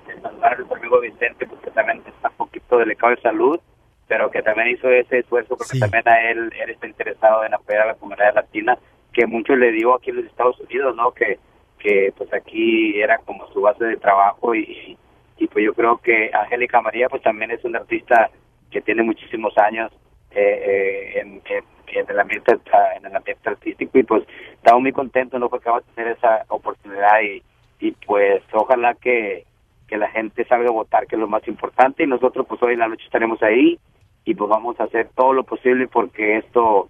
de 0.08 0.22
saludar 0.22 0.54
a 0.54 0.56
nuestro 0.58 0.78
amigo 0.78 1.00
Vicente, 1.00 1.46
pues 1.48 1.62
que 1.62 1.72
también 1.72 2.02
está 2.06 2.30
un 2.30 2.36
poquito 2.36 2.78
delicado 2.78 3.16
de 3.16 3.22
salud, 3.22 3.60
pero 4.08 4.30
que 4.32 4.42
también 4.42 4.70
hizo 4.70 4.90
ese 4.90 5.20
esfuerzo 5.20 5.56
porque 5.58 5.80
también 5.80 6.08
a 6.08 6.30
él, 6.32 6.52
él 6.62 6.70
está 6.70 6.88
interesado 6.88 7.44
en 7.46 7.54
apoyar 7.54 7.84
a 7.84 7.88
la 7.88 7.96
comunidad 7.96 8.36
latina, 8.36 8.78
que 9.14 9.26
mucho 9.26 9.56
le 9.56 9.72
dio 9.72 9.96
aquí 9.96 10.10
en 10.12 10.18
los 10.18 10.26
Estados 10.26 10.60
Unidos, 10.62 10.96
¿no? 10.96 11.12
Que, 11.12 11.40
que 11.80 12.14
pues 12.18 12.32
aquí 12.34 13.00
era 13.02 13.18
como 13.20 13.48
su 13.52 13.62
base 13.62 13.84
de 13.86 13.98
trabajo 13.98 14.54
y, 14.56 14.98
y 15.38 15.48
pues 15.48 15.66
yo 15.66 15.74
creo 15.74 15.98
que 15.98 16.32
Angélica 16.34 16.82
María 16.82 17.10
pues 17.10 17.22
también 17.22 17.52
es 17.52 17.64
una 17.64 17.80
artista 17.80 18.30
que 18.72 18.82
tiene 18.82 19.04
muchísimos 19.04 19.58
años 19.58 19.92
eh, 20.32 20.42
eh, 20.66 21.20
en, 21.20 21.42
en- 21.46 21.77
en 21.88 22.10
el 22.10 22.20
ambiente 22.20 22.58
en 22.96 23.06
el 23.06 23.16
ambiente 23.16 23.50
artístico 23.50 23.98
y 23.98 24.04
pues 24.04 24.24
estamos 24.54 24.82
muy 24.82 24.92
contentos 24.92 25.40
no 25.40 25.50
porque 25.50 25.70
vamos 25.70 25.84
a 25.90 25.96
tener 25.96 26.18
esa 26.18 26.46
oportunidad 26.50 27.22
y, 27.22 27.42
y 27.80 27.92
pues 27.92 28.44
ojalá 28.54 28.94
que, 28.96 29.46
que 29.88 29.98
la 29.98 30.10
gente 30.10 30.46
salga 30.46 30.70
a 30.70 30.74
votar 30.74 31.08
que 31.08 31.16
es 31.16 31.20
lo 31.20 31.28
más 31.28 31.48
importante 31.48 32.04
y 32.04 32.08
nosotros 32.08 32.46
pues 32.48 32.62
hoy 32.64 32.74
en 32.74 32.80
la 32.80 32.88
noche 32.88 33.06
estaremos 33.06 33.42
ahí 33.44 33.80
y 34.26 34.36
pues 34.36 34.50
vamos 34.50 34.80
a 34.80 34.84
hacer 34.84 35.10
todo 35.16 35.34
lo 35.34 35.44
posible 35.44 35.88
porque 35.88 36.38
esto 36.38 36.90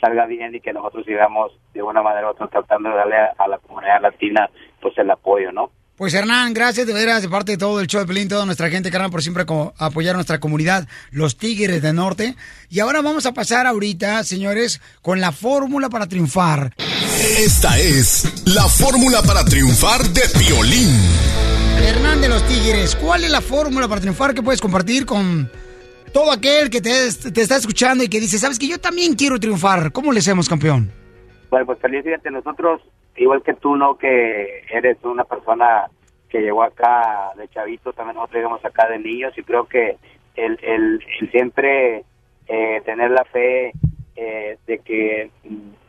salga 0.00 0.26
bien 0.26 0.54
y 0.54 0.60
que 0.60 0.72
nosotros 0.72 1.04
sigamos 1.04 1.52
de 1.74 1.82
una 1.82 2.02
manera 2.02 2.28
u 2.28 2.30
otra 2.30 2.46
tratando 2.46 2.90
de 2.90 2.96
darle 2.96 3.16
a, 3.16 3.34
a 3.36 3.48
la 3.48 3.58
comunidad 3.58 4.00
latina 4.00 4.48
pues 4.80 4.96
el 4.98 5.10
apoyo, 5.10 5.52
¿no? 5.52 5.70
Pues 5.98 6.14
Hernán, 6.14 6.54
gracias 6.54 6.86
de 6.86 6.92
veras 6.92 7.22
de 7.22 7.28
parte 7.28 7.50
de 7.50 7.58
todo 7.58 7.80
el 7.80 7.88
show 7.88 8.00
de 8.00 8.06
Pelín, 8.06 8.28
toda 8.28 8.46
nuestra 8.46 8.70
gente, 8.70 8.88
carnal, 8.88 9.10
por 9.10 9.20
siempre 9.20 9.44
apoyar 9.78 10.14
a 10.14 10.18
nuestra 10.18 10.38
comunidad, 10.38 10.86
los 11.10 11.36
Tigres 11.36 11.82
del 11.82 11.96
Norte. 11.96 12.36
Y 12.70 12.78
ahora 12.78 13.02
vamos 13.02 13.26
a 13.26 13.34
pasar 13.34 13.66
ahorita, 13.66 14.22
señores, 14.22 14.80
con 15.02 15.20
la 15.20 15.32
fórmula 15.32 15.88
para 15.88 16.06
triunfar. 16.06 16.72
Esta 17.36 17.76
es 17.80 18.46
la 18.46 18.68
fórmula 18.68 19.22
para 19.22 19.44
triunfar 19.44 20.04
de 20.04 20.22
Piolín. 20.38 21.00
Hernán 21.82 22.20
de 22.20 22.28
los 22.28 22.46
Tigres, 22.46 22.94
¿cuál 22.94 23.24
es 23.24 23.30
la 23.30 23.40
fórmula 23.40 23.88
para 23.88 24.00
triunfar 24.00 24.34
que 24.34 24.42
puedes 24.42 24.60
compartir 24.60 25.04
con 25.04 25.50
todo 26.12 26.30
aquel 26.30 26.70
que 26.70 26.80
te, 26.80 27.12
te 27.12 27.40
está 27.40 27.56
escuchando 27.56 28.04
y 28.04 28.08
que 28.08 28.20
dice, 28.20 28.38
sabes 28.38 28.60
que 28.60 28.68
yo 28.68 28.78
también 28.78 29.16
quiero 29.16 29.40
triunfar? 29.40 29.90
¿Cómo 29.90 30.12
le 30.12 30.20
hacemos, 30.20 30.48
campeón? 30.48 30.92
Bueno, 31.50 31.66
pues 31.66 31.80
feliz, 31.80 32.04
fíjate, 32.04 32.30
nosotros, 32.30 32.82
igual 33.18 33.42
que 33.42 33.54
tú, 33.54 33.76
¿no? 33.76 33.96
Que 33.96 34.64
eres 34.70 34.98
una 35.04 35.24
persona 35.24 35.86
que 36.28 36.40
llegó 36.40 36.62
acá 36.62 37.32
de 37.36 37.48
chavito, 37.48 37.92
también 37.92 38.16
nosotros 38.16 38.36
llegamos 38.36 38.64
acá 38.64 38.88
de 38.88 38.98
niños 38.98 39.36
y 39.36 39.42
creo 39.42 39.64
que 39.64 39.96
el, 40.36 40.58
el, 40.62 41.04
el 41.20 41.30
siempre 41.30 42.04
eh, 42.46 42.82
tener 42.84 43.10
la 43.10 43.24
fe 43.24 43.72
eh, 44.16 44.58
de 44.66 44.78
que 44.80 45.30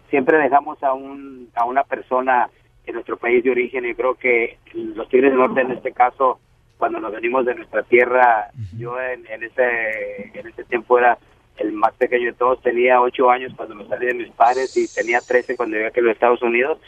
siempre 0.10 0.38
dejamos 0.38 0.82
a, 0.84 0.94
un, 0.94 1.50
a 1.56 1.66
una 1.66 1.84
persona 1.84 2.50
en 2.86 2.94
nuestro 2.96 3.18
país 3.18 3.44
de 3.44 3.52
origen 3.52 3.86
y 3.86 3.94
creo 3.94 4.16
que 4.16 4.58
los 4.74 5.08
Tigres 5.10 5.32
del 5.32 5.40
Norte 5.40 5.62
en 5.62 5.72
este 5.72 5.92
caso, 5.92 6.40
cuando 6.78 7.00
nos 7.00 7.12
venimos 7.12 7.46
de 7.46 7.56
nuestra 7.56 7.84
tierra, 7.84 8.50
yo 8.78 9.00
en, 9.00 9.28
en 9.28 9.44
ese 9.44 10.32
en 10.34 10.48
ese 10.48 10.64
tiempo 10.64 10.98
era 10.98 11.18
el 11.60 11.74
más 11.74 11.94
pequeño 11.94 12.28
de 12.28 12.34
todos, 12.34 12.62
tenía 12.62 13.02
ocho 13.02 13.30
años 13.30 13.54
cuando 13.56 13.76
me 13.76 13.88
salí 13.88 14.08
de 14.08 14.14
mis 14.14 14.32
padres 14.32 14.76
y 14.78 14.88
tenía 14.94 15.20
13 15.20 15.56
cuando 15.56 15.76
llegué 15.76 15.88
aquí 15.88 16.00
a 16.00 16.04
los 16.04 16.14
Estados 16.14 16.42
Unidos. 16.42 16.80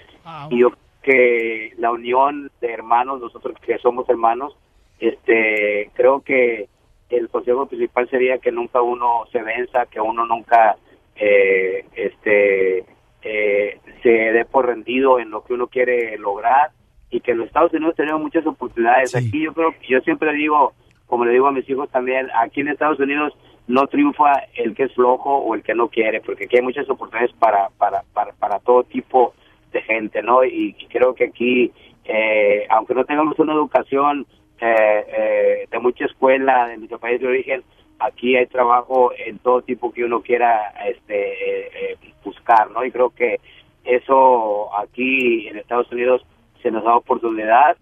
Y 0.50 0.60
yo 0.60 0.72
que 1.02 1.74
la 1.78 1.92
unión 1.92 2.52
de 2.62 2.72
hermanos, 2.72 3.22
nosotros 3.22 3.56
que 3.66 3.78
somos 3.80 4.08
hermanos, 4.10 4.56
este 5.00 5.90
creo 5.96 6.22
que 6.22 6.68
el 7.10 7.28
consejo 7.30 7.66
principal 7.66 8.10
sería 8.10 8.38
que 8.38 8.52
nunca 8.52 8.82
uno 8.82 9.24
se 9.32 9.42
venza, 9.42 9.88
que 9.88 10.00
uno 10.00 10.26
nunca 10.26 10.78
eh, 11.16 11.86
este 11.96 12.86
eh, 13.24 13.80
se 14.02 14.10
dé 14.10 14.46
por 14.46 14.68
rendido 14.68 15.20
en 15.20 15.32
lo 15.32 15.44
que 15.44 15.54
uno 15.54 15.68
quiere 15.68 16.18
lograr 16.18 16.72
y 17.10 17.20
que 17.20 17.32
en 17.32 17.40
los 17.40 17.48
Estados 17.48 17.74
Unidos 17.74 17.96
tenemos 17.96 18.22
muchas 18.22 18.46
oportunidades. 18.46 19.16
Aquí 19.16 19.44
yo 19.44 19.54
creo 19.54 19.72
que 19.72 19.88
yo 19.88 20.00
siempre 20.02 20.34
digo, 20.34 20.74
como 21.08 21.26
le 21.26 21.34
digo 21.34 21.48
a 21.48 21.52
mis 21.52 21.70
hijos 21.70 21.90
también, 21.90 22.28
aquí 22.36 22.62
en 22.62 22.70
Estados 22.70 23.00
Unidos 23.00 23.34
no 23.72 23.88
triunfa 23.88 24.32
el 24.56 24.76
que 24.76 24.84
es 24.84 24.94
flojo 24.94 25.38
o 25.38 25.56
el 25.56 25.64
que 25.64 25.74
no 25.74 25.88
quiere, 25.88 26.22
porque 26.22 26.46
aquí 26.46 26.58
hay 26.58 26.62
muchas 26.64 26.90
oportunidades 26.90 27.34
para 27.38 27.70
para 27.78 28.04
para, 28.14 28.34
para 28.34 28.60
todo 28.60 28.84
tipo 28.84 29.34
de 29.72 29.82
gente, 29.82 30.22
¿no? 30.22 30.44
Y, 30.44 30.74
creo 30.90 31.16
que 31.16 31.26
aquí, 31.26 31.72
eh, 32.04 32.66
aunque 32.70 32.94
no 32.94 33.06
tengamos 33.06 33.40
una 33.40 33.54
educación 33.54 34.28
eh, 34.60 35.06
eh, 35.08 35.68
de 35.72 35.80
mucha 35.80 36.06
escuela 36.06 36.68
de 36.68 36.78
nuestro 36.78 37.00
país 37.00 37.22
de 37.22 37.28
origen, 37.28 37.64
aquí 38.00 38.36
hay 38.36 38.48
trabajo 38.48 39.12
en 39.18 39.40
todo 39.40 39.62
tipo 39.62 39.94
que 39.94 40.04
uno 40.04 40.22
quiera 40.22 40.74
este 40.86 41.94
eh, 41.94 41.98
buscar, 42.24 42.70
¿no? 42.72 42.84
Y 42.84 42.92
creo 42.92 43.12
que 43.12 43.40
eso 43.86 44.78
aquí 44.78 45.48
en 45.48 45.58
Estados 45.58 45.92
Unidos 45.92 46.26
se 46.62 46.72
nos 46.72 46.84
da 46.84 46.96
oportunidad 46.96 47.78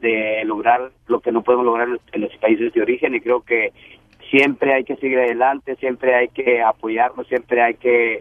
de 0.00 0.42
lograr 0.44 0.90
lo 1.06 1.20
que 1.20 1.32
no 1.32 1.42
podemos 1.42 1.66
lograr 1.66 1.88
en 2.12 2.20
los 2.20 2.36
países 2.36 2.72
de 2.72 2.82
origen 2.82 3.14
y 3.14 3.20
creo 3.20 3.42
que 3.42 3.72
siempre 4.34 4.74
hay 4.74 4.82
que 4.82 4.96
seguir 4.96 5.16
adelante, 5.20 5.76
siempre 5.76 6.12
hay 6.12 6.26
que 6.26 6.60
apoyarnos, 6.60 7.28
siempre 7.28 7.62
hay 7.62 7.74
que 7.74 8.20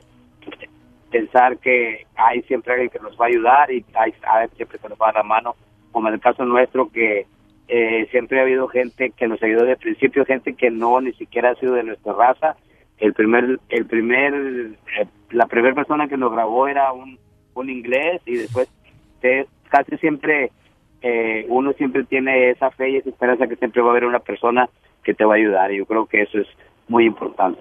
pensar 1.10 1.58
que 1.58 2.06
hay 2.16 2.44
siempre 2.44 2.74
alguien 2.74 2.92
que 2.92 3.00
nos 3.00 3.20
va 3.20 3.26
a 3.26 3.30
ayudar 3.30 3.72
y 3.72 3.84
hay, 3.96 4.14
siempre 4.56 4.78
que 4.78 4.90
nos 4.90 5.00
va 5.00 5.10
a 5.10 5.12
dar 5.12 5.24
la 5.24 5.24
mano, 5.24 5.56
como 5.92 6.10
en 6.10 6.14
el 6.14 6.20
caso 6.20 6.46
nuestro 6.46 6.92
que 6.92 7.26
eh, 7.68 8.08
siempre 8.12 8.40
ha 8.40 8.44
habido 8.44 8.68
gente 8.68 9.10
que 9.10 9.28
nos 9.28 9.42
ayudó 9.42 9.62
desde 9.62 9.72
el 9.72 9.80
principio, 9.80 10.24
gente 10.24 10.54
que 10.54 10.70
no 10.70 11.02
ni 11.02 11.14
siquiera 11.14 11.50
ha 11.50 11.56
sido 11.56 11.74
de 11.74 11.84
nuestra 11.84 12.14
raza. 12.14 12.58
El 13.00 13.14
primer, 13.14 13.60
el 13.70 13.86
primer, 13.88 14.36
eh, 14.36 15.08
la 15.32 15.48
primera 15.48 15.74
persona 15.74 16.08
que 16.08 16.18
nos 16.18 16.32
grabó 16.32 16.68
era 16.68 16.94
un, 16.94 17.18
un 17.56 17.70
inglés 17.72 18.22
y 18.28 18.36
después 18.36 18.70
casi 19.70 19.98
siempre 19.98 20.52
eh, 21.02 21.48
uno 21.50 21.74
siempre 21.74 22.04
tiene 22.04 22.52
esa 22.52 22.70
fe 22.70 22.92
y 22.92 22.98
esa 22.98 23.10
esperanza 23.10 23.48
que 23.48 23.56
siempre 23.56 23.82
va 23.82 23.88
a 23.88 23.92
haber 23.92 24.06
una 24.06 24.20
persona 24.20 24.70
que 25.04 25.14
te 25.14 25.26
va 25.26 25.34
a 25.34 25.38
ayudar 25.38 25.72
y 25.72 25.78
yo 25.78 25.86
creo 25.86 26.06
que 26.06 26.22
eso 26.22 26.40
es 26.40 26.48
muy 26.88 27.06
importante. 27.06 27.60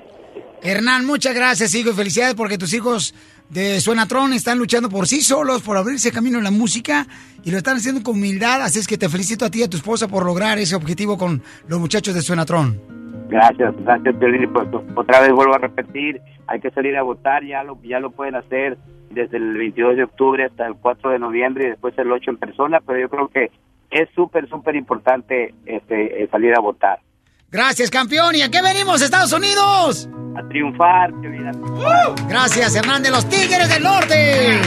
Hernán, 0.62 1.04
muchas 1.04 1.34
gracias, 1.34 1.74
hijo, 1.74 1.90
y 1.90 1.94
felicidades 1.94 2.34
porque 2.34 2.56
tus 2.56 2.72
hijos 2.72 3.14
de 3.48 3.80
Suenatron 3.80 4.32
están 4.32 4.58
luchando 4.58 4.88
por 4.88 5.06
sí 5.06 5.20
solos, 5.20 5.62
por 5.62 5.76
abrirse 5.76 6.12
camino 6.12 6.38
en 6.38 6.44
la 6.44 6.50
música 6.50 7.06
y 7.44 7.50
lo 7.50 7.58
están 7.58 7.76
haciendo 7.76 8.02
con 8.02 8.14
humildad, 8.14 8.62
así 8.62 8.78
es 8.78 8.86
que 8.86 8.96
te 8.96 9.08
felicito 9.08 9.44
a 9.44 9.50
ti 9.50 9.60
y 9.60 9.62
a 9.64 9.68
tu 9.68 9.76
esposa 9.76 10.08
por 10.08 10.24
lograr 10.24 10.58
ese 10.58 10.76
objetivo 10.76 11.18
con 11.18 11.42
los 11.68 11.80
muchachos 11.80 12.14
de 12.14 12.22
Suenatron. 12.22 12.80
Gracias, 13.28 13.74
gracias, 13.84 14.14
Piolín. 14.16 14.52
Pues, 14.52 14.68
otra 14.94 15.20
vez 15.20 15.32
vuelvo 15.32 15.54
a 15.54 15.58
repetir, 15.58 16.20
hay 16.46 16.60
que 16.60 16.70
salir 16.70 16.96
a 16.96 17.02
votar, 17.02 17.44
ya 17.44 17.64
lo, 17.64 17.78
ya 17.82 17.98
lo 17.98 18.10
pueden 18.10 18.36
hacer 18.36 18.78
desde 19.10 19.36
el 19.36 19.56
22 19.56 19.96
de 19.96 20.04
octubre 20.04 20.44
hasta 20.44 20.66
el 20.66 20.74
4 20.74 21.10
de 21.10 21.18
noviembre 21.18 21.64
y 21.64 21.70
después 21.70 21.96
el 21.98 22.12
8 22.12 22.30
en 22.30 22.36
persona, 22.36 22.80
pero 22.86 23.00
yo 23.00 23.08
creo 23.08 23.28
que 23.28 23.50
es 23.90 24.08
súper, 24.14 24.48
súper 24.48 24.76
importante 24.76 25.54
este, 25.66 26.22
eh, 26.22 26.28
salir 26.30 26.54
a 26.54 26.60
votar. 26.60 27.00
Gracias, 27.52 27.90
campeón. 27.90 28.34
¿Y 28.34 28.40
a 28.40 28.50
qué 28.50 28.62
venimos, 28.62 29.02
Estados 29.02 29.30
Unidos? 29.32 30.08
A 30.34 30.48
triunfar, 30.48 31.12
Piolín, 31.20 31.52
triunfar. 31.52 32.14
Gracias, 32.26 32.74
Hernán 32.74 33.02
de 33.02 33.10
los 33.10 33.28
Tigres 33.28 33.68
del 33.68 33.82
Norte. 33.82 34.58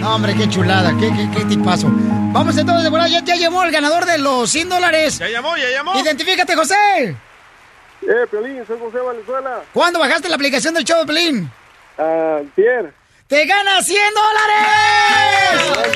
No, 0.00 0.14
hombre, 0.14 0.34
qué 0.34 0.48
chulada, 0.48 0.96
qué, 0.98 1.10
qué, 1.10 1.28
qué 1.36 1.44
tipazo. 1.44 1.88
Vamos 2.32 2.56
entonces, 2.56 2.84
de 2.84 2.90
verdad, 2.90 3.06
ya, 3.06 3.22
ya 3.22 3.36
llamó 3.36 3.62
el 3.64 3.70
ganador 3.70 4.06
de 4.06 4.16
los 4.16 4.48
100 4.50 4.70
dólares. 4.70 5.18
Ya 5.18 5.28
llamó, 5.28 5.54
ya 5.58 5.68
llamó. 5.68 6.00
Identifícate, 6.00 6.56
José. 6.56 6.74
Eh, 8.00 8.26
Piolín, 8.30 8.66
soy 8.66 8.78
José 8.78 8.98
Valenzuela. 8.98 9.62
¿Cuándo 9.74 9.98
bajaste 9.98 10.30
la 10.30 10.36
aplicación 10.36 10.72
del 10.72 10.84
show 10.84 11.00
de 11.00 11.06
Pelín? 11.06 11.50
Ah, 11.98 12.40
Pierre. 12.56 12.94
¡Te 13.30 13.46
ganas 13.46 13.86
100 13.86 14.00
dólares! 14.12 15.86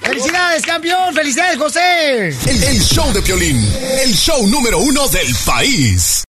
¡Felicidades, 0.00 0.64
campeón! 0.64 1.14
¡Felicidades, 1.14 1.58
José! 1.58 2.28
El, 2.28 2.64
el 2.64 2.80
show 2.80 3.12
de 3.12 3.20
Piolín, 3.20 3.62
el 4.02 4.14
show 4.14 4.46
número 4.48 4.78
uno 4.78 5.06
del 5.08 5.36
país. 5.44 6.24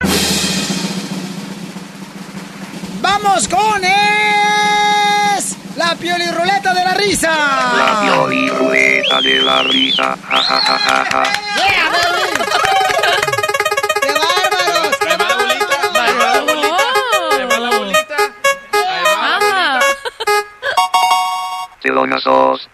¡Vamos 3.01 3.47
con 3.47 3.82
es 3.82 5.55
la 5.78 5.95
pioli 5.95 6.30
ruleta 6.32 6.74
de 6.74 6.84
la 6.84 6.93
risa! 6.95 7.32
La 7.32 8.01
piolirrueta 8.01 9.22
de 9.22 9.36
la 9.41 9.63
risa. 9.63 10.17
Ja, 10.30 10.43
ja, 10.43 10.59
ja, 10.59 10.78
ja, 10.80 11.05
ja. 11.09 11.24
¡Yeah, 11.55 12.68
Telonazos. 21.89 22.69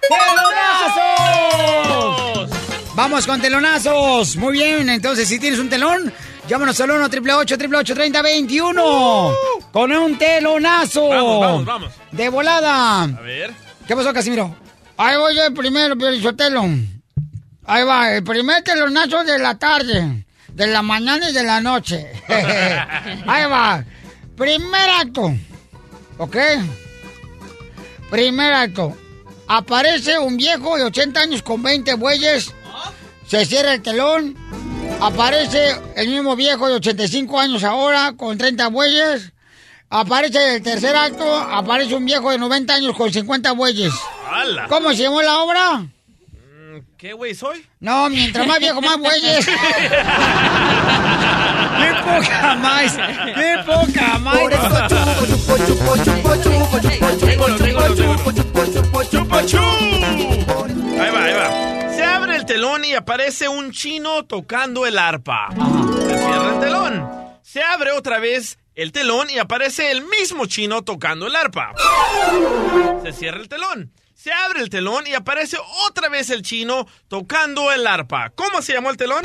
¡Telonazos! 0.99 2.49
Vamos 2.95 3.25
con 3.25 3.39
telonazos. 3.39 4.35
Muy 4.35 4.51
bien, 4.51 4.89
entonces 4.89 5.29
si 5.29 5.39
tienes 5.39 5.57
un 5.57 5.69
telón, 5.69 6.11
llámanos 6.49 6.77
al 6.81 6.91
1 6.91 7.05
888 7.05 7.95
30 7.95 8.21
21 8.21 9.33
Con 9.71 9.93
un 9.93 10.17
telonazo. 10.17 11.07
Vamos, 11.07 11.39
vamos, 11.39 11.65
vamos. 11.65 11.93
De 12.11 12.27
volada. 12.27 13.03
A 13.03 13.07
ver. 13.21 13.53
¿Qué 13.87 13.95
pasó, 13.95 14.11
Casimiro? 14.11 14.53
Ahí 14.97 15.15
voy 15.15 15.33
yo 15.33 15.45
el 15.45 15.53
primero, 15.53 15.95
Piolichotelo. 15.97 16.65
Ahí 17.67 17.85
va, 17.85 18.11
el 18.11 18.23
primer 18.25 18.63
telonazo 18.63 19.23
de 19.23 19.39
la 19.39 19.57
tarde, 19.57 20.25
de 20.49 20.67
la 20.67 20.81
mañana 20.81 21.29
y 21.29 21.33
de 21.33 21.43
la 21.43 21.61
noche. 21.61 22.05
Ahí 22.27 23.49
va. 23.49 23.81
Primer 24.35 24.89
acto. 24.89 25.33
¿Ok? 26.17 26.35
Primer 28.09 28.53
acto. 28.53 28.95
Aparece 29.47 30.17
un 30.17 30.37
viejo 30.37 30.77
de 30.77 30.83
80 30.85 31.19
años 31.19 31.41
con 31.41 31.61
20 31.61 31.93
bueyes. 31.95 32.53
Se 33.27 33.45
cierra 33.45 33.73
el 33.73 33.81
telón. 33.81 34.35
Aparece 35.01 35.75
el 35.95 36.07
mismo 36.09 36.35
viejo 36.35 36.67
de 36.67 36.75
85 36.75 37.39
años 37.39 37.63
ahora 37.63 38.13
con 38.17 38.37
30 38.37 38.67
bueyes. 38.69 39.31
Aparece 39.89 40.55
el 40.55 40.63
tercer 40.63 40.95
acto. 40.95 41.25
Aparece 41.37 41.95
un 41.95 42.05
viejo 42.05 42.31
de 42.31 42.37
90 42.37 42.73
años 42.73 42.95
con 42.95 43.11
50 43.11 43.51
bueyes. 43.51 43.93
¡Hala! 44.31 44.67
¿Cómo 44.67 44.91
se 44.91 45.03
llamó 45.03 45.21
la 45.21 45.39
obra? 45.39 45.85
¿Qué 46.97 47.13
güey 47.13 47.35
soy? 47.35 47.65
No, 47.79 48.09
mientras 48.09 48.47
más 48.47 48.59
viejo, 48.59 48.81
más 48.81 48.97
bueyes. 48.97 49.45
¡Qué 49.45 49.53
poca 52.03 52.55
más! 52.55 52.97
¡Qué 53.35 53.55
poca 53.65 54.17
más! 54.19 54.39
Por 54.39 54.53
eso 54.53 55.34
chupo, 55.57 55.97
chupo, 55.97 56.35
chupo, 56.37 56.79
chupo, 56.79 57.09
chupo, 57.19 58.31
chupo, 58.31 59.03
chupo, 59.03 59.41
chupo, 59.43 60.65
Ahí 60.99 61.11
va, 61.11 61.23
ahí 61.23 61.33
va. 61.33 61.93
Se 61.95 62.03
abre 62.03 62.35
el 62.35 62.45
telón 62.45 62.83
y 62.85 62.93
aparece 62.93 63.47
un 63.47 63.71
chino 63.71 64.25
tocando 64.25 64.85
el 64.85 64.97
arpa. 64.97 65.49
Se 66.07 66.17
cierra 66.17 66.53
el 66.53 66.59
telón. 66.59 67.39
Se 67.43 67.63
abre 67.63 67.91
otra 67.91 68.19
vez 68.19 68.57
el 68.75 68.91
telón 68.91 69.29
y 69.29 69.37
aparece 69.39 69.91
el 69.91 70.03
mismo 70.03 70.45
chino 70.45 70.83
tocando 70.83 71.27
el 71.27 71.35
arpa. 71.35 71.73
Se 73.03 73.13
cierra 73.13 73.39
el 73.39 73.47
telón. 73.47 73.91
Se 74.13 74.31
abre 74.31 74.61
el 74.61 74.69
telón 74.69 75.05
y 75.07 75.13
aparece 75.13 75.57
otra 75.87 76.09
vez 76.09 76.29
el 76.29 76.41
chino 76.41 76.87
tocando 77.07 77.71
el 77.71 77.85
arpa. 77.85 78.31
¿Cómo 78.35 78.61
se 78.61 78.73
llamó 78.73 78.89
el 78.89 78.97
telón? 78.97 79.21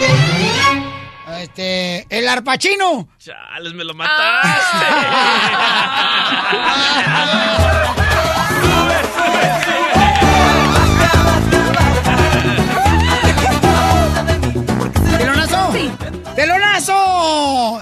Este, 1.39 2.07
el 2.11 2.29
arpachino. 2.29 3.09
Chales, 3.19 3.75
me 3.75 3.85
lo 3.85 3.95
mataste. 3.95 4.87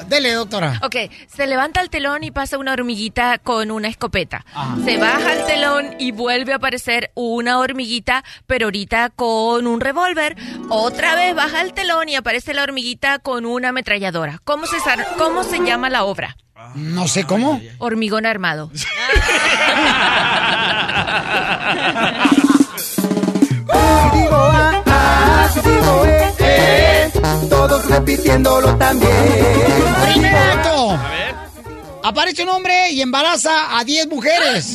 Dele, 0.09 0.33
doctora. 0.33 0.81
Ok, 0.83 0.97
se 1.35 1.47
levanta 1.47 1.81
el 1.81 1.91
telón 1.91 2.25
y 2.25 2.31
pasa 2.31 2.59
una 2.59 2.73
hormiguita 2.73 3.39
con 3.39 3.71
una 3.71 3.89
escopeta. 3.89 4.45
Se 4.85 4.97
baja 4.99 5.33
el 5.33 5.45
telón 5.47 5.95
y 5.99 6.13
vuelve 6.13 6.53
a 6.53 6.57
aparecer 6.57 7.11
una 7.15 7.59
hormiguita, 7.59 8.25
pero 8.47 8.67
ahorita 8.67 9.11
con 9.11 9.67
un 9.67 9.81
revólver. 9.81 10.37
Otra 10.69 11.15
vez 11.15 11.35
baja 11.35 11.61
el 11.63 11.73
telón 11.73 12.09
y 12.09 12.17
aparece 12.17 12.55
la 12.55 12.63
hormiguita 12.63 13.19
con 13.19 13.47
una 13.47 13.71
ametralladora. 13.71 14.41
¿Cómo 14.45 14.67
se, 14.67 14.79
sar- 14.81 15.07
cómo 15.17 15.45
se 15.45 15.59
llama 15.61 15.91
la 15.91 16.05
obra? 16.05 16.37
No 16.75 17.07
sé 17.09 17.25
cómo. 17.25 17.61
Hormigón 17.79 18.27
armado. 18.27 18.71
Digo 24.13 24.37
A, 24.37 24.83
A, 24.87 25.49
si 25.53 25.61
digo 25.61 26.05
E, 26.07 26.35
E, 26.38 26.38
todos 27.49 27.87
repitiéndolo 27.87 28.77
también. 28.77 29.13
Primer 30.13 30.37
acto. 30.37 30.99
Aparece 32.03 32.43
un 32.43 32.49
hombre 32.51 32.91
y 32.91 33.01
embaraza 33.03 33.79
a 33.79 33.85
10 33.85 34.09
mujeres. 34.09 34.67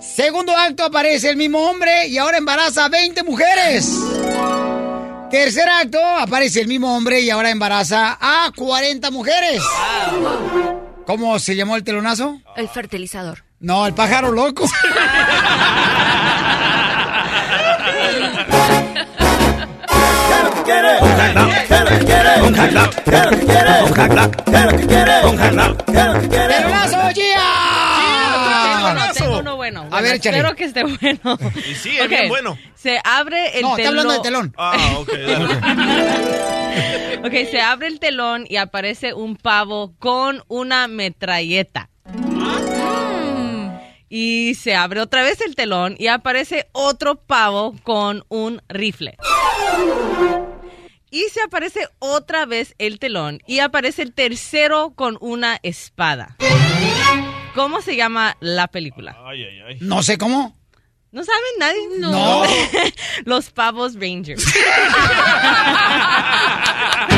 Segundo 0.00 0.56
acto 0.56 0.84
aparece 0.84 1.30
el 1.30 1.36
mismo 1.36 1.68
hombre 1.68 2.06
y 2.06 2.18
ahora 2.18 2.38
embaraza 2.38 2.86
a 2.86 2.88
20 2.88 3.22
mujeres. 3.24 3.98
Tercer 5.30 5.68
acto 5.68 5.98
aparece 6.00 6.60
el 6.60 6.68
mismo 6.68 6.96
hombre 6.96 7.20
y 7.20 7.30
ahora 7.30 7.50
embaraza 7.50 8.16
a 8.20 8.50
40 8.54 9.10
mujeres. 9.10 9.62
¿Cómo 11.06 11.38
se 11.38 11.56
llamó 11.56 11.76
el 11.76 11.84
telonazo? 11.84 12.40
El 12.56 12.68
fertilizador. 12.68 13.44
No, 13.60 13.86
el 13.86 13.94
pájaro 13.94 14.30
loco. 14.30 14.66
¡Telonazo, 20.64 21.44
No, 28.94 29.12
tengo 29.14 29.38
uno 29.38 29.56
bueno. 29.56 29.88
A 29.90 30.00
ver, 30.00 30.16
espero 30.16 30.54
que 30.54 30.64
esté 30.64 30.84
bueno. 30.84 31.38
Y 31.56 31.74
sí, 31.74 31.96
es 31.98 32.08
bien 32.08 32.28
bueno. 32.28 32.56
Se 32.74 33.00
abre 33.04 33.56
el 33.58 33.62
No, 33.62 33.76
está 33.76 33.90
telón. 33.90 33.98
hablando 33.98 34.12
del 34.12 34.22
telón. 34.22 34.54
Ah, 34.58 34.76
ok. 34.98 35.08
Ok, 37.24 37.32
se 37.50 37.60
abre 37.60 37.86
el 37.86 38.00
telón 38.00 38.44
y 38.48 38.56
aparece 38.56 39.14
un 39.14 39.36
pavo 39.36 39.94
con 39.98 40.42
una 40.48 40.88
metralleta. 40.88 41.88
Y 44.08 44.54
se 44.54 44.74
abre 44.76 45.00
otra 45.00 45.22
vez 45.22 45.40
el 45.40 45.56
telón 45.56 45.96
y 45.98 46.06
aparece 46.08 46.68
otro 46.72 47.16
pavo 47.16 47.74
con 47.82 48.24
un 48.28 48.62
rifle. 48.68 49.16
Y 51.14 51.28
se 51.32 51.40
aparece 51.42 51.88
otra 52.00 52.44
vez 52.44 52.74
el 52.78 52.98
telón 52.98 53.40
y 53.46 53.60
aparece 53.60 54.02
el 54.02 54.12
tercero 54.12 54.94
con 54.96 55.16
una 55.20 55.60
espada. 55.62 56.36
¿Cómo 57.54 57.80
se 57.82 57.94
llama 57.94 58.36
la 58.40 58.66
película? 58.66 59.16
No 59.78 60.02
sé 60.02 60.18
cómo. 60.18 60.56
¿No 61.12 61.22
saben 61.22 61.40
nadie? 61.60 61.82
No. 62.00 62.42
Los 63.26 63.50
pavos 63.50 63.94
Rangers. 63.94 64.44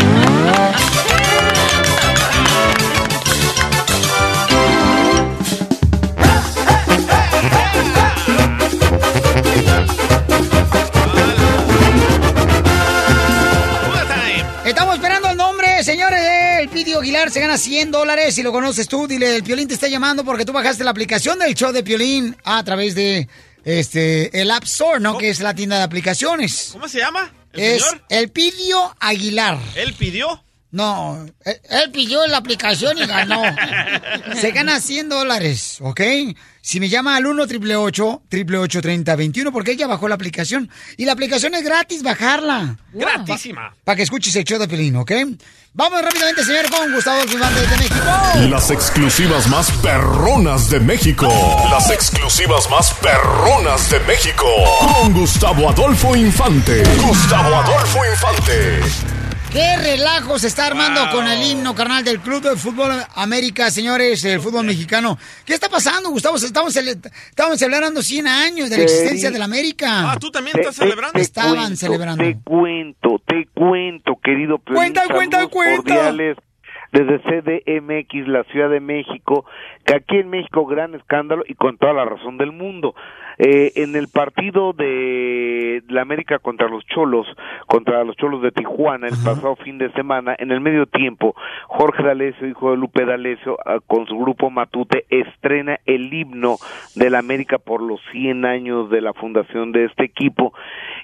El 16.87 16.91
Pidio 16.93 17.01
Aguilar 17.01 17.31
se 17.33 17.41
gana 17.41 17.59
100 17.59 17.91
dólares. 17.91 18.33
Si 18.37 18.45
lo 18.45 18.53
conoces 18.53 18.87
tú, 18.87 19.09
dile, 19.09 19.35
el 19.35 19.43
Piolín 19.43 19.67
te 19.67 19.75
está 19.75 19.89
llamando 19.89 20.25
porque 20.25 20.45
tú 20.45 20.53
bajaste 20.53 20.85
la 20.85 20.93
aplicación 20.93 21.37
del 21.41 21.53
show 21.53 21.73
de 21.73 21.83
Piolín 21.83 22.37
a 22.45 22.63
través 22.63 22.95
de 22.95 23.29
este 23.65 24.41
el 24.41 24.49
App 24.53 24.63
Store, 24.63 25.01
¿no? 25.01 25.19
Que 25.19 25.31
es 25.31 25.41
la 25.41 25.53
tienda 25.53 25.79
de 25.79 25.83
aplicaciones. 25.83 26.69
¿Cómo 26.71 26.87
se 26.87 26.99
llama? 26.99 27.35
¿El 27.53 27.61
Es 27.61 27.83
señor? 27.83 28.05
el 28.09 28.29
Pidio 28.31 28.95
Aguilar. 29.01 29.59
¿Él 29.75 29.95
pidió? 29.95 30.45
No, 30.77 31.25
él, 31.43 31.61
él 31.71 31.91
pidió 31.91 32.27
la 32.27 32.37
aplicación 32.37 32.99
y 32.99 33.07
ganó. 33.07 33.43
Se 34.39 34.51
gana 34.51 34.79
100 34.79 35.09
dólares, 35.09 35.79
¿ok? 35.81 36.03
Si 36.61 36.81
me 36.81 36.91
llama 36.91 37.17
al 37.17 37.25
1 37.25 37.45
888 37.45 38.83
3021 38.83 39.53
porque 39.53 39.71
ella 39.73 39.87
bajó 39.87 40.07
la 40.07 40.17
aplicación. 40.17 40.69
Y 40.99 41.07
la 41.07 41.13
aplicación 41.13 41.55
es 41.55 41.63
gratis 41.65 42.03
bajarla. 42.03 42.77
Gratísima. 42.93 43.75
Para 43.85 43.97
que 43.97 44.03
escuches 44.03 44.37
el 44.37 44.45
show 44.45 44.59
de 44.59 44.69
Pelín, 44.69 44.97
¿ok? 44.97 45.13
Vamos 45.73 46.03
rápidamente, 46.03 46.45
señor, 46.45 46.69
con 46.69 46.93
Gustavo 46.93 47.27
Gimante 47.27 47.61
de 47.63 47.77
México. 47.79 47.95
Las 48.51 48.71
exclusivas 48.71 49.49
más 49.49 49.71
perronas 49.81 50.69
de 50.69 50.81
México. 50.81 51.27
Las 51.71 51.89
exclusivas 51.89 52.69
más 52.69 52.93
perronas 52.95 53.91
de 53.91 54.01
México. 54.01 54.47
Con 55.01 55.15
Gustavo 55.15 55.71
Adolfo 55.71 56.15
Infante. 56.15 56.83
Gustavo 57.01 57.55
Adolfo 57.55 58.01
Infante. 58.13 59.26
¿Qué 59.57 59.75
relajo 59.79 60.39
se 60.39 60.49
está 60.49 60.67
armando 60.67 61.01
con 61.13 61.27
el 61.27 61.43
himno, 61.43 61.75
carnal, 61.75 62.05
del 62.05 62.21
Club 62.21 62.43
de 62.43 62.57
Fútbol 62.57 62.91
América, 63.15 63.71
señores, 63.71 64.23
el 64.27 64.39
fútbol 64.39 64.67
mexicano? 64.67 65.17
¿Qué 65.47 65.55
está 65.55 65.71
pasando, 65.71 66.11
Gustavo? 66.11 66.37
Estamos, 66.37 66.77
cele- 66.77 67.01
estamos 67.31 67.59
celebrando 67.59 68.03
100 68.03 68.27
años 68.27 68.69
de 68.69 68.77
la 68.77 68.83
existencia 68.83 69.31
de 69.31 69.39
la 69.39 69.47
América. 69.47 70.13
Ah, 70.13 70.19
¿tú 70.21 70.31
también 70.31 70.59
estás 70.59 70.77
celebrando? 70.77 71.19
Estaban 71.19 71.75
celebrando. 71.75 72.23
Te 72.23 72.37
cuento, 72.45 73.19
te 73.27 73.49
cuento, 73.55 74.17
querido 74.23 74.59
Cuenta, 74.59 75.05
cuenta, 75.11 75.47
cuenta. 75.47 75.77
cordiales 75.95 76.37
desde 76.93 77.19
CDMX, 77.21 78.29
la 78.29 78.45
Ciudad 78.53 78.69
de 78.69 78.81
México, 78.81 79.47
que 79.87 79.95
aquí 79.97 80.17
en 80.19 80.29
México 80.29 80.67
gran 80.67 80.95
escándalo 80.95 81.45
y 81.49 81.55
con 81.55 81.79
toda 81.79 81.95
la 81.95 82.05
razón 82.05 82.37
del 82.37 82.53
mundo. 82.53 82.95
Eh, 83.39 83.73
en 83.77 83.97
el 83.97 84.09
partido 84.09 84.73
de 84.73 85.83
la 85.89 86.03
América 86.03 86.39
contra 86.39 86.69
los 86.69 86.85
Cholos, 86.87 87.27
contra 87.67 88.03
los 88.05 88.17
Cholos 88.17 88.41
de 88.43 88.51
Tijuana, 88.51 89.09
el 89.09 89.15
pasado 89.25 89.57
fin 89.57 89.79
de 89.79 89.91
semana, 89.93 90.35
en 90.39 90.51
el 90.51 90.61
medio 90.61 90.87
tiempo, 90.87 91.35
Jorge 91.67 92.03
D'Alessio, 92.03 92.47
hijo 92.49 92.71
de 92.71 92.77
Lupe 92.79 93.05
D'Alessio, 93.05 93.59
ah, 93.65 93.79
con 93.87 94.07
su 94.07 94.17
grupo 94.19 94.51
Matute, 94.51 95.05
estrena 95.11 95.79
el 95.85 96.13
himno 96.13 96.57
de 96.95 97.11
la 97.11 97.19
América 97.19 97.59
por 97.59 97.83
los 97.83 98.01
100 98.13 98.45
años 98.47 98.91
de 98.91 99.01
la 99.01 99.13
fundación 99.13 99.73
de 99.73 99.85
este 99.85 100.05
equipo. 100.05 100.55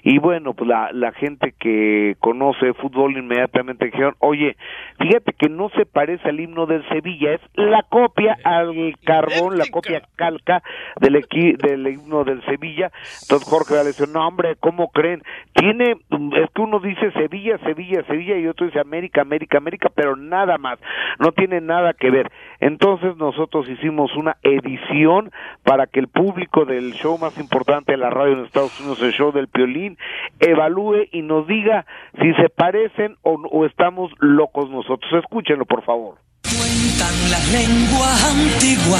Y 0.03 0.17
bueno, 0.17 0.53
pues 0.53 0.67
la, 0.67 0.89
la 0.91 1.11
gente 1.13 1.53
que 1.57 2.15
conoce 2.19 2.73
fútbol 2.73 3.15
inmediatamente 3.17 3.85
dijeron, 3.85 4.15
oye, 4.19 4.57
fíjate 4.99 5.33
que 5.33 5.49
no 5.49 5.69
se 5.69 5.85
parece 5.85 6.29
al 6.29 6.39
himno 6.39 6.65
del 6.65 6.87
Sevilla, 6.89 7.33
es 7.33 7.41
la 7.55 7.83
copia 7.83 8.37
al 8.43 8.95
carbón, 9.05 9.57
la 9.57 9.65
copia 9.71 10.01
calca 10.15 10.61
del, 10.99 11.15
equi- 11.15 11.55
del 11.57 11.87
himno 11.87 12.22
del 12.23 12.43
Sevilla. 12.45 12.91
Entonces 13.21 13.47
Jorge 13.47 13.75
D'Alessio, 13.75 14.07
no 14.07 14.27
hombre, 14.27 14.55
¿cómo 14.59 14.89
creen? 14.89 15.23
Tiene, 15.53 15.91
es 15.91 16.49
que 16.53 16.61
uno 16.61 16.79
dice 16.79 17.11
Sevilla, 17.11 17.57
Sevilla, 17.59 18.03
Sevilla 18.05 18.37
y 18.37 18.47
otro 18.47 18.65
dice 18.65 18.79
América, 18.79 19.21
América, 19.21 19.57
América, 19.57 19.89
pero 19.93 20.15
nada 20.15 20.57
más, 20.57 20.79
no 21.19 21.31
tiene 21.31 21.61
nada 21.61 21.93
que 21.93 22.09
ver. 22.09 22.31
Entonces 22.59 23.15
nosotros 23.17 23.67
hicimos 23.69 24.15
una 24.15 24.37
edición 24.43 25.31
para 25.63 25.87
que 25.87 25.99
el 25.99 26.07
público 26.07 26.65
del 26.65 26.93
show 26.93 27.17
más 27.17 27.37
importante 27.37 27.93
de 27.93 27.97
la 27.97 28.09
radio 28.09 28.33
en 28.33 28.45
Estados 28.45 28.79
Unidos, 28.79 29.01
el 29.01 29.13
show 29.13 29.31
del 29.31 29.47
Piolín, 29.47 29.97
evalúe 30.39 31.07
y 31.11 31.21
nos 31.21 31.47
diga 31.47 31.85
si 32.21 32.33
se 32.33 32.49
parecen 32.49 33.17
o, 33.21 33.33
o 33.51 33.65
estamos 33.65 34.11
locos 34.19 34.69
nosotros. 34.69 35.11
Escúchenlo, 35.13 35.65
por 35.65 35.83
favor. 35.83 36.17
Cuentan 36.57 37.31
la 37.31 37.39
lengua 37.51 38.09
antigua 38.27 38.99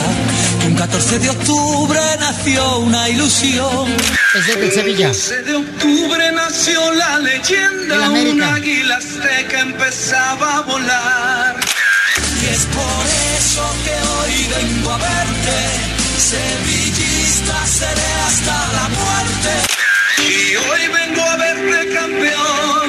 Un 0.65 0.75
14 0.75 1.19
de 1.19 1.29
octubre 1.29 1.99
nació 2.19 2.79
una 2.79 3.09
ilusión. 3.09 3.87
Es 4.33 4.47
de 4.47 4.71
Sevilla. 4.71 5.07
14 5.07 5.43
de 5.43 5.55
octubre 5.55 6.31
nació 6.31 6.91
la 6.93 7.19
leyenda. 7.19 8.09
Un 8.09 8.41
águila 8.41 8.97
azteca 8.97 9.59
empezaba 9.59 10.57
a 10.57 10.61
volar. 10.61 11.55
Y 12.41 12.45
es 12.45 12.65
por 12.65 13.05
eso 13.37 13.63
que 13.83 13.95
hoy 14.13 14.47
vengo 14.55 14.91
a 14.91 14.97
verte. 14.97 15.59
Sevillista 16.17 17.67
seré 17.67 18.13
hasta 18.27 18.55
la 18.77 18.89
muerte. 18.89 19.53
Y 20.19 20.55
hoy 20.55 20.87
vengo 20.87 21.21
a 21.21 21.35
verte 21.37 21.93
campeón. 21.93 22.82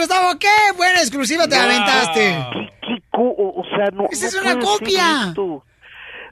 Gustavo! 0.00 0.38
¡Qué 0.38 0.48
buena 0.76 1.00
exclusiva 1.00 1.46
te 1.48 1.56
aventaste! 1.56 2.46
¿Qué 2.82 3.02
co- 3.10 3.34
o 3.36 3.62
sea, 3.76 3.86
no. 3.92 4.06
Esa 4.10 4.26
es 4.26 4.34
no 4.34 4.40
una 4.42 4.52
puede 4.54 4.66
ser 4.66 4.78
copia. 4.78 5.24
esto. 5.28 5.64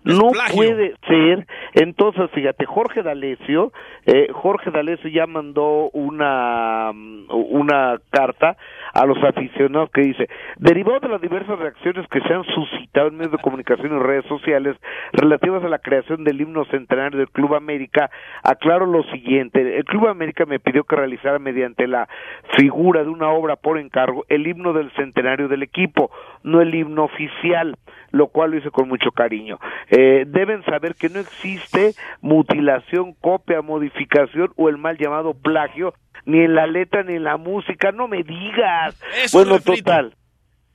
No 0.08 0.30
puede 0.54 0.94
ser. 1.06 1.46
Entonces, 1.74 2.30
fíjate, 2.32 2.64
Jorge 2.64 3.02
D'Alessio, 3.02 3.72
eh, 4.06 4.28
Jorge 4.32 4.70
D'Alessio 4.70 5.10
ya 5.10 5.26
mandó 5.26 5.90
una, 5.90 6.92
mm, 6.94 7.26
una 7.30 8.00
carta 8.10 8.56
a 8.94 9.04
los 9.04 9.22
aficionados 9.22 9.90
que 9.90 10.00
dice, 10.00 10.28
derivado 10.56 11.00
de 11.00 11.08
las 11.08 11.20
diversas 11.20 11.58
reacciones 11.58 12.06
que 12.08 12.20
se 12.22 12.32
han 12.32 12.42
suscitado 12.44 13.08
en 13.08 13.16
medios 13.16 13.32
de 13.32 13.38
comunicación 13.38 13.94
y 13.94 13.98
redes 13.98 14.24
sociales 14.26 14.76
relativas 15.12 15.62
a 15.62 15.68
la 15.68 15.78
creación 15.78 16.24
del 16.24 16.40
himno 16.40 16.64
centenario 16.66 17.18
del 17.18 17.28
Club 17.28 17.54
América, 17.54 18.10
aclaro 18.42 18.86
lo 18.86 19.02
siguiente, 19.04 19.76
el 19.76 19.84
Club 19.84 20.08
América 20.08 20.46
me 20.46 20.58
pidió 20.58 20.84
que 20.84 20.96
realizara 20.96 21.38
mediante 21.38 21.86
la 21.86 22.08
figura 22.56 23.04
de 23.04 23.10
una 23.10 23.28
obra 23.28 23.56
por 23.56 23.78
encargo 23.78 24.24
el 24.28 24.46
himno 24.46 24.72
del 24.72 24.90
centenario 24.92 25.48
del 25.48 25.62
equipo, 25.62 26.10
no 26.42 26.62
el 26.62 26.74
himno 26.74 27.04
oficial 27.04 27.76
lo 28.10 28.28
cual 28.28 28.50
lo 28.50 28.58
hice 28.58 28.70
con 28.70 28.88
mucho 28.88 29.10
cariño. 29.10 29.58
Eh, 29.90 30.24
deben 30.26 30.64
saber 30.64 30.94
que 30.94 31.08
no 31.08 31.20
existe 31.20 31.94
mutilación, 32.20 33.14
copia, 33.14 33.62
modificación 33.62 34.52
o 34.56 34.68
el 34.68 34.78
mal 34.78 34.98
llamado 34.98 35.34
plagio, 35.34 35.94
ni 36.24 36.40
en 36.40 36.54
la 36.54 36.66
letra 36.66 37.02
ni 37.02 37.14
en 37.14 37.24
la 37.24 37.36
música, 37.36 37.92
no 37.92 38.08
me 38.08 38.22
digas. 38.22 39.00
Bueno, 39.32 39.58
total. 39.60 40.14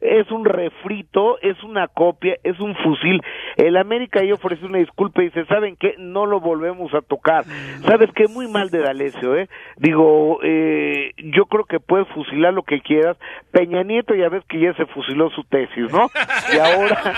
Es 0.03 0.29
un 0.31 0.43
refrito, 0.43 1.39
es 1.41 1.61
una 1.63 1.87
copia, 1.87 2.35
es 2.43 2.59
un 2.59 2.75
fusil. 2.75 3.21
El 3.55 3.77
América 3.77 4.19
ahí 4.19 4.31
ofreció 4.31 4.67
una 4.67 4.79
disculpa 4.79 5.21
y 5.21 5.25
dice, 5.25 5.45
¿saben 5.45 5.77
qué? 5.77 5.95
No 5.97 6.25
lo 6.25 6.41
volvemos 6.41 6.93
a 6.93 7.01
tocar. 7.01 7.45
¿Sabes 7.85 8.09
qué? 8.13 8.27
Muy 8.27 8.47
mal 8.47 8.69
de 8.69 8.79
D'Alessio, 8.79 9.35
¿eh? 9.37 9.47
Digo, 9.77 10.39
eh, 10.43 11.11
yo 11.17 11.45
creo 11.45 11.63
que 11.63 11.79
puedes 11.79 12.07
fusilar 12.09 12.53
lo 12.53 12.63
que 12.63 12.81
quieras. 12.81 13.17
Peña 13.51 13.83
Nieto 13.83 14.13
ya 14.13 14.29
ves 14.29 14.43
que 14.49 14.59
ya 14.59 14.73
se 14.73 14.85
fusiló 14.87 15.29
su 15.29 15.43
tesis, 15.45 15.91
¿no? 15.91 16.09
Y 16.53 16.57
ahora, 16.57 17.13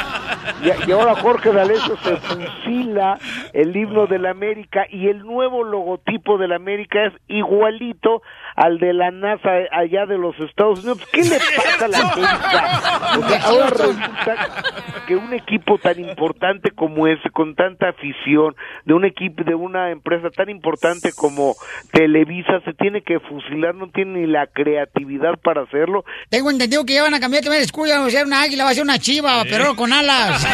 y, 0.64 0.90
y 0.90 0.92
ahora 0.92 1.16
Jorge 1.16 1.52
D'Alessio 1.52 1.98
se 1.98 2.18
fusila 2.18 3.18
el 3.54 3.76
himno 3.76 4.08
del 4.08 4.26
América 4.26 4.86
y 4.90 5.08
el 5.08 5.20
nuevo 5.20 5.64
logotipo 5.64 6.38
del 6.38 6.54
América 6.54 7.06
es 7.06 7.14
igualito 7.28 8.22
al 8.56 8.80
de 8.80 8.94
la 8.94 9.12
NASA 9.12 9.50
allá 9.72 10.06
de 10.06 10.18
los 10.18 10.38
Estados 10.40 10.80
Unidos. 10.80 11.06
¿Qué 11.12 11.24
le 11.24 11.38
pasa 11.38 11.86
a 11.86 11.88
la 11.88 11.98
América? 12.12 12.75
O 13.18 13.30
sea, 13.30 13.42
ahora 13.44 13.68
resulta 13.68 14.64
que 15.08 15.16
un 15.16 15.34
equipo 15.34 15.78
tan 15.78 16.00
importante 16.00 16.72
como 16.72 17.08
ese, 17.08 17.30
con 17.30 17.56
tanta 17.56 17.90
afición, 17.90 18.56
de 18.86 18.94
un 18.94 19.06
equipo, 19.06 19.44
de 19.44 19.56
una 19.56 19.92
empresa 19.92 20.30
tan 20.30 20.50
importante 20.50 21.12
como 21.14 21.56
Televisa, 21.92 22.60
se 22.66 22.74
tiene 22.74 23.02
que 23.02 23.20
fusilar, 23.20 23.76
no 23.76 23.90
tiene 23.90 24.22
ni 24.22 24.28
la 24.28 24.48
creatividad 24.48 25.38
para 25.44 25.62
hacerlo. 25.62 26.06
Tengo 26.30 26.50
entendido 26.50 26.86
que 26.86 26.94
ya 26.94 27.04
van 27.04 27.14
a 27.14 27.20
cambiar 27.20 27.44
también 27.44 27.62
el 27.62 27.66
escudo, 27.66 27.90
va 27.90 28.06
a 28.06 28.10
ser 28.10 28.26
una 28.26 28.42
águila, 28.42 28.64
va 28.64 28.72
a 28.72 28.74
ser 28.74 28.84
una 28.84 29.00
chiva, 29.00 29.44
pero 29.50 29.76
con 29.76 29.94
alas. 29.94 30.46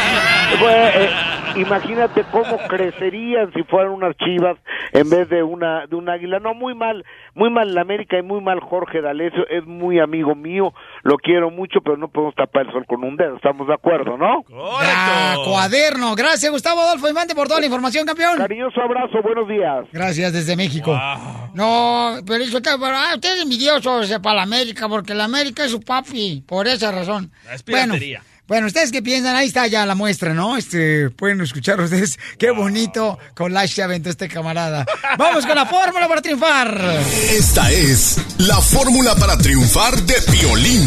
Bueno, 0.60 0.88
eh, 0.94 1.10
imagínate 1.56 2.24
cómo 2.30 2.58
crecerían 2.68 3.52
si 3.52 3.62
fueran 3.64 3.92
unas 3.92 4.16
chivas 4.16 4.56
en 4.92 5.08
vez 5.10 5.28
de 5.28 5.42
una 5.42 5.86
de 5.86 5.96
un 5.96 6.08
águila. 6.08 6.38
No, 6.38 6.54
muy 6.54 6.74
mal, 6.74 7.04
muy 7.34 7.50
mal 7.50 7.74
la 7.74 7.80
América 7.80 8.18
y 8.18 8.22
muy 8.22 8.40
mal 8.40 8.60
Jorge 8.60 9.00
D'Alessio. 9.00 9.46
Es 9.48 9.64
muy 9.64 9.98
amigo 9.98 10.34
mío, 10.34 10.72
lo 11.02 11.16
quiero 11.16 11.50
mucho, 11.50 11.80
pero 11.80 11.96
no 11.96 12.08
podemos 12.08 12.34
tapar 12.34 12.66
el 12.66 12.72
sol 12.72 12.86
con 12.86 13.04
un 13.04 13.16
dedo. 13.16 13.36
Estamos 13.36 13.66
de 13.66 13.74
acuerdo, 13.74 14.16
¿no? 14.16 14.44
Ah, 14.80 15.36
cuaderno. 15.44 16.14
Gracias, 16.14 16.50
Gustavo 16.50 16.80
Adolfo 16.80 17.08
Infante, 17.08 17.34
por 17.34 17.48
toda 17.48 17.60
la 17.60 17.66
información, 17.66 18.06
campeón. 18.06 18.38
Cariñoso 18.38 18.80
abrazo, 18.80 19.22
buenos 19.22 19.48
días. 19.48 19.86
Gracias 19.92 20.32
desde 20.32 20.56
México. 20.56 20.98
No, 21.54 22.16
pero 22.26 22.44
eso 22.44 22.58
está, 22.58 22.78
pero, 22.78 22.96
ah, 22.96 23.12
ustedes 23.14 23.42
envidiosos 23.42 24.10
para 24.22 24.36
la 24.36 24.42
América, 24.42 24.88
porque 24.88 25.14
la 25.14 25.24
América 25.24 25.64
es 25.64 25.70
su 25.70 25.80
papi, 25.80 26.44
por 26.46 26.66
esa 26.66 26.92
razón. 26.92 27.30
Es 27.52 27.64
bueno. 27.64 27.94
Bueno, 28.52 28.66
¿ustedes 28.66 28.92
qué 28.92 29.00
piensan? 29.00 29.34
Ahí 29.34 29.46
está 29.46 29.66
ya 29.66 29.86
la 29.86 29.94
muestra, 29.94 30.34
¿no? 30.34 30.58
Este, 30.58 31.08
pueden 31.08 31.40
escuchar 31.40 31.80
ustedes 31.80 32.18
qué 32.36 32.50
bonito 32.50 33.18
collage 33.34 33.76
se 33.76 33.82
aventó 33.82 34.10
este 34.10 34.28
camarada. 34.28 34.84
Vamos 35.16 35.46
con 35.46 35.54
la 35.54 35.64
fórmula 35.64 36.06
para 36.06 36.20
triunfar. 36.20 37.00
Esta 37.30 37.72
es 37.72 38.18
la 38.36 38.60
fórmula 38.60 39.14
para 39.14 39.38
triunfar 39.38 39.96
de 40.02 40.14
Piolín. 40.30 40.86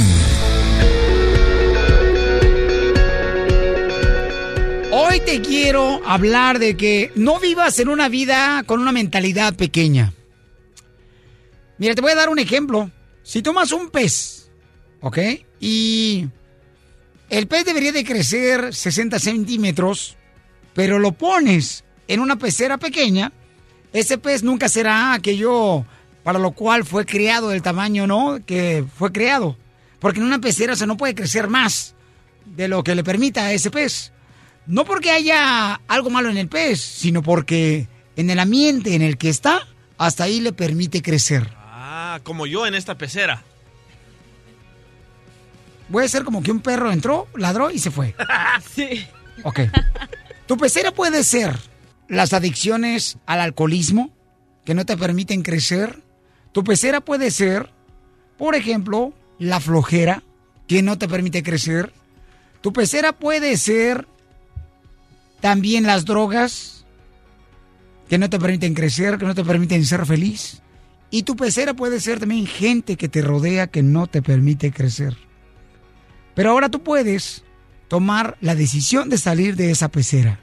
Hoy 4.91 5.19
te 5.21 5.41
quiero 5.41 6.07
hablar 6.07 6.59
de 6.59 6.77
que 6.77 7.11
no 7.15 7.39
vivas 7.39 7.79
en 7.79 7.89
una 7.89 8.09
vida 8.09 8.61
con 8.67 8.79
una 8.79 8.91
mentalidad 8.91 9.55
pequeña. 9.55 10.13
Mira, 11.79 11.95
te 11.95 12.01
voy 12.01 12.11
a 12.11 12.15
dar 12.15 12.29
un 12.29 12.37
ejemplo. 12.37 12.91
Si 13.23 13.41
tomas 13.41 13.71
un 13.71 13.89
pez, 13.89 14.51
¿ok? 15.01 15.17
Y 15.59 16.27
el 17.29 17.47
pez 17.47 17.65
debería 17.65 17.91
de 17.91 18.03
crecer 18.03 18.73
60 18.73 19.19
centímetros, 19.19 20.15
pero 20.73 20.99
lo 20.99 21.13
pones 21.13 21.83
en 22.07 22.19
una 22.19 22.37
pecera 22.37 22.77
pequeña, 22.77 23.31
ese 23.93 24.17
pez 24.17 24.43
nunca 24.43 24.69
será 24.69 25.13
aquello 25.13 25.85
para 26.23 26.39
lo 26.39 26.51
cual 26.51 26.85
fue 26.85 27.05
creado 27.05 27.49
del 27.49 27.61
tamaño, 27.61 28.07
¿no? 28.07 28.39
Que 28.45 28.83
fue 28.97 29.11
creado. 29.11 29.57
Porque 29.99 30.19
en 30.19 30.25
una 30.25 30.39
pecera 30.39 30.75
se 30.75 30.87
no 30.87 30.97
puede 30.97 31.15
crecer 31.15 31.47
más 31.47 31.95
de 32.45 32.67
lo 32.67 32.83
que 32.83 32.95
le 32.95 33.03
permita 33.03 33.45
a 33.45 33.53
ese 33.53 33.71
pez. 33.71 34.11
No 34.67 34.85
porque 34.85 35.11
haya 35.11 35.79
algo 35.87 36.09
malo 36.09 36.29
en 36.29 36.37
el 36.37 36.47
pez, 36.47 36.81
sino 36.81 37.21
porque 37.21 37.87
en 38.15 38.29
el 38.29 38.39
ambiente 38.39 38.95
en 38.95 39.01
el 39.01 39.17
que 39.17 39.29
está, 39.29 39.67
hasta 39.97 40.23
ahí 40.23 40.39
le 40.39 40.51
permite 40.51 41.01
crecer. 41.01 41.51
Ah, 41.57 42.19
como 42.23 42.47
yo 42.47 42.65
en 42.65 42.75
esta 42.75 42.97
pecera. 42.97 43.43
Puede 45.91 46.09
ser 46.09 46.23
como 46.23 46.41
que 46.41 46.51
un 46.51 46.61
perro 46.61 46.91
entró, 46.91 47.27
ladró 47.35 47.71
y 47.71 47.79
se 47.79 47.91
fue. 47.91 48.15
Sí. 48.73 49.05
Ok. 49.43 49.61
Tu 50.47 50.57
pecera 50.57 50.91
puede 50.91 51.23
ser 51.23 51.57
las 52.07 52.33
adicciones 52.33 53.17
al 53.25 53.41
alcoholismo 53.41 54.11
que 54.63 54.73
no 54.73 54.85
te 54.85 54.97
permiten 54.97 55.41
crecer. 55.41 56.01
Tu 56.51 56.63
pecera 56.63 57.01
puede 57.01 57.31
ser, 57.31 57.69
por 58.37 58.55
ejemplo, 58.55 59.13
la 59.39 59.59
flojera 59.59 60.23
que 60.67 60.81
no 60.81 60.97
te 60.97 61.07
permite 61.07 61.43
crecer. 61.43 61.93
Tu 62.61 62.73
pecera 62.73 63.11
puede 63.13 63.57
ser 63.57 64.07
también 65.39 65.85
las 65.85 66.05
drogas 66.05 66.85
que 68.09 68.17
no 68.17 68.29
te 68.29 68.39
permiten 68.39 68.73
crecer, 68.73 69.17
que 69.17 69.25
no 69.25 69.35
te 69.35 69.43
permiten 69.43 69.85
ser 69.85 70.05
feliz. 70.05 70.61
Y 71.11 71.23
tu 71.23 71.35
pecera 71.35 71.73
puede 71.73 71.99
ser 71.99 72.19
también 72.19 72.45
gente 72.47 72.95
que 72.95 73.09
te 73.09 73.21
rodea 73.21 73.67
que 73.67 73.83
no 73.83 74.07
te 74.07 74.21
permite 74.21 74.71
crecer. 74.71 75.15
Pero 76.35 76.51
ahora 76.51 76.69
tú 76.69 76.83
puedes 76.83 77.43
tomar 77.87 78.37
la 78.41 78.55
decisión 78.55 79.09
de 79.09 79.17
salir 79.17 79.55
de 79.55 79.71
esa 79.71 79.89
pecera. 79.89 80.39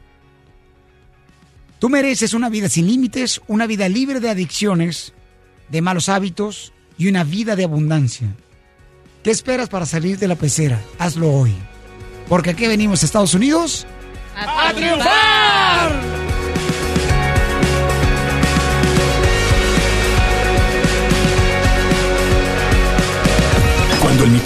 Tú 1.78 1.88
mereces 1.88 2.34
una 2.34 2.48
vida 2.48 2.68
sin 2.68 2.86
límites, 2.86 3.40
una 3.46 3.66
vida 3.66 3.88
libre 3.88 4.20
de 4.20 4.30
adicciones, 4.30 5.12
de 5.68 5.82
malos 5.82 6.08
hábitos 6.08 6.72
y 6.96 7.08
una 7.08 7.24
vida 7.24 7.56
de 7.56 7.64
abundancia. 7.64 8.28
¿Qué 9.22 9.30
esperas 9.30 9.68
para 9.68 9.86
salir 9.86 10.18
de 10.18 10.28
la 10.28 10.36
pecera? 10.36 10.80
Hazlo 10.98 11.32
hoy. 11.32 11.54
Porque 12.28 12.50
aquí 12.50 12.66
venimos 12.66 13.02
a 13.02 13.06
Estados 13.06 13.34
Unidos 13.34 13.86
a 14.36 14.72
triunfar. 14.72 16.31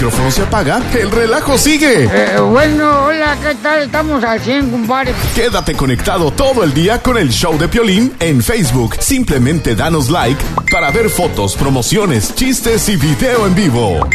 Micrófono 0.07 0.31
se 0.31 0.43
apaga, 0.43 0.81
el 0.95 1.11
relajo 1.11 1.59
sigue. 1.59 2.05
Eh, 2.05 2.39
bueno, 2.39 3.07
hola, 3.07 3.37
¿qué 3.43 3.57
tal? 3.57 3.83
Estamos 3.83 4.23
al 4.23 4.41
100, 4.41 4.71
compadre. 4.71 5.13
Quédate 5.35 5.75
conectado 5.75 6.31
todo 6.31 6.63
el 6.63 6.73
día 6.73 7.03
con 7.03 7.19
el 7.19 7.31
show 7.31 7.59
de 7.59 7.67
Piolín 7.67 8.15
en 8.21 8.41
Facebook. 8.41 8.95
Simplemente 9.01 9.75
danos 9.75 10.09
like 10.09 10.41
para 10.71 10.93
ver 10.93 11.11
fotos, 11.11 11.57
promociones, 11.57 12.33
chistes 12.37 12.89
y 12.89 12.95
video 12.97 13.49
en 13.49 13.57
vivo. 13.57 14.09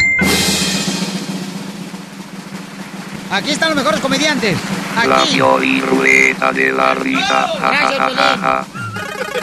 Aquí 3.29 3.51
están 3.51 3.71
los 3.71 3.77
mejores 3.77 3.99
comediantes. 3.99 4.57
La 5.05 5.23
Aquí. 5.23 5.35
Piolín 5.35 5.85
Ruleta 5.85 6.53
de 6.53 6.71
la 6.71 6.93
Risa. 6.93 7.47
Ja. 7.59 8.65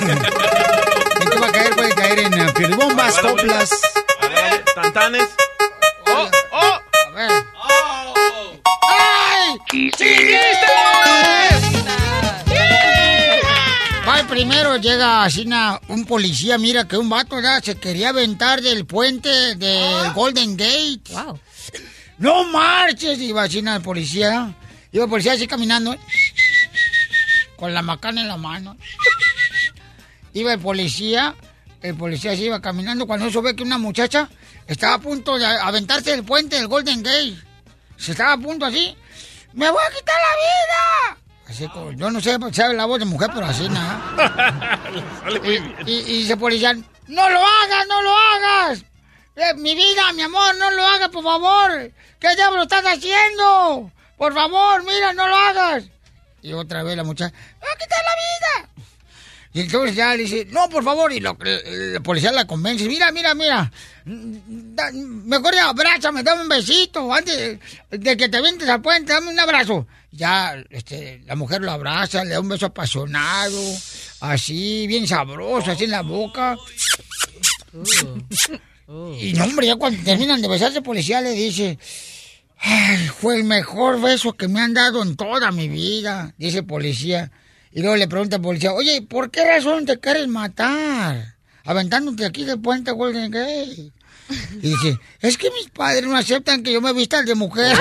¿En 0.00 1.28
qué 1.28 1.38
va 1.38 1.46
a 1.46 1.52
caer? 1.52 1.76
Puede 1.76 1.94
caer. 1.94 2.18
en 2.20 2.32
eh, 2.32 2.52
piolibombas, 2.54 3.18
coplas. 3.18 3.70
Tantanes. 4.74 5.28
¡Ay! 9.70 9.90
Ay, 14.10 14.24
primero 14.24 14.76
llega 14.78 15.28
un 15.88 16.06
policía, 16.06 16.56
mira 16.56 16.88
que 16.88 16.96
un 16.96 17.08
vato 17.08 17.40
ya 17.40 17.60
se 17.60 17.76
quería 17.76 18.08
aventar 18.08 18.62
del 18.62 18.86
puente 18.86 19.54
del 19.56 20.12
Golden 20.14 20.56
Gate. 20.56 21.02
Wow. 21.10 21.38
No 22.18 22.44
marches, 22.44 23.18
iba 23.20 23.42
así 23.42 23.60
na 23.60 23.76
el 23.76 23.82
policía. 23.82 24.54
Iba 24.90 25.04
el 25.04 25.10
policía 25.10 25.34
así 25.34 25.46
caminando. 25.46 25.96
Con 27.56 27.74
la 27.74 27.82
macana 27.82 28.22
en 28.22 28.28
la 28.28 28.38
mano. 28.38 28.76
Iba 30.32 30.54
el 30.54 30.60
policía, 30.60 31.34
el 31.82 31.94
policía 31.94 32.32
así 32.32 32.44
iba 32.44 32.62
caminando 32.62 33.06
cuando 33.06 33.26
eso 33.26 33.42
ve 33.42 33.54
que 33.54 33.62
una 33.62 33.78
muchacha 33.78 34.30
estaba 34.66 34.94
a 34.94 35.00
punto 35.00 35.38
de 35.38 35.44
aventarse 35.46 36.12
del 36.12 36.24
puente 36.24 36.56
del 36.56 36.68
Golden 36.68 37.02
Gate. 37.02 37.36
Se 37.98 38.12
estaba 38.12 38.32
a 38.32 38.38
punto 38.38 38.64
así. 38.64 38.96
¡Me 39.52 39.70
voy 39.70 39.82
a 39.82 39.94
quitar 39.94 40.16
la 40.16 40.36
vida! 40.36 41.18
Así 41.48 41.68
como, 41.68 41.92
yo 41.92 42.10
no 42.10 42.20
sé, 42.20 42.36
sabe 42.52 42.74
la 42.74 42.84
voz 42.84 42.98
de 42.98 43.06
mujer, 43.06 43.30
pero 43.32 43.46
así 43.46 43.68
nada. 43.68 44.80
Y, 45.86 45.92
y 45.92 46.18
dice 46.22 46.36
policía, 46.36 46.74
¡no 47.06 47.30
lo 47.30 47.38
hagas, 47.40 47.86
no 47.88 48.02
lo 48.02 48.16
hagas! 48.16 48.84
Eh, 49.36 49.54
mi 49.56 49.74
vida, 49.74 50.12
mi 50.14 50.22
amor, 50.22 50.56
no 50.56 50.70
lo 50.72 50.84
hagas, 50.84 51.08
por 51.10 51.22
favor. 51.22 51.92
¿Qué 52.18 52.34
diablo 52.34 52.62
estás 52.62 52.84
haciendo? 52.84 53.90
Por 54.16 54.34
favor, 54.34 54.82
mira, 54.84 55.12
no 55.12 55.28
lo 55.28 55.36
hagas. 55.36 55.84
Y 56.42 56.52
otra 56.52 56.82
vez 56.82 56.96
la 56.96 57.04
muchacha, 57.04 57.32
¡me 57.34 57.60
voy 57.60 57.68
a 57.72 57.78
quitar 57.78 58.00
la 58.04 58.14
vida! 58.66 58.77
Y 59.52 59.60
entonces 59.62 59.96
ya 59.96 60.14
le 60.14 60.24
dice, 60.24 60.46
no, 60.50 60.68
por 60.68 60.84
favor, 60.84 61.10
y 61.12 61.20
lo, 61.20 61.36
el, 61.40 61.94
el 61.94 62.02
policía 62.02 62.30
la 62.32 62.46
convence, 62.46 62.86
mira, 62.86 63.10
mira, 63.12 63.34
mira, 63.34 63.72
da- 64.04 64.92
mejor 64.92 65.54
ya 65.54 65.70
abrázame, 65.70 66.22
dame 66.22 66.42
un 66.42 66.48
besito, 66.48 67.12
antes 67.12 67.58
de, 67.90 67.98
de 67.98 68.16
que 68.16 68.28
te 68.28 68.40
vientes 68.42 68.68
al 68.68 68.82
puente, 68.82 69.12
dame 69.12 69.30
un 69.32 69.40
abrazo. 69.40 69.86
Ya, 70.10 70.54
este, 70.70 71.22
la 71.26 71.34
mujer 71.34 71.62
lo 71.62 71.70
abraza, 71.72 72.24
le 72.24 72.30
da 72.32 72.40
un 72.40 72.48
beso 72.48 72.66
apasionado, 72.66 73.58
así, 74.20 74.86
bien 74.86 75.06
sabroso, 75.08 75.70
así 75.70 75.84
en 75.84 75.90
la 75.92 76.02
boca. 76.02 76.56
Y 79.18 79.32
no, 79.34 79.44
hombre, 79.44 79.66
ya 79.66 79.76
cuando 79.76 80.02
terminan 80.02 80.40
de 80.40 80.48
besarse, 80.48 80.78
el 80.78 80.84
policía 80.84 81.20
le 81.20 81.32
dice, 81.32 81.78
ay, 82.58 83.08
fue 83.08 83.36
el 83.36 83.44
mejor 83.44 84.00
beso 84.00 84.32
que 84.34 84.48
me 84.48 84.60
han 84.60 84.72
dado 84.74 85.02
en 85.02 85.16
toda 85.16 85.50
mi 85.52 85.68
vida, 85.68 86.34
dice 86.38 86.58
el 86.58 86.66
policía. 86.66 87.30
Y 87.78 87.80
luego 87.80 87.94
le 87.96 88.08
pregunta 88.08 88.34
al 88.34 88.42
policía, 88.42 88.72
oye, 88.72 89.02
¿por 89.02 89.30
qué 89.30 89.44
razón 89.44 89.86
te 89.86 90.00
quieres 90.00 90.26
matar? 90.26 91.36
Aventándote 91.64 92.26
aquí 92.26 92.42
del 92.42 92.58
puente 92.60 92.90
Golden 92.90 93.30
Gate. 93.30 93.92
Y 94.60 94.70
dice, 94.70 94.98
es 95.20 95.38
que 95.38 95.48
mis 95.52 95.70
padres 95.70 96.02
no 96.02 96.16
aceptan 96.16 96.64
que 96.64 96.72
yo 96.72 96.80
me 96.80 96.92
vista 96.92 97.22
de 97.22 97.36
mujer. 97.36 97.76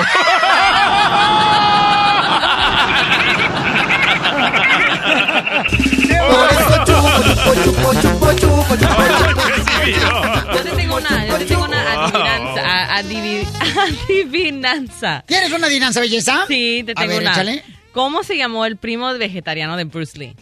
Yo 10.54 10.62
te 10.62 10.70
tengo 10.76 10.96
una, 10.96 11.26
yo 11.26 11.38
te 11.38 11.44
tengo 11.44 11.64
una 11.64 11.92
adivinanza. 11.92 12.62
a- 12.64 13.02
adivi- 13.02 13.48
adivinanza. 14.08 15.24
¿Quieres 15.26 15.52
una 15.52 15.66
adivinanza, 15.66 16.00
belleza? 16.00 16.44
Sí, 16.48 16.82
te 16.86 16.92
A 16.92 16.94
tengo 16.94 17.12
ver, 17.14 17.22
una. 17.22 17.32
échale. 17.32 17.64
¿Cómo 17.98 18.22
se 18.22 18.36
llamó 18.36 18.64
el 18.64 18.76
primo 18.76 19.12
vegetariano 19.14 19.76
de 19.76 19.82
Bruce 19.82 20.16
Lee? 20.16 20.36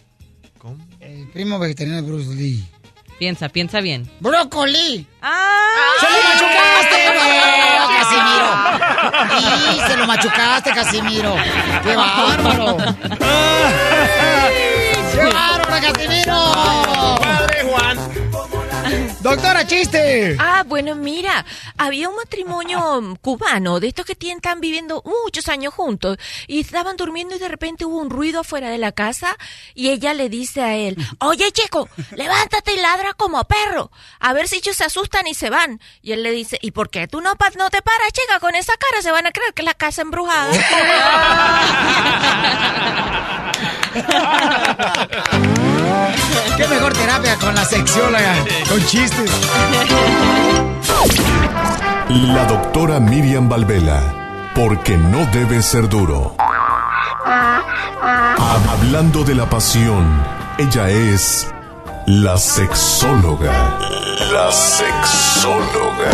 El 1.00 1.26
primo 1.28 1.58
vegetariano 1.58 2.02
de 2.02 2.06
Bruce 2.06 2.34
Lee. 2.34 2.62
Piensa, 3.18 3.48
piensa 3.48 3.80
bien. 3.80 4.06
¡Brócoli! 4.20 5.06
¡Ah! 5.22 5.72
¡Se 5.98 6.06
lo 6.06 6.18
machucaste, 6.28 6.98
no, 7.16 7.88
Casimiro! 9.40 9.72
¡Y 9.74 9.80
se 9.88 9.96
lo 9.96 10.06
machucaste, 10.06 10.70
Casimiro! 10.72 11.34
¡Qué 11.82 11.96
bárbaro! 11.96 12.76
¡Qué 15.14 15.24
bárbaro, 15.24 15.94
Casimiro! 15.94 16.36
¡Padre 17.22 17.62
Juan! 17.62 18.15
Doctora, 19.20 19.66
chiste. 19.66 20.36
Ah, 20.38 20.62
bueno, 20.66 20.94
mira, 20.94 21.44
había 21.76 22.08
un 22.08 22.16
matrimonio 22.16 23.16
cubano 23.20 23.80
de 23.80 23.88
estos 23.88 24.04
que 24.06 24.14
tienen, 24.14 24.38
están 24.38 24.60
viviendo 24.60 25.02
muchos 25.24 25.48
años 25.48 25.74
juntos 25.74 26.18
y 26.46 26.60
estaban 26.60 26.96
durmiendo 26.96 27.34
y 27.34 27.38
de 27.38 27.48
repente 27.48 27.84
hubo 27.84 27.98
un 27.98 28.10
ruido 28.10 28.40
afuera 28.40 28.70
de 28.70 28.78
la 28.78 28.92
casa 28.92 29.36
y 29.74 29.90
ella 29.90 30.14
le 30.14 30.28
dice 30.28 30.62
a 30.62 30.74
él, 30.76 30.96
oye 31.20 31.50
chico, 31.52 31.88
levántate 32.14 32.74
y 32.74 32.80
ladra 32.80 33.14
como 33.14 33.42
perro, 33.44 33.90
a 34.20 34.32
ver 34.32 34.46
si 34.48 34.56
ellos 34.56 34.76
se 34.76 34.84
asustan 34.84 35.26
y 35.26 35.34
se 35.34 35.50
van. 35.50 35.80
Y 36.02 36.12
él 36.12 36.22
le 36.22 36.30
dice, 36.30 36.58
¿y 36.62 36.70
por 36.70 36.90
qué 36.90 37.08
tú 37.08 37.20
no, 37.20 37.34
pa- 37.36 37.50
no 37.56 37.70
te 37.70 37.82
paras, 37.82 38.12
chica? 38.12 38.38
Con 38.40 38.54
esa 38.54 38.74
cara 38.76 39.02
se 39.02 39.10
van 39.10 39.26
a 39.26 39.32
creer 39.32 39.52
que 39.54 39.62
es 39.62 39.66
la 39.66 39.74
casa 39.74 40.02
embrujada. 40.02 40.52
¡Qué 46.56 46.66
mejor 46.68 46.92
terapia 46.94 47.36
con 47.36 47.54
la 47.54 47.64
sexióloga! 47.64 48.34
Con 48.68 48.84
chistes. 48.86 49.30
La 52.08 52.44
doctora 52.46 52.98
Miriam 52.98 53.48
Valvela, 53.48 54.52
porque 54.54 54.96
no 54.96 55.26
debe 55.26 55.62
ser 55.62 55.88
duro. 55.88 56.34
Hablando 58.70 59.22
de 59.24 59.34
la 59.34 59.50
pasión, 59.50 60.22
ella 60.58 60.88
es 60.88 61.46
la 62.06 62.38
sexóloga. 62.38 63.78
La 64.32 64.50
sexóloga. 64.50 66.10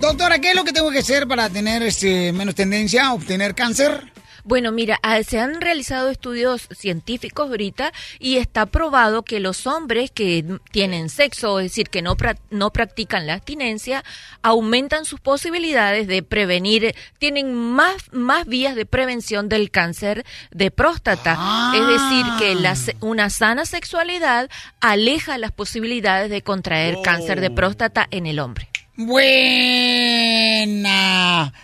Doctora, 0.00 0.38
¿qué 0.38 0.50
es 0.50 0.56
lo 0.56 0.64
que 0.64 0.72
tengo 0.72 0.90
que 0.90 1.00
hacer 1.00 1.28
para 1.28 1.50
tener 1.50 1.82
este, 1.82 2.32
menos 2.32 2.54
tendencia 2.54 3.08
a 3.08 3.12
obtener 3.12 3.54
cáncer? 3.54 4.12
Bueno, 4.46 4.70
mira, 4.70 5.00
ah, 5.02 5.20
se 5.24 5.40
han 5.40 5.60
realizado 5.60 6.08
estudios 6.08 6.68
científicos 6.70 7.50
ahorita 7.50 7.92
y 8.20 8.36
está 8.36 8.66
probado 8.66 9.24
que 9.24 9.40
los 9.40 9.66
hombres 9.66 10.12
que 10.12 10.44
tienen 10.70 11.08
sexo, 11.08 11.58
es 11.58 11.72
decir, 11.72 11.88
que 11.88 12.00
no, 12.00 12.16
no 12.50 12.70
practican 12.70 13.26
la 13.26 13.34
abstinencia, 13.34 14.04
aumentan 14.42 15.04
sus 15.04 15.18
posibilidades 15.18 16.06
de 16.06 16.22
prevenir, 16.22 16.94
tienen 17.18 17.52
más, 17.56 17.96
más 18.12 18.46
vías 18.46 18.76
de 18.76 18.86
prevención 18.86 19.48
del 19.48 19.72
cáncer 19.72 20.24
de 20.52 20.70
próstata. 20.70 21.72
Es 21.74 21.84
decir, 21.84 22.24
que 22.38 22.54
la 22.54 22.76
una 23.00 23.30
sana 23.30 23.66
sexualidad 23.66 24.48
aleja 24.80 25.38
las 25.38 25.50
posibilidades 25.50 26.30
de 26.30 26.42
contraer 26.42 26.98
cáncer 27.02 27.40
de 27.40 27.50
próstata 27.50 28.06
en 28.12 28.26
el 28.26 28.38
hombre. 28.38 28.68
Buena. 28.98 30.86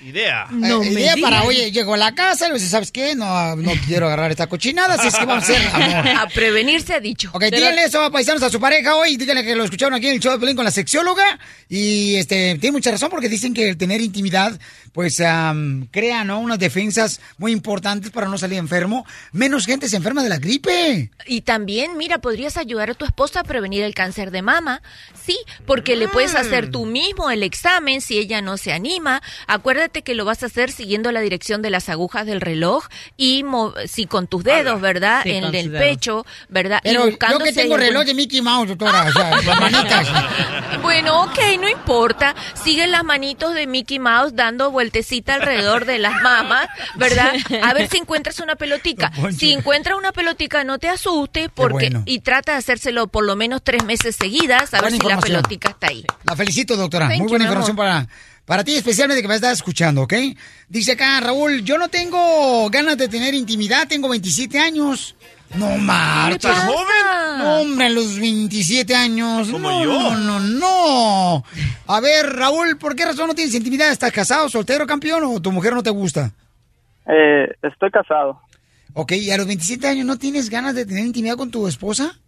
Idea. 0.03 0.49
Eh, 0.51 0.89
idea 0.91 1.14
para, 1.20 1.45
oye, 1.45 1.72
llegó 1.72 1.95
a 1.95 1.97
la 1.97 2.14
casa 2.14 2.45
y 2.47 2.49
le 2.49 2.55
dice, 2.55 2.68
¿sabes 2.68 2.93
qué? 2.93 3.14
No, 3.14 3.57
no 3.57 3.72
quiero 3.87 4.07
agarrar 4.07 4.30
esta 4.30 4.47
cochinada, 4.49 4.95
así 4.95 5.09
es 5.09 5.14
que 5.14 5.24
vamos 5.24 5.49
a 5.49 5.53
hacer 5.53 5.66
amor. 5.72 6.09
A 6.22 6.28
prevenir 6.28 6.83
se 6.83 6.93
ha 6.95 7.01
dicho. 7.01 7.30
Ok, 7.33 7.45
díganle 7.45 7.85
eso, 7.85 8.11
paisanos, 8.12 8.43
a 8.43 8.51
su 8.51 8.61
pareja 8.61 8.97
hoy. 8.97 9.16
Díganle 9.16 9.45
que 9.45 9.57
lo 9.57 9.64
escucharon 9.64 9.95
aquí 9.95 10.09
en 10.09 10.14
el 10.14 10.21
show 10.21 10.33
de 10.33 10.38
Pelín 10.38 10.57
con 10.57 10.64
la 10.67 10.71
sexióloga. 10.71 11.38
Y 11.68 12.17
este, 12.17 12.59
tiene 12.59 12.72
mucha 12.72 12.91
razón 12.91 13.09
porque 13.09 13.30
dicen 13.30 13.54
que 13.54 13.71
el 13.71 13.79
tener 13.79 14.03
intimidad, 14.03 14.59
pues, 14.92 15.21
am, 15.21 15.87
crea, 15.91 16.25
¿no? 16.25 16.41
Unas 16.41 16.59
defensas 16.59 17.21
muy 17.38 17.53
importantes 17.53 18.11
para 18.11 18.29
no 18.29 18.37
salir 18.37 18.59
enfermo. 18.59 19.07
Menos 19.33 19.64
gente 19.64 19.88
se 19.88 19.96
enferma 19.96 20.22
de 20.22 20.29
la 20.29 20.38
gripe. 20.38 21.11
Y 21.26 21.41
también, 21.42 21.96
mira, 21.96 22.18
podrías 22.18 22.59
ayudar 22.59 22.91
a 22.91 22.95
tu 22.95 23.07
esposa 23.07 23.41
a 23.41 23.45
prevenir 23.45 23.83
el 23.84 23.95
cáncer 23.95 24.30
de 24.30 24.42
mama. 24.42 24.83
Sí, 25.25 25.38
porque 25.67 25.96
le 25.96 26.09
puedes 26.09 26.34
hacer 26.34 26.71
tú 26.71 26.84
mismo 26.84 27.21
el 27.30 27.42
examen 27.42 28.00
si 28.00 28.18
ella 28.18 28.40
no 28.42 28.57
se 28.57 28.72
anima. 28.72 29.22
Acuérdate 29.46 30.03
que 30.03 30.14
lo 30.14 30.24
vas 30.24 30.42
a 30.42 30.46
hacer 30.46 30.70
siguiendo 30.70 31.12
la 31.12 31.20
dirección 31.20 31.62
de 31.62 31.70
las 31.70 31.88
agujas 31.88 32.26
del 32.26 32.40
reloj 32.40 32.86
y 33.16 33.44
sí, 33.86 34.07
con 34.07 34.26
tus 34.26 34.44
dedos, 34.44 34.80
¿verdad? 34.80 35.22
Sí, 35.22 35.30
en 35.32 35.54
el 35.54 35.70
pecho, 35.70 36.26
¿verdad? 36.49 36.80
Pero 36.82 37.07
y 37.07 37.11
buscando 37.11 37.38
yo 37.38 37.44
que 37.44 37.50
si 37.53 37.61
tengo 37.61 37.76
reloj 37.76 38.04
de 38.04 38.14
Mickey 38.14 38.40
Mouse, 38.40 38.68
doctora, 38.68 39.04
o 39.08 39.12
sea, 39.12 39.30
las 39.42 39.61
manitas. 39.61 40.08
Bueno, 40.82 41.22
ok, 41.22 41.38
no 41.61 41.68
importa. 41.68 42.34
Sigue 42.62 42.86
las 42.86 43.04
manitos 43.04 43.54
de 43.54 43.66
Mickey 43.66 43.99
Mouse 43.99 44.34
dando 44.34 44.70
vueltecita 44.70 45.34
alrededor 45.34 45.84
de 45.84 45.99
las 45.99 46.20
mamas, 46.22 46.68
¿verdad? 46.96 47.32
A 47.62 47.74
ver 47.74 47.88
si 47.88 47.99
encuentras 47.99 48.40
una 48.40 48.57
pelotica. 48.57 49.12
Si 49.36 49.53
encuentras 49.53 49.96
una 49.96 50.12
pelotica, 50.12 50.64
no 50.64 50.78
te 50.78 50.88
asustes 50.88 51.50
porque 51.54 51.90
bueno. 51.90 52.03
y 52.07 52.20
trata 52.20 52.53
de 52.53 52.58
hacérselo 52.58 53.07
por 53.07 53.24
lo 53.24 53.36
menos 53.36 53.62
tres 53.62 53.84
meses 53.84 54.16
seguidas, 54.16 54.74
a 54.74 54.80
ver 54.80 54.92
si 54.92 54.99
la 55.00 55.18
pelotica 55.18 55.70
está 55.70 55.88
ahí. 55.88 56.04
La 56.24 56.36
felicito, 56.36 56.76
doctora. 56.76 57.08
Thank 57.13 57.21
Muy 57.21 57.29
buena 57.29 57.45
información 57.45 57.76
para, 57.76 58.07
para 58.47 58.64
ti, 58.64 58.75
especialmente 58.75 59.21
que 59.21 59.29
me 59.29 59.34
estás 59.34 59.53
escuchando, 59.53 60.03
¿ok? 60.03 60.14
Dice 60.68 60.93
acá, 60.93 61.21
Raúl, 61.21 61.63
yo 61.63 61.76
no 61.76 61.89
tengo 61.89 62.71
ganas 62.71 62.97
de 62.97 63.09
tener 63.09 63.34
intimidad, 63.34 63.87
tengo 63.87 64.09
27 64.09 64.59
años. 64.59 65.14
No 65.55 65.76
marches. 65.76 66.51
¿Estás 66.51 66.64
joven? 66.64 67.39
No, 67.39 67.61
hombre, 67.61 67.87
a 67.87 67.91
los 67.91 68.18
27 68.18 68.95
años. 68.95 69.51
Como 69.51 69.68
no, 69.71 69.84
yo. 69.84 69.93
No, 69.93 70.17
no, 70.17 70.41
no. 70.41 71.45
A 71.87 72.01
ver, 72.01 72.34
Raúl, 72.34 72.79
¿por 72.79 72.97
qué 72.97 73.05
razón 73.05 73.29
no 73.29 73.34
tienes 73.34 73.55
intimidad? 73.55 73.93
¿Estás 73.93 74.13
casado, 74.13 74.49
soltero, 74.49 74.87
campeón 74.87 75.25
o 75.25 75.43
tu 75.43 75.53
mujer 75.53 75.75
no 75.75 75.83
te 75.83 75.91
gusta? 75.91 76.30
Eh, 77.07 77.55
estoy 77.63 77.91
casado. 77.91 78.41
Ok, 78.95 79.13
¿y 79.13 79.30
a 79.30 79.37
los 79.37 79.47
27 79.47 79.87
años 79.87 80.07
no 80.07 80.18
tienes 80.18 80.49
ganas 80.49 80.75
de 80.75 80.87
tener 80.87 81.05
intimidad 81.05 81.37
con 81.37 81.51
tu 81.51 81.68
esposa? 81.68 82.18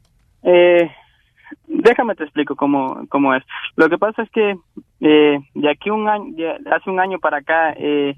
Eh, 0.42 0.90
déjame 1.84 2.16
te 2.16 2.24
explico 2.24 2.56
cómo, 2.56 3.06
cómo 3.08 3.34
es. 3.34 3.44
Lo 3.76 3.88
que 3.88 3.98
pasa 3.98 4.22
es 4.22 4.30
que 4.30 4.56
eh, 5.00 5.38
de 5.54 5.70
aquí 5.70 5.90
un 5.90 6.08
año, 6.08 6.34
de 6.34 6.56
hace 6.72 6.90
un 6.90 6.98
año 6.98 7.18
para 7.20 7.38
acá, 7.38 7.74
eh, 7.76 8.16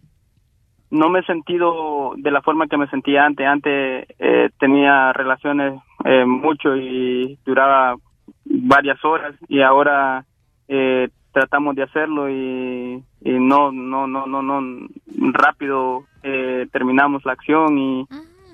no 0.90 1.10
me 1.10 1.18
he 1.18 1.24
sentido 1.24 2.14
de 2.16 2.30
la 2.30 2.42
forma 2.42 2.68
que 2.68 2.78
me 2.78 2.88
sentía 2.88 3.26
antes. 3.26 3.46
Antes 3.46 4.06
eh, 4.18 4.50
tenía 4.58 5.12
relaciones 5.12 5.80
eh, 6.04 6.24
mucho 6.24 6.76
y 6.76 7.38
duraba 7.44 7.96
varias 8.44 9.04
horas 9.04 9.34
y 9.48 9.60
ahora 9.60 10.24
eh, 10.68 11.08
tratamos 11.32 11.74
de 11.74 11.82
hacerlo 11.82 12.30
y, 12.30 13.02
y 13.20 13.30
no, 13.32 13.72
no, 13.72 14.06
no, 14.06 14.26
no, 14.26 14.42
no, 14.42 14.88
rápido 15.32 16.04
eh, 16.22 16.66
terminamos 16.72 17.24
la 17.24 17.32
acción 17.32 17.76
y, 17.78 18.06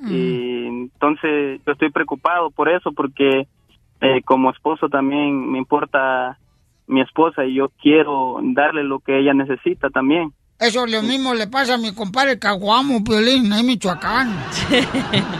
y 0.09 0.67
entonces 0.67 1.61
yo 1.65 1.73
estoy 1.73 1.91
preocupado 1.91 2.51
por 2.51 2.69
eso 2.69 2.91
porque 2.93 3.47
eh, 4.03 4.21
como 4.25 4.51
esposo 4.51 4.89
también 4.89 5.51
me 5.51 5.59
importa 5.59 6.37
mi 6.89 7.01
esposa 7.01 7.45
y 7.45 7.55
yo 7.55 7.71
quiero 7.81 8.39
darle 8.43 8.83
lo 8.83 8.99
que 8.99 9.19
ella 9.19 9.33
necesita 9.33 9.89
también. 9.91 10.33
Eso 10.59 10.87
lo 10.87 11.03
mismo 11.03 11.35
le 11.35 11.49
pasa 11.49 11.75
a 11.75 11.77
mi 11.79 11.93
compadre 11.93 12.39
Caguamo, 12.39 13.03
Piolín, 13.03 13.53
ahí 13.53 13.61
en 13.61 13.67
Michoacán. 13.67 14.33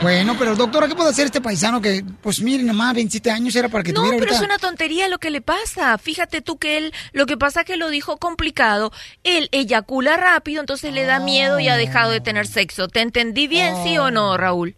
bueno, 0.03 0.35
pero 0.37 0.57
doctora, 0.57 0.89
¿qué 0.89 0.97
puede 0.97 1.11
hacer 1.11 1.27
este 1.27 1.41
paisano 1.41 1.81
que, 1.81 2.03
pues 2.21 2.43
miren, 2.43 2.67
nomás 2.67 2.95
27 2.95 3.31
años 3.31 3.55
era 3.55 3.69
para 3.69 3.85
que 3.85 3.93
No, 3.93 4.01
tuviera 4.01 4.19
pero 4.19 4.33
es 4.33 4.43
una 4.43 4.59
tontería 4.59 5.09
lo 5.09 5.19
que 5.19 5.31
le 5.31 5.41
pasa. 5.41 5.97
Fíjate 5.99 6.41
tú 6.41 6.59
que 6.59 6.77
él, 6.77 6.93
lo 7.13 7.27
que 7.27 7.37
pasa 7.37 7.63
que 7.63 7.77
lo 7.77 7.91
dijo 7.91 8.17
complicado. 8.17 8.91
Él 9.23 9.49
eyacula 9.53 10.17
rápido, 10.17 10.61
entonces 10.61 10.93
le 10.93 11.05
da 11.05 11.21
miedo 11.21 11.61
y 11.61 11.69
ha 11.69 11.77
dejado 11.77 12.11
de 12.11 12.21
tener 12.21 12.49
sexo. 12.49 12.89
¿Te 12.89 13.01
entendí 13.01 13.47
bien, 13.47 13.77
sí 13.85 13.99
o 13.99 14.11
no, 14.11 14.37
Raúl? 14.37 14.75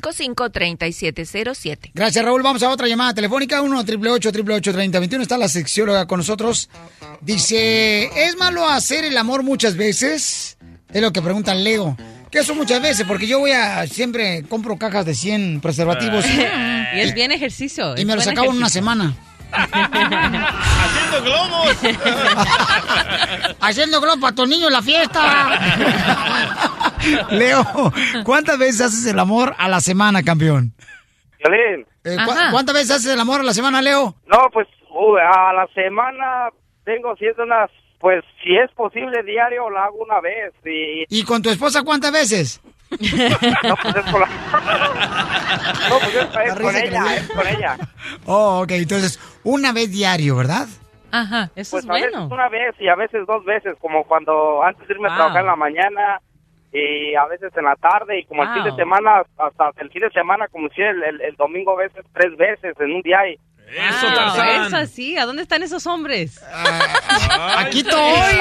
310-855-3707. 0.00 1.90
Gracias, 1.94 2.24
Raúl. 2.24 2.42
Vamos 2.42 2.62
a 2.62 2.70
otra 2.70 2.88
llamada 2.88 3.14
telefónica. 3.14 3.62
1 3.62 3.78
888 3.80 4.72
3021 4.72 5.22
Está 5.22 5.38
la 5.38 5.48
sexióloga 5.48 6.06
con 6.06 6.18
nosotros. 6.18 6.68
Dice, 7.20 8.10
¿es 8.26 8.36
malo 8.36 8.68
hacer 8.68 9.04
el 9.04 9.16
amor 9.16 9.42
muchas 9.42 9.76
veces? 9.76 10.56
Es 10.92 11.02
lo 11.02 11.12
que 11.12 11.22
pregunta 11.22 11.54
Leo. 11.54 11.96
¿Qué 12.30 12.40
eso 12.40 12.54
muchas 12.54 12.80
veces? 12.80 13.06
Porque 13.06 13.26
yo 13.26 13.40
voy 13.40 13.50
a... 13.50 13.86
Siempre 13.86 14.44
compro 14.48 14.78
cajas 14.78 15.04
de 15.04 15.14
100 15.14 15.60
preservativos. 15.60 16.24
Y 16.92 16.98
es 16.98 17.14
bien 17.14 17.30
ejercicio. 17.30 17.96
Y 17.96 18.04
me 18.04 18.16
los 18.16 18.26
acabo 18.26 18.50
en 18.50 18.56
una 18.56 18.68
semana. 18.68 19.14
Haciendo 19.52 21.22
globos. 21.22 21.76
Haciendo 23.60 24.00
globo 24.00 24.20
para 24.20 24.34
tu 24.34 24.46
niño 24.46 24.66
en 24.68 24.72
la 24.72 24.82
fiesta. 24.82 25.58
Leo, 27.30 27.64
¿cuántas 28.24 28.58
veces 28.58 28.80
haces 28.82 29.06
el 29.06 29.18
amor 29.18 29.54
a 29.58 29.68
la 29.68 29.80
semana, 29.80 30.22
campeón? 30.22 30.72
Violín. 31.38 31.86
Eh, 32.04 32.16
¿cu- 32.24 32.32
¿Cuántas 32.52 32.74
veces 32.74 32.90
haces 32.92 33.12
el 33.12 33.20
amor 33.20 33.40
a 33.40 33.44
la 33.44 33.52
semana, 33.54 33.80
Leo? 33.82 34.14
No, 34.26 34.48
pues 34.52 34.66
uh, 34.90 35.16
a 35.16 35.52
la 35.52 35.66
semana 35.74 36.48
tengo 36.84 37.14
siendo 37.16 37.42
unas, 37.44 37.70
pues 37.98 38.22
si 38.42 38.56
es 38.56 38.70
posible 38.72 39.22
diario 39.22 39.68
lo 39.70 39.78
hago 39.78 39.96
una 40.04 40.20
vez 40.20 40.52
y 40.64 41.04
¿Y 41.08 41.24
con 41.24 41.42
tu 41.42 41.50
esposa 41.50 41.82
cuántas 41.82 42.12
veces? 42.12 42.60
No 42.90 43.76
pues 43.76 43.96
es 43.96 44.12
con 44.12 44.20
la... 44.20 44.26
no 45.88 45.98
pues 46.00 46.14
es, 46.14 46.22
es 46.22 46.54
con 46.54 46.58
risa 46.58 46.72
que 46.82 46.88
ella, 46.88 47.00
me 47.02 47.08
dio. 47.10 47.16
es 47.20 47.28
con 47.30 47.46
ella. 47.48 47.76
Oh, 48.26 48.60
ok, 48.62 48.70
entonces, 48.72 49.20
una 49.44 49.72
vez 49.72 49.90
diario, 49.90 50.36
¿verdad? 50.36 50.66
Ajá, 51.12 51.50
eso 51.56 51.72
Pues 51.72 51.84
es 51.84 51.90
a 51.90 51.92
veces 51.94 52.10
bueno. 52.12 52.28
una 52.34 52.48
vez 52.48 52.74
y 52.78 52.88
a 52.88 52.94
veces 52.94 53.26
dos 53.26 53.44
veces, 53.44 53.74
como 53.80 54.04
cuando 54.04 54.62
antes 54.62 54.86
de 54.86 54.94
irme 54.94 55.08
a 55.10 55.16
trabajar 55.16 55.40
en 55.40 55.46
la 55.46 55.56
mañana 55.56 56.20
y 56.72 57.14
a 57.16 57.24
veces 57.26 57.50
en 57.56 57.64
la 57.64 57.74
tarde 57.76 58.20
y 58.20 58.24
como 58.26 58.44
el 58.44 58.52
fin 58.54 58.62
de 58.64 58.72
semana, 58.76 59.22
hasta 59.38 59.70
el 59.80 59.90
fin 59.90 60.02
de 60.02 60.10
semana, 60.10 60.46
como 60.48 60.68
si 60.68 60.80
el, 60.82 61.02
el, 61.02 61.20
el 61.20 61.34
domingo 61.36 61.72
a 61.72 61.82
veces 61.82 62.04
tres 62.12 62.36
veces 62.36 62.74
en 62.78 62.92
un 62.92 63.02
día 63.02 63.18
y 63.28 63.32
Eso, 63.76 64.06
Wow, 64.06 64.66
eso 64.66 64.86
sí, 64.86 65.16
¿a 65.18 65.26
dónde 65.26 65.42
están 65.42 65.64
esos 65.64 65.84
hombres? 65.88 66.40
Aquí 67.58 67.80
estoy. 67.80 68.34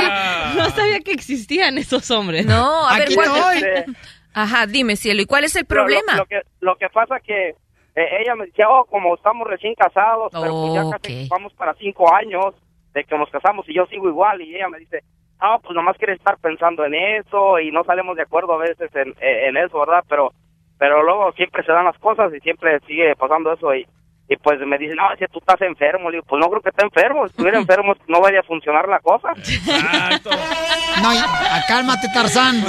No 0.57 0.69
sabía 0.69 0.99
que 0.99 1.11
existían 1.11 1.77
esos 1.79 2.09
hombres. 2.11 2.45
No, 2.45 2.87
a 2.87 2.95
Aquí 2.97 3.15
¿cuál- 3.15 3.57
estoy. 3.57 3.95
Ajá, 4.41 4.65
dime, 4.67 4.95
cielo, 4.95 5.21
¿y 5.21 5.25
cuál 5.25 5.43
es 5.43 5.55
el 5.55 5.63
lo- 5.63 5.67
problema? 5.67 6.15
Lo, 6.17 6.25
que, 6.25 6.41
lo 6.61 6.75
que 6.77 6.89
pasa 6.89 7.19
que 7.19 7.49
eh, 7.95 8.07
ella 8.21 8.35
me 8.35 8.45
decía, 8.45 8.67
oh, 8.69 8.85
como 8.85 9.15
estamos 9.15 9.47
recién 9.47 9.73
casados, 9.75 10.31
pero 10.31 10.53
pues 10.61 10.73
ya 10.73 10.83
casi 10.89 11.23
Ok. 11.25 11.29
vamos 11.29 11.53
para 11.53 11.73
cinco 11.75 12.13
años 12.13 12.55
de 12.93 13.03
que 13.03 13.17
nos 13.17 13.29
casamos 13.29 13.67
y 13.67 13.73
yo 13.73 13.85
sigo 13.87 14.07
igual. 14.07 14.41
Y 14.41 14.55
ella 14.55 14.69
me 14.69 14.79
dice, 14.79 15.01
ah, 15.39 15.59
pues 15.61 15.75
nomás 15.75 15.97
quiere 15.97 16.13
estar 16.13 16.37
pensando 16.37 16.85
en 16.85 16.93
eso 16.95 17.59
y 17.59 17.71
no 17.71 17.83
salimos 17.83 18.15
de 18.15 18.23
acuerdo 18.23 18.53
a 18.53 18.57
veces 18.57 18.89
en, 18.95 19.13
en 19.19 19.57
eso, 19.57 19.79
¿verdad? 19.79 20.03
Pero 20.07 20.31
pero 20.77 21.03
luego 21.03 21.33
siempre 21.33 21.61
se 21.65 21.73
dan 21.73 21.83
las 21.83 21.97
cosas 21.99 22.33
y 22.33 22.39
siempre 22.39 22.79
sigue 22.87 23.13
pasando 23.17 23.51
eso 23.51 23.75
y, 23.75 23.85
y 24.31 24.35
pues 24.37 24.59
me 24.59 24.77
dice, 24.77 24.93
no, 24.95 25.03
si 25.17 25.25
tú 25.31 25.39
estás 25.39 25.59
enfermo, 25.61 26.09
le 26.09 26.17
digo, 26.17 26.25
pues 26.29 26.39
no 26.39 26.49
creo 26.49 26.61
que 26.61 26.69
esté 26.69 26.85
enfermo, 26.85 27.25
si 27.25 27.31
estuviera 27.31 27.57
enfermo 27.65 27.93
no 28.07 28.21
vaya 28.21 28.39
a 28.41 28.43
funcionar 28.43 28.87
la 28.87 28.99
cosa. 28.99 29.29
No, 31.01 31.13
y- 31.13 31.17
ah, 31.17 31.61
cálmate, 31.67 32.07
Tarzán. 32.13 32.61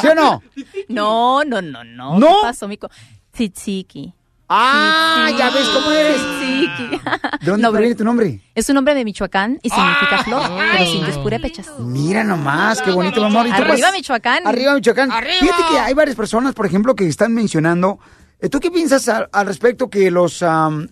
¿Sí 0.00 0.06
o 0.06 0.14
no? 0.14 0.42
No, 0.88 1.44
no, 1.44 1.60
no, 1.60 1.82
no. 1.84 2.18
¿No? 2.18 2.26
¿Qué 2.28 2.34
pasó, 2.42 2.68
mico? 2.68 2.88
Tzitziki. 3.32 4.12
Ah, 4.48 5.30
ya 5.36 5.50
ves 5.50 5.66
cómo 5.70 5.90
eres. 5.90 6.20
Tzitziki. 6.20 7.00
¿De 7.40 7.50
dónde 7.50 7.62
No, 7.62 7.72
proviene 7.72 7.94
tu 7.94 8.04
nombre? 8.04 8.40
Es 8.54 8.68
un 8.68 8.74
nombre 8.76 8.94
de 8.94 9.04
Michoacán 9.04 9.58
y 9.62 9.70
significa 9.70 10.22
flor, 10.22 10.42
pero 10.72 10.84
sin 10.86 11.04
despurépechas. 11.06 11.66
Mira 11.80 12.22
nomás, 12.22 12.80
qué 12.82 12.90
bonito. 12.90 13.26
¿Y 13.26 13.32
tú, 13.32 13.38
Arriba 13.38 13.64
pues? 13.66 13.92
Michoacán. 13.92 14.46
Arriba 14.46 14.74
Michoacán. 14.74 15.10
Arriba. 15.10 15.34
Fíjate 15.40 15.62
que 15.70 15.78
hay 15.78 15.94
varias 15.94 16.16
personas, 16.16 16.54
por 16.54 16.66
ejemplo, 16.66 16.94
que 16.94 17.06
están 17.08 17.32
mencionando. 17.34 17.98
eh, 18.40 18.48
¿Tú 18.50 18.60
qué 18.60 18.70
piensas 18.70 19.08
al, 19.08 19.28
al 19.32 19.46
respecto 19.46 19.88
que 19.90 20.10
los 20.10 20.42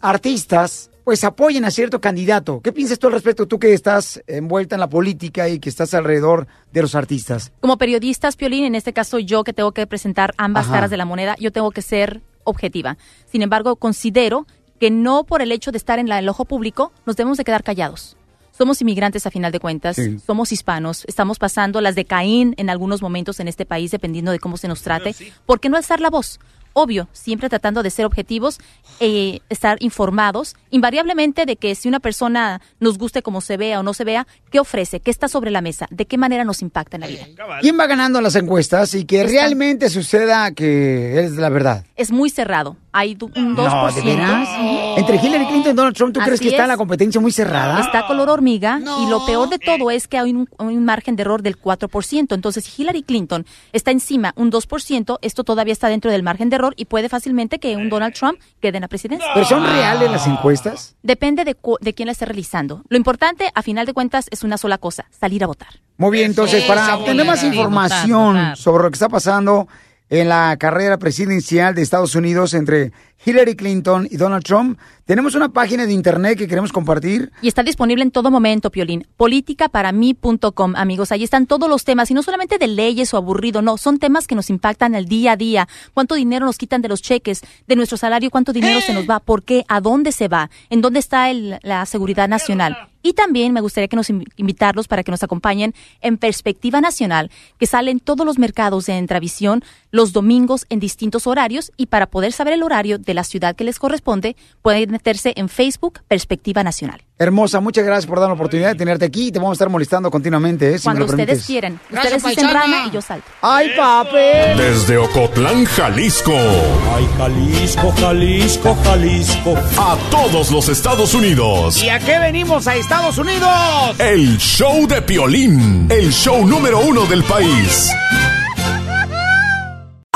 artistas 0.01 0.90
pues 1.11 1.25
apoyen 1.25 1.65
a 1.65 1.73
cierto 1.73 2.01
candidato? 2.01 2.61
¿Qué 2.63 2.71
piensas 2.71 2.97
tú 3.01 3.09
al 3.09 3.15
respecto, 3.15 3.49
tú 3.49 3.59
que 3.59 3.75
estás 3.75 4.23
envuelta 4.29 4.77
en 4.77 4.81
la 4.81 4.89
política 4.89 5.49
y 5.49 5.59
que 5.59 5.69
estás 5.69 5.93
alrededor 5.93 6.47
de 6.73 6.83
los 6.83 6.95
artistas? 6.95 7.51
Como 7.59 7.79
periodistas, 7.79 8.37
Piolín, 8.37 8.63
en 8.63 8.77
este 8.77 8.93
caso 8.93 9.19
yo 9.19 9.43
que 9.43 9.53
tengo 9.53 9.73
que 9.73 9.85
presentar 9.89 10.35
ambas 10.37 10.67
Ajá. 10.67 10.75
caras 10.75 10.91
de 10.91 10.97
la 10.97 11.05
moneda, 11.07 11.35
yo 11.41 11.51
tengo 11.51 11.73
que 11.73 11.83
ser 11.83 12.21
objetiva. 12.45 12.97
Sin 13.27 13.43
embargo, 13.43 13.75
considero 13.75 14.47
que 14.79 14.93
no 14.93 15.25
por 15.25 15.43
el 15.43 15.51
hecho 15.51 15.73
de 15.73 15.79
estar 15.79 15.99
en 15.99 16.09
la- 16.09 16.21
el 16.21 16.29
ojo 16.29 16.45
público 16.45 16.93
nos 17.07 17.17
debemos 17.17 17.39
de 17.39 17.43
quedar 17.45 17.65
callados. 17.65 18.17
Somos 18.57 18.81
inmigrantes 18.81 19.27
a 19.27 19.33
final 19.33 19.51
de 19.51 19.59
cuentas, 19.59 19.97
Sí. 19.97 20.17
somos 20.25 20.53
hispanos, 20.53 21.05
estamos 21.09 21.41
pasando 21.41 21.81
las 21.81 21.97
de 21.97 22.05
Caín 22.05 22.55
en 22.57 22.71
algunos 22.71 23.03
momentos 23.03 23.41
en 23.41 23.49
este 23.49 23.67
país 23.67 23.91
dependiendo 23.91 24.31
de 24.31 24.39
cómo 24.39 24.57
se 24.57 24.69
nos 24.69 24.83
trate. 24.83 25.13
¿Por 25.45 25.59
qué 25.59 25.69
no 25.71 25.77
alzar 25.77 26.01
la 26.01 26.09
voz? 26.11 26.39
Obvio, 26.83 27.09
siempre 27.13 27.51
tratando 27.51 27.83
de 27.83 27.91
ser 27.91 28.07
objetivos, 28.07 28.59
eh, 29.01 29.41
estar 29.51 29.77
informados, 29.83 30.57
invariablemente 30.71 31.45
de 31.45 31.57
que 31.57 31.75
si 31.75 31.89
una 31.89 32.01
persona 32.01 32.63
nos 32.81 32.97
guste 32.97 33.21
como 33.23 33.43
se 33.43 33.59
vea 33.59 33.81
o 33.81 33.83
no 33.83 33.93
se 33.93 34.05
vea, 34.05 34.27
¿qué 34.51 34.59
ofrece? 34.61 35.01
¿Qué 35.01 35.11
está 35.11 35.29
sobre 35.29 35.51
la 35.51 35.61
mesa? 35.61 35.87
¿De 35.91 36.07
qué 36.07 36.17
manera 36.17 36.43
nos 36.45 36.63
impacta 36.63 36.97
en 36.97 37.03
la 37.03 37.07
vida? 37.07 37.27
¿Quién 37.61 37.79
va 37.79 37.87
ganando 37.87 38.23
las 38.23 38.35
encuestas 38.35 38.95
y 38.95 39.05
que 39.05 39.25
realmente 39.25 39.91
suceda 39.91 40.53
que 40.53 41.21
es 41.23 41.33
la 41.33 41.51
verdad? 41.51 41.85
es 41.97 42.11
muy 42.11 42.31
cerrado. 42.31 42.79
Hay 42.93 43.15
du- 43.15 43.31
un 43.37 43.55
2%. 43.55 43.57
No, 43.57 43.93
¿de 43.93 44.03
veras? 44.03 44.49
Entre 44.97 45.17
Hillary 45.17 45.47
Clinton 45.47 45.73
y 45.73 45.77
Donald 45.77 45.95
Trump, 45.95 46.15
¿tú 46.15 46.21
crees 46.21 46.41
que 46.41 46.49
está 46.49 46.63
es. 46.63 46.69
la 46.69 46.77
competencia 46.79 47.21
muy 47.21 47.31
cerrada? 47.31 47.79
Está 47.81 48.07
color 48.07 48.29
hormiga 48.31 48.81
y 48.81 49.09
lo 49.09 49.25
peor 49.27 49.49
de 49.51 49.59
todo 49.61 49.91
es 49.93 50.09
que 50.09 50.19
hay 50.19 50.33
un, 50.33 50.49
un 50.59 50.85
margen 50.85 51.15
de 51.15 51.23
error 51.23 51.43
del 51.43 51.61
4%. 51.61 52.35
Entonces, 52.35 52.65
si 52.65 52.83
Hillary 52.83 53.03
Clinton 53.05 53.45
está 53.73 53.91
encima 53.93 54.33
un 54.37 54.51
2%, 54.51 55.19
esto 55.23 55.45
todavía 55.45 55.73
está 55.73 55.89
dentro 55.89 56.11
del 56.11 56.23
margen 56.25 56.49
de 56.51 56.57
error 56.57 56.70
y 56.77 56.85
puede 56.87 57.09
fácilmente 57.09 57.59
que 57.59 57.77
un 57.77 57.89
Donald 57.89 58.15
Trump 58.15 58.39
quede 58.61 58.79
en 58.79 58.83
la 58.83 58.89
presidencia. 58.89 59.27
¿Pero 59.35 59.47
son 59.47 59.65
reales 59.65 60.11
las 60.11 60.27
encuestas? 60.27 60.97
Depende 61.03 61.45
de, 61.45 61.55
cu- 61.55 61.79
de 61.81 61.95
quién 61.95 62.07
la 62.07 62.13
esté 62.13 62.25
realizando. 62.27 62.83
Lo 62.89 62.97
importante, 62.97 63.51
a 63.55 63.63
final 63.63 63.87
de 63.87 63.93
cuentas, 63.95 64.27
es 64.31 64.43
una 64.45 64.59
sola 64.59 64.79
cosa, 64.79 65.07
salir 65.11 65.45
a 65.45 65.47
votar. 65.47 65.69
Muy 65.97 66.11
bien, 66.13 66.27
entonces, 66.31 66.65
para 66.65 66.97
obtener 66.97 67.27
más 67.27 67.43
información 67.45 68.57
sobre 68.57 68.85
lo 68.85 68.91
que 68.91 68.95
está 68.95 69.09
pasando 69.09 69.69
en 70.11 70.29
la 70.29 70.57
carrera 70.59 70.99
presidencial 70.99 71.75
de 71.75 71.83
Estados 71.83 72.15
Unidos 72.15 72.53
entre 72.55 72.93
Hillary 73.25 73.55
Clinton 73.55 74.09
y 74.11 74.17
Donald 74.17 74.43
Trump, 74.45 74.79
tenemos 75.05 75.35
una 75.35 75.51
página 75.51 75.87
de 75.87 75.93
internet 75.93 76.37
que 76.37 76.49
queremos 76.49 76.73
compartir. 76.73 77.31
Y 77.43 77.49
está 77.49 77.63
disponible 77.63 78.03
en 78.03 78.11
todo 78.11 78.31
momento, 78.31 78.71
Piolín. 78.71 79.07
Políticaparamí.com, 79.17 80.75
amigos. 80.77 81.13
Ahí 81.13 81.23
están 81.23 81.47
todos 81.47 81.69
los 81.69 81.85
temas, 81.85 82.11
y 82.11 82.15
no 82.15 82.23
solamente 82.23 82.59
de 82.59 82.67
leyes 82.67 83.15
o 83.15 83.17
aburrido, 83.17 83.63
no, 83.63 83.77
son 83.79 83.99
temas 83.99 84.27
que 84.27 84.35
nos 84.35 84.51
impactan 84.51 84.95
el 84.95 85.07
día 85.07 85.33
a 85.33 85.37
día. 85.37 85.69
¿Cuánto 85.95 86.15
dinero 86.17 86.45
nos 86.47 86.59
quitan 86.59 86.83
de 86.83 86.89
los 86.89 87.03
cheques, 87.03 87.43
de 87.67 87.77
nuestro 87.77 87.97
salario? 87.97 88.31
¿Cuánto 88.31 88.53
dinero 88.53 88.81
se 88.81 88.95
nos 88.95 89.09
va? 89.09 89.21
¿Por 89.21 89.43
qué? 89.45 89.65
¿A 89.69 89.81
dónde 89.81 90.13
se 90.13 90.29
va? 90.29 90.51
¿En 90.71 90.81
dónde 90.81 90.99
está 91.01 91.31
el- 91.31 91.59
la 91.63 91.87
seguridad 91.87 92.29
nacional? 92.29 92.90
Y 93.03 93.15
también 93.15 93.53
me 93.53 93.61
gustaría 93.61 93.89
que 93.89 93.97
nos 93.97 94.11
invi- 94.11 94.31
invitarlos 94.37 94.89
para 94.89 95.03
que 95.03 95.11
nos 95.11 95.23
acompañen 95.23 95.75
en 96.01 96.19
Perspectiva 96.19 96.81
Nacional, 96.81 97.31
que 97.59 97.67
sale 97.67 97.91
en 97.91 98.01
todos 98.01 98.27
los 98.27 98.39
mercados 98.39 98.87
de 98.87 98.99
Entravisión 98.99 99.63
los 99.91 100.13
domingos 100.13 100.67
en 100.69 100.81
distintos 100.81 101.27
horarios 101.27 101.73
y 101.77 101.87
para 101.87 102.07
poder 102.07 102.33
saber 102.33 102.53
el 102.53 102.63
horario 102.63 102.99
de 102.99 103.15
la 103.15 103.25
ciudad 103.25 103.57
que 103.57 103.65
les 103.65 103.79
corresponde, 103.79 104.37
pueden 104.63 104.91
meterse 104.91 105.33
en 105.37 105.49
Facebook 105.49 106.01
Perspectiva 106.09 106.63
Nacional. 106.63 107.03
Hermosa, 107.25 107.61
muchas 107.61 107.85
gracias 107.85 108.07
por 108.07 108.19
dar 108.19 108.29
la 108.31 108.35
oportunidad 108.35 108.69
de 108.71 108.77
tenerte 108.77 109.05
aquí 109.05 109.27
y 109.27 109.31
te 109.31 109.39
vamos 109.39 109.51
a 109.51 109.57
estar 109.57 109.69
molestando 109.69 110.11
continuamente, 110.11 110.73
¿eh? 110.73 110.79
si 110.79 110.85
Cuando 110.85 111.01
me 111.01 111.07
lo 111.07 111.11
ustedes 111.13 111.27
permites. 111.27 111.47
quieran. 111.47 111.81
Gracias, 111.91 112.15
ustedes 112.17 112.37
dicen 112.37 112.51
paisana. 112.55 112.77
rana 112.77 112.87
y 112.87 112.91
yo 112.93 113.03
salto. 113.03 113.27
¡Ay, 113.43 113.71
papi! 113.77 114.17
Desde 114.57 114.97
Ocotlán, 114.97 115.67
Jalisco. 115.67 116.33
Ay, 116.33 117.07
Jalisco, 117.19 117.93
Jalisco, 118.01 118.79
Jalisco. 118.83 119.55
A 119.77 119.99
todos 120.11 120.51
los 120.51 120.71
Estados 120.71 121.13
Unidos. 121.13 121.83
¿Y 121.83 121.91
a 121.91 121.99
qué 121.99 122.19
venimos 122.21 122.67
a 122.67 122.75
Estados 122.77 123.19
Unidos? 123.19 123.51
El 123.99 124.39
show 124.39 124.87
de 124.87 125.03
Piolín. 125.03 125.89
El 125.91 126.11
show 126.15 126.47
número 126.47 126.81
uno 126.81 127.05
del 127.05 127.23
país. 127.25 127.91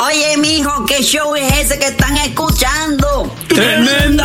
Oye, 0.07 0.39
mijo, 0.39 0.87
¿qué 0.87 1.03
show 1.03 1.35
es 1.37 1.53
ese 1.67 1.79
que 1.79 1.87
están 1.89 2.17
escuchando? 2.17 3.31
¡Tremenda 3.49 4.25